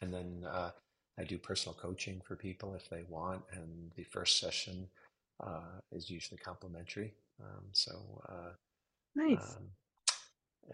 And 0.01 0.13
then 0.13 0.45
uh, 0.51 0.71
I 1.19 1.25
do 1.25 1.39
personal 1.39 1.75
coaching 1.75 2.21
for 2.27 2.35
people 2.37 2.75
if 2.75 2.89
they 2.89 3.05
want, 3.09 3.43
and 3.53 3.93
the 3.97 4.05
first 4.05 4.41
session 4.41 4.89
uh, 5.45 5.81
is 5.93 6.11
usually 6.11 6.39
complimentary. 6.39 7.13
Um, 7.43 7.65
so 7.73 8.23
uh, 8.29 8.53
Nice. 9.15 9.57
um, 9.57 9.69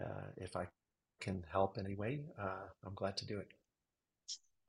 uh, 0.01 0.27
if 0.37 0.55
I 0.55 0.67
can 1.19 1.43
help 1.51 1.77
in 1.77 1.85
any 1.85 1.95
way, 1.95 2.21
uh, 2.39 2.67
I'm 2.85 2.95
glad 2.95 3.17
to 3.17 3.25
do 3.25 3.39
it. 3.39 3.49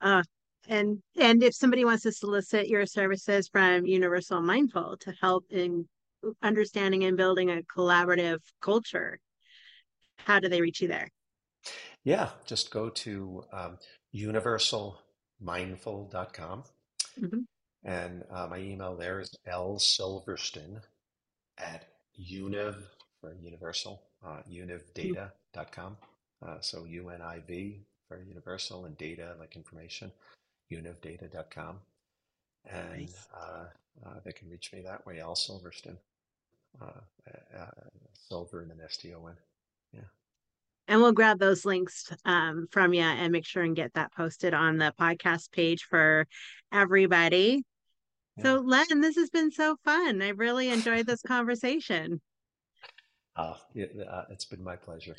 Uh, 0.01 0.23
and 0.67 1.01
and 1.19 1.43
if 1.43 1.55
somebody 1.55 1.85
wants 1.85 2.03
to 2.03 2.11
solicit 2.11 2.67
your 2.67 2.85
services 2.85 3.47
from 3.47 3.85
Universal 3.85 4.41
Mindful 4.41 4.97
to 5.01 5.13
help 5.21 5.45
in 5.49 5.87
understanding 6.41 7.03
and 7.03 7.17
building 7.17 7.49
a 7.49 7.61
collaborative 7.75 8.39
culture, 8.61 9.19
how 10.19 10.39
do 10.39 10.47
they 10.49 10.61
reach 10.61 10.81
you 10.81 10.87
there? 10.87 11.09
Yeah, 12.03 12.29
just 12.45 12.71
go 12.71 12.89
to 12.89 13.43
um, 13.51 13.77
universalmindful.com 14.15 16.63
Mhm. 17.17 17.45
and 17.83 18.23
uh, 18.29 18.47
my 18.47 18.57
email 18.57 18.95
there 18.95 19.19
is 19.19 19.35
L 19.45 19.79
Silverston 19.79 20.81
at 21.57 21.90
univ 22.19 22.75
for 23.19 23.33
universal, 23.33 24.01
uh, 24.25 24.41
univdata.com. 24.49 25.97
Uh, 26.45 26.57
so 26.59 26.83
UNIV 26.83 27.79
for 28.07 28.21
universal 28.23 28.85
and 28.85 28.97
data 28.97 29.35
like 29.39 29.55
information, 29.55 30.11
univdata.com. 30.71 31.79
And 32.69 32.99
Nice. 33.01 33.27
uh, 33.33 33.65
uh, 34.05 34.19
they 34.23 34.31
can 34.31 34.49
reach 34.49 34.71
me 34.73 34.81
that 34.81 35.05
way, 35.05 35.19
L 35.19 35.35
Silverston, 35.35 35.97
uh, 36.81 37.01
uh, 37.57 37.65
silver 38.13 38.61
and 38.61 38.71
an 38.71 38.79
S-T-O-N. 38.85 39.35
Yeah. 39.93 40.01
And 40.87 41.01
we'll 41.01 41.11
grab 41.11 41.39
those 41.39 41.65
links 41.65 42.11
um, 42.25 42.67
from 42.71 42.93
you 42.93 43.01
and 43.01 43.31
make 43.31 43.45
sure 43.45 43.63
and 43.63 43.75
get 43.75 43.93
that 43.93 44.13
posted 44.13 44.53
on 44.53 44.77
the 44.77 44.93
podcast 44.99 45.51
page 45.51 45.83
for 45.83 46.27
everybody. 46.71 47.63
Yeah. 48.37 48.43
So, 48.43 48.59
Len, 48.61 49.01
this 49.01 49.15
has 49.15 49.29
been 49.29 49.51
so 49.51 49.75
fun. 49.83 50.21
I 50.21 50.29
really 50.29 50.69
enjoyed 50.69 51.05
this 51.05 51.21
conversation. 51.21 52.21
Uh, 53.35 53.55
it, 53.73 53.95
uh, 54.09 54.23
it's 54.29 54.45
been 54.45 54.63
my 54.63 54.75
pleasure. 54.75 55.15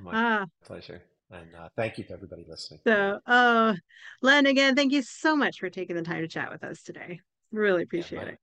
My 0.00 0.12
Ah, 0.14 0.46
pleasure. 0.64 1.02
And 1.30 1.54
uh, 1.54 1.68
thank 1.76 1.98
you 1.98 2.04
to 2.04 2.12
everybody 2.12 2.44
listening. 2.48 2.80
so, 2.86 3.18
oh, 3.26 3.74
Len, 4.22 4.46
again, 4.46 4.74
thank 4.76 4.92
you 4.92 5.02
so 5.02 5.34
much 5.36 5.58
for 5.58 5.70
taking 5.70 5.96
the 5.96 6.02
time 6.02 6.20
to 6.20 6.28
chat 6.28 6.50
with 6.50 6.62
us 6.62 6.82
today. 6.82 7.20
Really 7.50 7.80
Yeah, 7.80 7.84
appreciate 7.84 8.22
my, 8.22 8.28
it. 8.28 8.38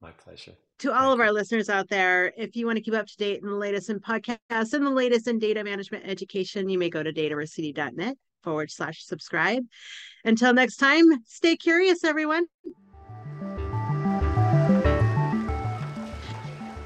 my 0.00 0.10
pleasure. 0.12 0.52
To 0.80 0.92
all 0.92 1.10
Thank 1.10 1.14
of 1.14 1.20
our 1.20 1.32
listeners 1.32 1.70
out 1.70 1.88
there, 1.88 2.32
if 2.36 2.54
you 2.54 2.66
want 2.66 2.76
to 2.76 2.82
keep 2.82 2.94
up 2.94 3.06
to 3.06 3.16
date 3.16 3.40
in 3.42 3.48
the 3.48 3.54
latest 3.54 3.88
in 3.88 3.98
podcasts 3.98 4.74
and 4.74 4.84
the 4.86 4.90
latest 4.90 5.26
in 5.26 5.38
data 5.38 5.64
management 5.64 6.04
education, 6.06 6.68
you 6.68 6.78
may 6.78 6.90
go 6.90 7.02
to 7.02 7.12
dataversity.net 7.12 8.16
forward 8.42 8.70
slash 8.70 9.02
subscribe. 9.04 9.64
Until 10.24 10.52
next 10.52 10.76
time, 10.76 11.04
stay 11.24 11.56
curious, 11.56 12.04
everyone. 12.04 12.46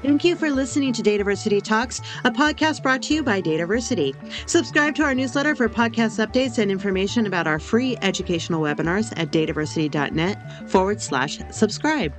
Thank 0.01 0.23
you 0.23 0.35
for 0.35 0.49
listening 0.49 0.93
to 0.93 1.03
Dataversity 1.03 1.61
Talks, 1.61 2.01
a 2.25 2.31
podcast 2.31 2.81
brought 2.81 3.03
to 3.03 3.13
you 3.13 3.21
by 3.21 3.39
Dataversity. 3.39 4.15
Subscribe 4.49 4.95
to 4.95 5.03
our 5.03 5.13
newsletter 5.13 5.55
for 5.55 5.69
podcast 5.69 6.25
updates 6.25 6.57
and 6.57 6.71
information 6.71 7.27
about 7.27 7.45
our 7.45 7.59
free 7.59 7.97
educational 8.01 8.61
webinars 8.61 9.13
at 9.15 9.31
dataversity.net 9.31 10.69
forward 10.69 11.01
slash 11.01 11.39
subscribe. 11.51 12.13